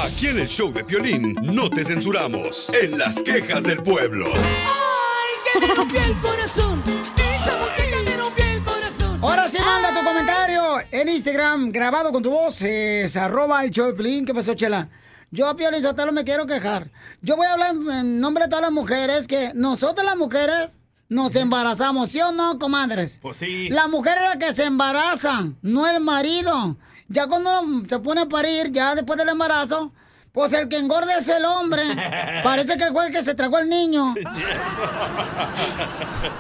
Aquí 0.06 0.28
en 0.28 0.40
el 0.40 0.48
show 0.48 0.72
de 0.72 0.86
Piolín 0.86 1.36
no 1.42 1.70
te 1.70 1.84
censuramos. 1.84 2.72
En 2.82 2.98
las 2.98 3.22
quejas 3.22 3.64
del 3.64 3.84
pueblo. 3.84 4.28
Ay, 4.34 5.52
que 5.52 5.60
me 5.60 5.76
rompió 5.76 6.00
el 6.00 6.18
corazón. 6.22 6.82
Esa 6.88 7.58
muchacha 7.58 8.02
me 8.06 8.16
rompió 8.16 8.46
el 8.46 8.64
corazón. 8.64 9.20
Ahora 9.22 9.50
sí, 9.50 9.58
manda 9.60 9.90
tu 9.90 10.06
comentario 10.06 10.64
en 10.90 11.10
Instagram, 11.10 11.74
grabado 11.74 12.14
con 12.14 12.24
tu 12.24 12.32
voz, 12.32 12.62
es 12.62 13.18
arroba 13.18 13.62
el 13.66 13.72
show 13.72 13.88
de 13.88 13.94
Pelín. 13.94 14.26
¿Qué 14.26 14.34
pasó, 14.34 14.54
Chela? 14.54 14.88
Yo, 15.32 15.54
Pio 15.58 15.70
Lizotelo, 15.70 16.14
me 16.14 16.24
quiero 16.24 16.48
quejar. 16.48 16.90
Yo 17.22 17.36
voy 17.36 17.48
a 17.48 17.52
hablar 17.52 17.72
en 17.72 18.22
nombre 18.22 18.46
de 18.46 18.50
todas 18.50 18.62
las 18.62 18.72
mujeres 18.72 19.28
que 19.28 19.52
nosotros 19.54 20.06
las 20.06 20.16
mujeres 20.16 20.70
nos 21.10 21.36
embarazamos, 21.36 22.10
¿sí 22.10 22.20
o 22.22 22.32
no, 22.32 22.58
comadres? 22.60 23.20
Pues 23.22 23.38
sí. 23.38 23.70
La 23.70 23.88
mujer 23.88 24.18
es 24.18 24.30
la 24.30 24.40
que 24.40 24.54
se 24.54 24.66
embaraza, 24.66 25.46
no 25.62 25.88
el 25.88 26.02
marido. 26.02 26.78
Ya 27.08 27.28
cuando 27.28 27.62
uno 27.62 27.86
se 27.88 28.00
pone 28.00 28.22
a 28.22 28.26
parir, 28.26 28.72
ya 28.72 28.96
después 28.96 29.18
del 29.18 29.30
embarazo, 29.30 29.92
pues 30.36 30.52
el 30.54 30.68
que 30.68 30.78
engorda 30.78 31.18
es 31.18 31.28
el 31.30 31.46
hombre. 31.46 31.84
Parece 32.44 32.78
que 32.78 32.84
el 32.84 32.92
güey 32.92 33.12
que 33.12 33.22
se 33.22 33.36
tragó 33.36 33.58
al 33.58 33.70
niño. 33.70 34.14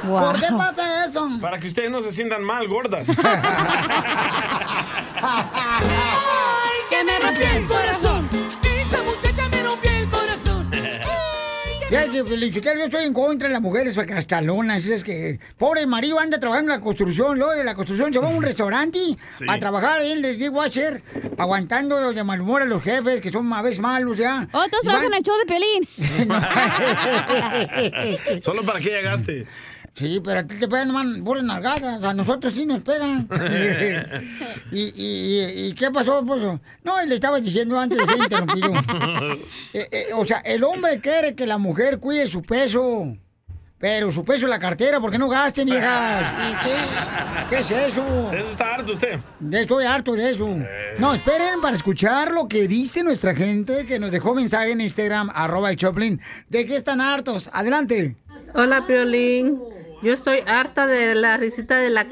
¿Por 0.08 0.40
qué 0.40 0.48
pasa 0.58 1.06
eso? 1.06 1.30
Para 1.40 1.60
que 1.60 1.68
ustedes 1.68 1.92
no 1.92 2.02
se 2.02 2.12
sientan 2.12 2.44
mal, 2.44 2.68
gordas. 2.68 3.08
Ay, 5.18 5.56
que 6.90 7.04
me 7.04 7.20
rompió 7.20 7.48
el 7.56 7.68
corazón. 7.68 8.45
Yo 11.92 12.86
estoy 12.86 13.04
en 13.04 13.14
contra 13.14 13.48
de 13.48 13.54
las 13.54 13.62
mujeres 13.62 13.98
castalonas. 14.08 14.86
Es 14.88 15.04
que 15.04 15.40
pobre 15.58 15.86
marido 15.86 16.20
anda 16.20 16.40
trabajando 16.40 16.72
en 16.74 16.80
la 16.80 16.84
construcción, 16.84 17.38
luego 17.38 17.54
de 17.54 17.64
la 17.64 17.76
construcción 17.76 18.12
se 18.12 18.20
va 18.20 18.28
a 18.28 18.32
un 18.32 18.44
restaurante 18.50 18.96
Sí. 18.96 19.46
a 19.48 19.60
trabajar, 19.60 20.02
él 20.02 20.22
les 20.22 20.40
digo 20.40 20.62
a 20.62 20.66
hacer, 20.66 21.04
aguantando 21.38 22.12
de 22.14 22.24
mal 22.24 22.42
humor 22.42 22.62
a 22.62 22.66
los 22.66 22.82
jefes, 22.82 23.22
que 23.22 23.32
son 23.32 23.52
a 23.54 23.62
veces 23.62 23.80
malos, 23.82 24.18
ya. 24.18 24.48
Oh, 24.52 24.66
todos 24.70 24.84
trabajan 24.84 25.08
en 25.08 25.14
el 25.16 25.24
show 25.24 25.36
de 25.38 25.46
Pelín. 25.46 25.88
Solo 28.42 28.64
para 28.64 28.80
que 28.80 28.90
llegaste. 28.90 29.46
Sí, 29.96 30.20
pero 30.24 30.42
a 30.42 30.44
ti 30.46 30.56
te 30.60 30.68
pegan 30.68 30.92
man, 30.92 31.24
por 31.24 31.42
nalgadas, 31.42 32.04
a 32.04 32.14
nosotros 32.14 32.52
sí 32.54 32.66
nos 32.66 32.82
pegan. 32.82 33.28
y, 34.72 34.80
y, 34.80 34.92
y- 35.42 35.66
y 35.68 35.74
qué 35.74 35.90
pasó, 35.90 36.20
esposo? 36.20 36.60
No, 36.84 37.02
y 37.02 37.08
le 37.08 37.16
estaba 37.16 37.40
diciendo 37.40 37.80
antes 37.80 37.98
de 38.00 38.06
ser 38.06 38.18
interrumpido. 38.18 38.74
Eh, 39.74 39.88
eh, 39.92 40.06
o 40.16 40.24
sea, 40.24 40.38
el 40.40 40.64
hombre 40.64 41.00
quiere 41.02 41.36
que 41.36 41.46
la 41.46 41.58
mujer 41.58 42.00
cuide 42.00 42.28
su 42.28 42.42
peso. 42.42 43.16
Pero 43.78 44.10
su 44.10 44.24
peso 44.24 44.46
en 44.46 44.52
la 44.52 44.58
cartera, 44.60 45.02
¿por 45.02 45.12
qué 45.12 45.18
no 45.18 45.28
gasten, 45.28 45.66
viejas? 45.68 46.26
¿Qué 47.50 47.60
es 47.60 47.70
eso? 47.72 48.32
Eso 48.34 48.50
está 48.52 48.76
harto 48.76 48.94
usted. 48.94 49.20
Estoy 49.52 49.84
harto 49.86 50.14
de 50.14 50.32
eso. 50.32 50.48
No, 50.98 51.14
esperen 51.14 51.60
para 51.62 51.76
escuchar 51.76 52.32
lo 52.32 52.48
que 52.48 52.70
dice 52.70 53.04
nuestra 53.04 53.36
gente 53.36 53.86
que 53.86 54.00
nos 54.00 54.12
dejó 54.12 54.34
mensaje 54.34 54.72
en 54.72 54.80
Instagram, 54.82 55.30
arroba 55.34 55.72
el 55.72 55.76
Choplin. 55.78 56.22
¿De 56.50 56.66
qué 56.66 56.78
están 56.78 57.02
hartos? 57.02 57.50
Adelante. 57.52 58.16
Hola, 58.54 58.88
Piolín. 58.88 59.60
Yo 60.06 60.14
estoy 60.14 60.44
harta 60.46 60.86
de 60.86 61.16
la 61.16 61.36
risita 61.36 61.78
de 61.78 61.90
la 61.90 62.10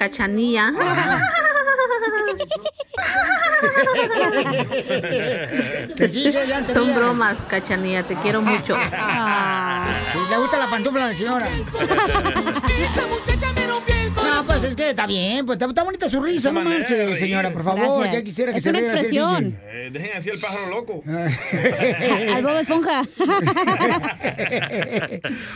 te 5.95 6.74
Son 6.74 6.95
bromas, 6.95 7.38
cachanilla. 7.48 8.02
Te 8.02 8.15
quiero 8.15 8.41
mucho. 8.41 8.74
Sí, 8.74 10.18
le 10.28 10.38
gusta 10.38 10.57
la 10.57 10.72
pantufla 10.72 11.06
a 11.06 11.10
la 11.10 11.14
señora. 11.14 11.48
No, 14.15 14.44
pues 14.45 14.64
es 14.64 14.76
que 14.76 14.90
está 14.90 15.07
bien, 15.07 15.45
pues 15.45 15.57
está, 15.57 15.65
está 15.68 15.84
bonita 15.84 16.10
su 16.10 16.22
risa, 16.22 16.52
no 16.52 16.61
marche, 16.61 17.15
señora, 17.15 17.52
por 17.52 17.64
favor. 17.64 17.80
Gracias. 17.81 18.14
Ya 18.14 18.23
quisiera 18.23 18.52
que 18.52 18.57
Es 18.57 18.64
se 18.64 18.69
una 18.69 18.80
expresión. 18.80 19.57
Eh, 19.64 19.90
dejen 19.91 20.18
así 20.18 20.30
el 20.30 20.40
pájaro 20.40 20.69
loco. 20.69 21.03
Al 22.35 22.44
Bob 22.44 22.57
Esponja. 22.57 23.02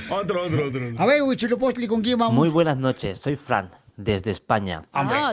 otro, 0.10 0.44
otro, 0.44 0.68
otro. 0.68 0.82
A 0.98 1.06
ver, 1.06 1.22
Huichilopochtli, 1.24 1.88
¿con 1.88 2.02
quién 2.02 2.18
vamos? 2.18 2.36
Muy 2.36 2.50
buenas 2.50 2.78
noches, 2.78 3.20
soy 3.20 3.36
Fran, 3.36 3.72
desde 3.96 4.32
España. 4.32 4.84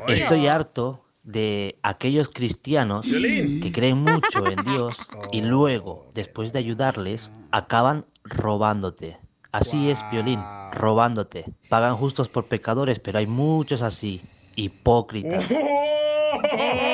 Tío. 0.07 0.15
Estoy 0.15 0.47
harto 0.47 1.05
de 1.23 1.79
aquellos 1.83 2.29
cristianos 2.29 3.07
que 3.07 3.73
creen 3.73 3.99
mucho 3.99 4.47
en 4.47 4.57
Dios 4.67 4.97
y 5.33 5.41
luego, 5.41 6.11
después 6.15 6.53
de 6.53 6.59
ayudarles, 6.59 7.31
acaban 7.51 8.07
robándote. 8.25 9.19
Así 9.55 9.89
es, 9.89 10.01
Violín, 10.11 10.41
robándote. 10.73 11.45
Pagan 11.69 11.95
justos 11.95 12.29
por 12.29 12.47
pecadores, 12.47 12.99
pero 12.99 13.21
hay 13.21 13.29
muchos 13.29 13.83
así, 13.83 14.21
hipócritas. 14.57 15.45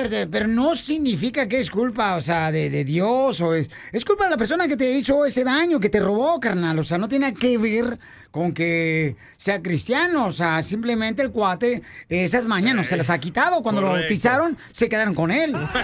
espérate, 0.00 0.26
pero 0.30 0.46
no 0.46 0.74
significa 0.74 1.48
que 1.48 1.58
es 1.58 1.70
culpa, 1.70 2.14
o 2.14 2.20
sea, 2.20 2.52
de, 2.52 2.70
de 2.70 2.84
Dios, 2.84 3.40
o 3.40 3.54
es, 3.54 3.70
es 3.92 4.04
culpa 4.04 4.24
de 4.24 4.30
la 4.30 4.36
persona 4.36 4.68
que 4.68 4.76
te 4.76 4.90
hizo 4.90 5.24
ese 5.24 5.44
daño, 5.44 5.80
que 5.80 5.88
te 5.88 6.00
robó, 6.00 6.38
carnal, 6.40 6.78
o 6.78 6.84
sea, 6.84 6.98
no 6.98 7.08
tiene 7.08 7.34
que 7.34 7.58
ver 7.58 7.98
con 8.30 8.52
que 8.52 9.16
sea 9.36 9.62
cristiano, 9.62 10.26
o 10.26 10.32
sea, 10.32 10.62
simplemente 10.62 11.22
el 11.22 11.30
cuate, 11.30 11.82
esas 12.08 12.46
mañanas 12.46 12.86
se 12.86 12.96
las 12.96 13.10
ha 13.10 13.18
quitado, 13.18 13.62
cuando 13.62 13.80
lo 13.80 13.88
bautizaron, 13.88 14.56
se 14.70 14.88
quedaron 14.88 15.14
con 15.14 15.30
él. 15.30 15.54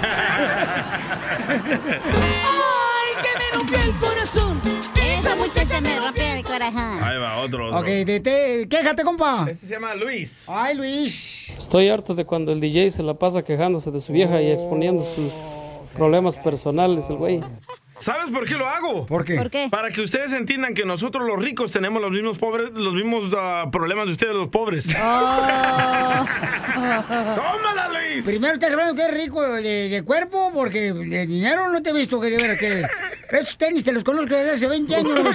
Ay, 1.47 3.15
que 3.23 3.39
me 3.39 3.45
rompió 3.53 3.79
el 3.79 3.93
corazón. 3.99 4.61
Esa 5.03 5.35
muchacha 5.37 5.81
me 5.81 5.99
rompió 5.99 6.24
el 6.24 6.24
corazón. 6.59 7.03
Ahí 7.03 7.19
va, 7.19 7.39
otro, 7.43 7.67
otro. 7.67 7.79
Ok, 7.81 7.87
de, 7.87 8.21
te- 8.21 8.69
quéjate, 8.69 9.03
compa. 9.05 9.47
Este 9.51 9.67
se 9.67 9.73
llama 9.75 9.95
Luis. 9.95 10.33
Ay, 10.47 10.77
Luis. 10.77 11.51
Estoy 11.59 11.89
harto 11.89 12.15
de 12.15 12.25
cuando 12.25 12.53
el 12.53 12.61
DJ 12.61 12.91
se 12.91 13.03
la 13.03 13.15
pasa 13.15 13.43
quejándose 13.43 13.91
de 13.91 14.01
su 14.01 14.13
vieja 14.13 14.41
y 14.41 14.51
exponiendo 14.51 15.03
sus 15.03 15.33
problemas 15.97 16.37
personales, 16.37 17.09
el 17.11 17.17
güey. 17.17 17.41
¿Sabes 18.05 18.31
por 18.31 18.47
qué 18.47 18.55
lo 18.55 18.69
hago? 18.69 19.07
¿Por 19.07 19.25
qué? 19.25 19.37
¿Por 19.37 19.49
qué? 19.51 19.69
Para 19.71 19.91
que 19.91 20.03
ustedes 20.03 20.35
entiendan 20.35 20.75
que 20.75 20.85
nosotros 20.85 21.27
los 21.27 21.43
ricos 21.43 21.71
tenemos 21.71 22.03
los 22.03 22.11
mismos 22.11 22.37
pobres, 22.37 22.69
los 22.75 22.93
mismos 22.93 23.33
ah, 23.35 23.71
problemas 23.73 24.05
de 24.05 24.13
ustedes 24.13 24.35
los 24.35 24.49
pobres. 24.49 24.89
Oh. 24.89 24.91
¡Tómala, 27.35 27.89
Luis! 27.89 28.23
Primero 28.27 28.53
estás 28.53 28.75
hablando 28.75 28.95
que 28.95 29.09
es 29.09 29.15
rico 29.15 29.43
de, 29.43 29.89
de 29.89 30.03
cuerpo, 30.05 30.51
porque 30.53 30.93
de 30.93 31.27
dinero 31.27 31.71
no 31.71 31.83
te 31.83 31.89
he 31.91 31.93
visto 31.95 32.21
que 32.21 32.37
que. 32.37 32.87
Esos 33.31 33.57
tenis 33.57 33.83
te 33.83 33.93
los 33.93 34.05
conozco 34.05 34.35
desde 34.35 34.51
hace 34.51 34.67
20 34.67 34.97
años. 34.97 35.21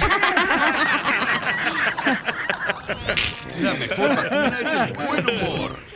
La 3.62 3.72
mejor 3.74 4.14
vacuna 4.14 4.58
es 4.60 4.74
el 4.74 4.92
buen 4.92 5.28
humor. 5.28 5.89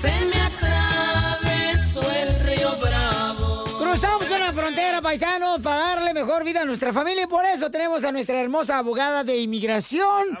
Se 0.00 0.12
me 0.26 0.40
atravesó 0.40 2.08
el 2.12 2.40
río 2.44 2.78
Bravo. 2.78 3.64
Cruzamos 3.78 4.30
una 4.30 4.52
frontera, 4.52 5.02
paisanos, 5.02 5.60
para 5.60 5.96
darle 5.96 6.14
mejor 6.14 6.44
vida 6.44 6.62
a 6.62 6.64
nuestra 6.64 6.92
familia 6.92 7.24
y 7.24 7.26
por 7.26 7.44
eso 7.46 7.68
tenemos 7.70 8.04
a 8.04 8.12
nuestra 8.12 8.40
hermosa 8.40 8.78
abogada 8.78 9.24
de 9.24 9.38
inmigración. 9.38 10.38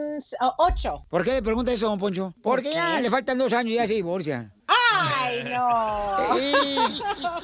oh, 0.41 0.55
ocho. 0.59 0.97
¿Por 1.09 1.23
qué 1.23 1.33
le 1.33 1.41
pregunta 1.43 1.71
eso, 1.71 1.87
don 1.87 1.99
Poncho? 1.99 2.33
Porque 2.43 2.71
ya 2.73 2.99
le 3.01 3.09
faltan 3.09 3.37
dos 3.37 3.51
años 3.53 3.71
y 3.71 3.75
ya 3.75 3.87
se 3.87 3.93
divorcia. 3.93 4.51
¡Ay, 4.67 5.43
no! 5.43 6.17
Sí, 6.35 6.75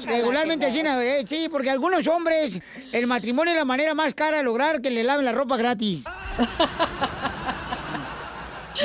regularmente 0.06 0.66
así, 0.66 0.82
¿no? 0.84 1.00
Eh, 1.02 1.24
sí, 1.28 1.48
porque 1.50 1.70
algunos 1.70 2.08
hombres, 2.08 2.60
el 2.94 3.08
matrimonio 3.08 3.52
es 3.54 3.60
la 3.60 3.66
manera 3.66 3.94
más 3.94 4.14
cara 4.14 4.38
de 4.38 4.44
lograr 4.44 4.82
que 4.82 4.90
le 4.90 5.04
laven 5.04 5.26
la 5.26 5.32
ropa 5.32 5.58
gratis. 5.58 6.04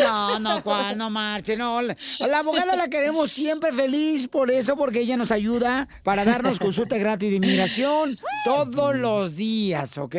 No, 0.01 0.39
no, 0.39 0.63
cuál, 0.63 0.99
no 0.99 1.11
marche, 1.11 1.57
no. 1.57 1.81
La, 1.81 1.97
la 2.21 2.39
abogada 2.39 2.77
la 2.77 2.89
queremos 2.89 3.33
siempre 3.33 3.73
feliz 3.73 4.29
por 4.29 4.51
eso, 4.51 4.77
porque 4.77 5.01
ella 5.01 5.17
nos 5.17 5.31
ayuda 5.33 5.89
para 6.03 6.25
darnos 6.25 6.59
consulta 6.59 6.99
gratis 6.99 7.31
de 7.31 7.37
inmigración 7.37 8.19
todos 8.45 8.95
los 8.97 9.37
días, 9.37 9.97
¿ok? 9.99 10.17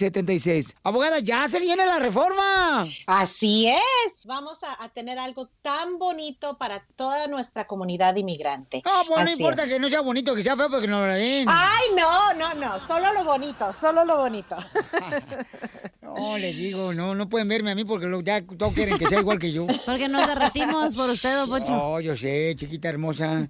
Abogada, 0.82 1.18
ya 1.20 1.48
se 1.48 1.60
viene 1.60 1.84
la 1.86 1.98
reforma. 1.98 2.86
Así 3.06 3.68
es. 3.68 4.24
Vamos 4.24 4.62
a, 4.62 4.82
a 4.82 4.88
tener 4.88 5.18
algo 5.18 5.48
tan 5.62 5.98
bonito 5.98 6.56
para 6.58 6.84
toda 6.96 7.26
nuestra 7.28 7.66
comunidad 7.66 8.16
inmigrante. 8.16 8.82
Ah, 8.84 9.02
pues 9.06 9.18
no 9.18 9.24
Así 9.24 9.42
importa 9.42 9.64
es. 9.64 9.70
que 9.70 9.78
no 9.78 9.88
sea 9.88 10.00
bonito, 10.00 10.34
que 10.34 10.42
sea 10.42 10.56
feo, 10.56 10.70
porque 10.70 10.86
no 10.88 11.06
lo 11.06 11.12
den. 11.12 11.46
Ay, 11.48 11.86
no, 11.96 12.34
no, 12.34 12.54
no. 12.54 12.80
Solo 12.80 13.12
lo 13.12 13.24
bonito, 13.24 13.72
solo 13.72 14.04
lo 14.04 14.16
bonito. 14.18 14.56
No, 16.16 16.38
les 16.38 16.56
digo, 16.56 16.94
no, 16.94 17.14
no 17.14 17.28
pueden 17.28 17.48
verme 17.48 17.70
a 17.72 17.74
mí 17.74 17.84
porque 17.84 18.06
lo- 18.06 18.20
ya 18.22 18.42
todos 18.44 18.72
quieren 18.72 18.96
que 18.98 19.06
sea 19.06 19.20
igual 19.20 19.38
que 19.38 19.50
yo. 19.52 19.66
Porque 19.86 20.08
nos 20.08 20.26
derretimos 20.26 20.94
por 20.94 21.10
usted, 21.10 21.34
don 21.34 21.48
Poncho. 21.50 21.72
No, 21.72 22.00
yo 22.00 22.16
sé, 22.16 22.54
chiquita 22.56 22.88
hermosa. 22.88 23.46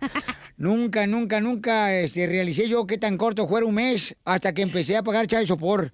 nunca, 0.57 1.07
nunca, 1.07 1.41
nunca 1.41 1.93
este, 1.95 2.27
realicé 2.27 2.69
yo 2.69 2.87
qué 2.87 2.97
tan 2.99 3.17
corto 3.19 3.47
fuera 3.47 3.67
un 3.67 3.75
mes 3.75 4.17
hasta 4.25 4.53
que 4.53 4.63
empecé 4.63 4.97
a 4.97 5.03
pagar 5.03 5.27
chai 5.27 5.47
sopor. 5.47 5.93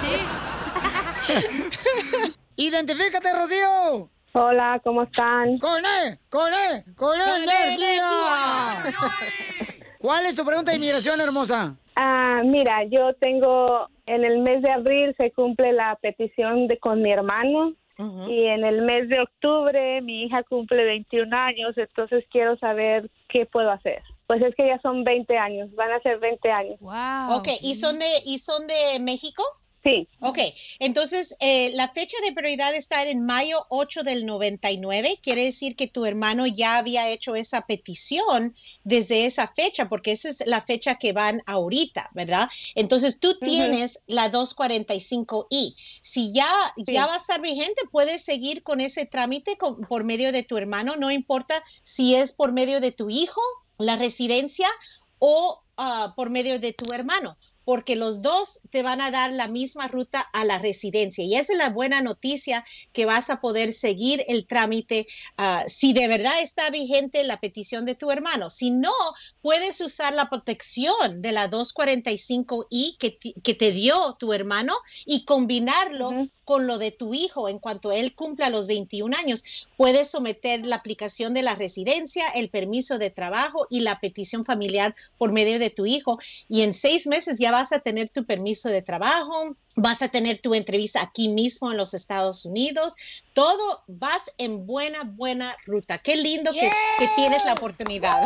Sí, 0.00 0.08
¡Identifícate, 2.56 3.32
Rocío! 3.32 4.10
Hola, 4.32 4.80
¿cómo 4.84 5.02
están? 5.04 5.58
¡Con 5.58 5.84
E! 5.84 6.18
¡Con 6.28 6.52
E! 6.52 6.84
¡Con 6.96 7.20
E 7.20 7.36
energía! 7.44 8.10
¿Cuál 10.00 10.24
es 10.24 10.34
tu 10.34 10.46
pregunta 10.46 10.70
de 10.70 10.78
inmigración, 10.78 11.20
hermosa? 11.20 11.76
Ah, 11.94 12.40
mira, 12.42 12.84
yo 12.84 13.12
tengo, 13.20 13.86
en 14.06 14.24
el 14.24 14.38
mes 14.38 14.62
de 14.62 14.70
abril 14.70 15.14
se 15.20 15.30
cumple 15.30 15.74
la 15.74 15.94
petición 16.00 16.68
de 16.68 16.78
con 16.78 17.02
mi 17.02 17.12
hermano 17.12 17.74
y 18.26 18.46
en 18.46 18.64
el 18.64 18.80
mes 18.80 19.10
de 19.10 19.20
octubre 19.20 20.00
mi 20.00 20.22
hija 20.22 20.42
cumple 20.44 20.84
21 20.84 21.36
años, 21.36 21.76
entonces 21.76 22.24
quiero 22.30 22.56
saber 22.56 23.10
qué 23.28 23.44
puedo 23.44 23.70
hacer. 23.70 24.02
Pues 24.26 24.42
es 24.42 24.54
que 24.54 24.68
ya 24.68 24.80
son 24.80 25.04
20 25.04 25.36
años, 25.36 25.68
van 25.74 25.92
a 25.92 26.00
ser 26.00 26.18
20 26.18 26.50
años. 26.50 26.78
Ok, 26.80 27.48
¿y 27.60 27.74
son 27.74 27.98
de, 27.98 28.08
y 28.24 28.38
son 28.38 28.66
de 28.66 29.00
México? 29.00 29.42
Sí. 29.82 30.06
Ok, 30.20 30.38
entonces 30.78 31.34
eh, 31.40 31.70
la 31.74 31.88
fecha 31.88 32.16
de 32.22 32.32
prioridad 32.34 32.74
está 32.74 33.02
en 33.08 33.24
mayo 33.24 33.64
8 33.70 34.02
del 34.02 34.26
99. 34.26 35.18
Quiere 35.22 35.44
decir 35.44 35.74
que 35.74 35.86
tu 35.88 36.04
hermano 36.04 36.46
ya 36.46 36.76
había 36.76 37.08
hecho 37.08 37.34
esa 37.34 37.62
petición 37.62 38.54
desde 38.84 39.24
esa 39.24 39.48
fecha, 39.48 39.88
porque 39.88 40.12
esa 40.12 40.28
es 40.28 40.46
la 40.46 40.60
fecha 40.60 40.96
que 40.96 41.14
van 41.14 41.42
ahorita, 41.46 42.10
¿verdad? 42.12 42.48
Entonces 42.74 43.18
tú 43.18 43.38
tienes 43.38 44.00
la 44.06 44.30
245I. 44.30 45.74
Si 46.02 46.32
ya, 46.32 46.46
ya 46.76 47.06
va 47.06 47.14
a 47.14 47.18
estar 47.18 47.40
vigente, 47.40 47.82
puedes 47.90 48.22
seguir 48.22 48.62
con 48.62 48.80
ese 48.80 49.06
trámite 49.06 49.56
con- 49.56 49.80
por 49.82 50.04
medio 50.04 50.32
de 50.32 50.42
tu 50.42 50.56
hermano, 50.58 50.96
no 50.96 51.10
importa 51.10 51.54
si 51.82 52.14
es 52.14 52.32
por 52.32 52.52
medio 52.52 52.80
de 52.80 52.92
tu 52.92 53.08
hijo, 53.10 53.40
la 53.78 53.96
residencia 53.96 54.68
o 55.18 55.62
ah, 55.76 56.12
por 56.16 56.28
medio 56.30 56.58
de 56.58 56.72
tu 56.74 56.92
hermano 56.92 57.36
porque 57.70 57.94
los 57.94 58.20
dos 58.20 58.58
te 58.70 58.82
van 58.82 59.00
a 59.00 59.12
dar 59.12 59.32
la 59.32 59.46
misma 59.46 59.86
ruta 59.86 60.22
a 60.32 60.44
la 60.44 60.58
residencia. 60.58 61.22
Y 61.22 61.36
esa 61.36 61.52
es 61.52 61.58
la 61.60 61.70
buena 61.70 62.00
noticia 62.00 62.64
que 62.92 63.04
vas 63.04 63.30
a 63.30 63.40
poder 63.40 63.72
seguir 63.72 64.24
el 64.26 64.48
trámite 64.48 65.06
ah, 65.36 65.62
si 65.68 65.92
de 65.92 66.08
verdad 66.08 66.42
está 66.42 66.68
vigente 66.70 67.22
la 67.22 67.38
petición 67.38 67.86
de 67.86 67.94
tu 67.94 68.10
hermano. 68.10 68.50
Si 68.50 68.72
no, 68.72 68.90
puedes 69.40 69.80
usar 69.82 70.14
la 70.14 70.28
protección 70.28 71.22
de 71.22 71.30
la 71.30 71.48
245I 71.48 72.98
que, 72.98 73.18
que 73.40 73.54
te 73.54 73.70
dio 73.70 74.16
tu 74.18 74.32
hermano 74.32 74.74
y 75.06 75.24
combinarlo 75.24 76.26
con 76.50 76.66
lo 76.66 76.78
de 76.78 76.90
tu 76.90 77.14
hijo 77.14 77.48
en 77.48 77.60
cuanto 77.60 77.92
él 77.92 78.16
cumpla 78.16 78.50
los 78.50 78.66
21 78.66 79.16
años. 79.16 79.44
Puedes 79.76 80.08
someter 80.08 80.66
la 80.66 80.74
aplicación 80.74 81.32
de 81.32 81.42
la 81.42 81.54
residencia, 81.54 82.26
el 82.34 82.50
permiso 82.50 82.98
de 82.98 83.10
trabajo 83.10 83.68
y 83.70 83.82
la 83.82 84.00
petición 84.00 84.44
familiar 84.44 84.96
por 85.16 85.30
medio 85.30 85.60
de 85.60 85.70
tu 85.70 85.86
hijo. 85.86 86.18
Y 86.48 86.62
en 86.62 86.74
seis 86.74 87.06
meses 87.06 87.38
ya 87.38 87.52
vas 87.60 87.72
a 87.72 87.80
tener 87.80 88.08
tu 88.08 88.24
permiso 88.24 88.70
de 88.70 88.80
trabajo, 88.80 89.54
vas 89.76 90.00
a 90.00 90.08
tener 90.08 90.38
tu 90.38 90.54
entrevista 90.54 91.02
aquí 91.02 91.28
mismo 91.28 91.70
en 91.70 91.76
los 91.76 91.92
Estados 91.92 92.46
Unidos. 92.46 92.94
Todo 93.34 93.82
vas 93.86 94.32
en 94.38 94.66
buena, 94.66 95.02
buena 95.04 95.54
ruta. 95.66 95.98
Qué 95.98 96.16
lindo 96.16 96.52
que, 96.52 96.70
que 96.98 97.08
tienes 97.16 97.44
la 97.44 97.52
oportunidad. 97.52 98.22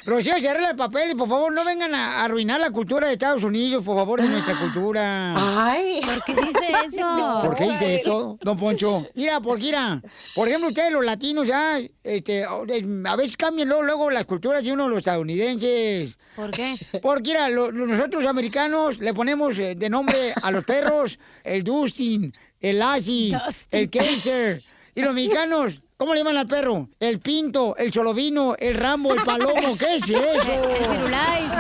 Rocío, 0.08 0.40
se 0.40 0.48
arregla 0.48 0.70
el 0.70 0.78
papel 0.78 1.12
y 1.12 1.16
por 1.16 1.28
favor 1.28 1.52
no 1.52 1.66
vengan 1.66 1.94
a 1.94 2.24
arruinar 2.24 2.62
la 2.62 2.72
cultura 2.72 3.08
de 3.08 3.14
Estados 3.14 3.44
Unidos, 3.44 3.84
por 3.84 3.98
favor, 3.98 4.22
de 4.22 4.30
nuestra 4.30 4.56
cultura. 4.58 5.34
Ay, 5.36 6.00
¿Por 6.02 6.24
qué 6.24 6.42
dice 6.46 6.66
eso? 6.86 7.42
¿Por 7.44 7.56
qué 7.58 7.64
dice 7.68 7.96
eso, 7.96 8.40
don 8.42 8.58
Poncho? 8.58 9.06
Mira, 9.16 9.42
porque 9.42 9.64
mira, 9.64 10.02
por 10.34 10.48
ejemplo, 10.48 10.70
ustedes 10.70 10.94
los 10.94 11.04
latinos 11.04 11.46
ya, 11.46 11.80
este, 12.04 12.46
a 12.46 13.16
veces 13.18 13.36
cambian 13.36 13.68
luego, 13.68 13.84
luego 13.84 14.10
las 14.10 14.24
culturas 14.24 14.64
de 14.64 14.72
uno 14.72 14.88
los 14.88 15.00
estadounidenses. 15.00 16.18
¿Por 16.38 16.52
qué? 16.52 16.76
Porque 17.02 17.32
mira, 17.32 17.50
lo- 17.50 17.74
nosotros 17.74 18.26
americanos 18.26 19.00
le 19.00 19.14
ponemos 19.14 19.60
eh, 19.60 19.76
de 19.76 19.90
nombre 19.90 20.34
a 20.42 20.52
los 20.52 20.64
perros 20.64 21.20
el 21.44 21.66
Dustin, 21.66 22.32
el 22.62 22.80
Lassie, 22.80 23.32
Dustin. 23.34 23.80
el 23.80 23.90
Kaiser. 23.90 24.64
Y 24.96 25.02
los 25.02 25.14
mexicanos, 25.14 25.82
¿cómo 25.98 26.14
le 26.14 26.22
llaman 26.22 26.38
al 26.38 26.48
perro? 26.48 26.88
El 27.00 27.20
Pinto, 27.20 27.76
el 27.76 27.92
Cholovino, 27.92 28.56
el 28.58 28.76
Rambo, 28.76 29.14
el 29.14 29.22
Palomo. 29.24 29.78
¿Qué 29.78 29.96
es 29.96 30.04
eso? 30.04 30.18
El 30.18 30.88
Firulais. 30.88 31.52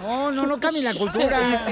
No, 0.00 0.32
no, 0.32 0.46
no 0.46 0.60
cambien 0.60 0.84
la 0.84 0.94
cultura. 0.94 1.66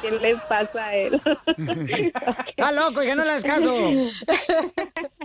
¿Qué 0.00 0.10
le 0.10 0.36
pasa 0.48 0.86
a 0.86 0.94
él? 0.94 1.20
Está 2.48 2.72
loco, 2.72 3.02
ya 3.02 3.14
no 3.14 3.24
le 3.24 3.30
hagas 3.30 3.44
caso. 3.44 3.74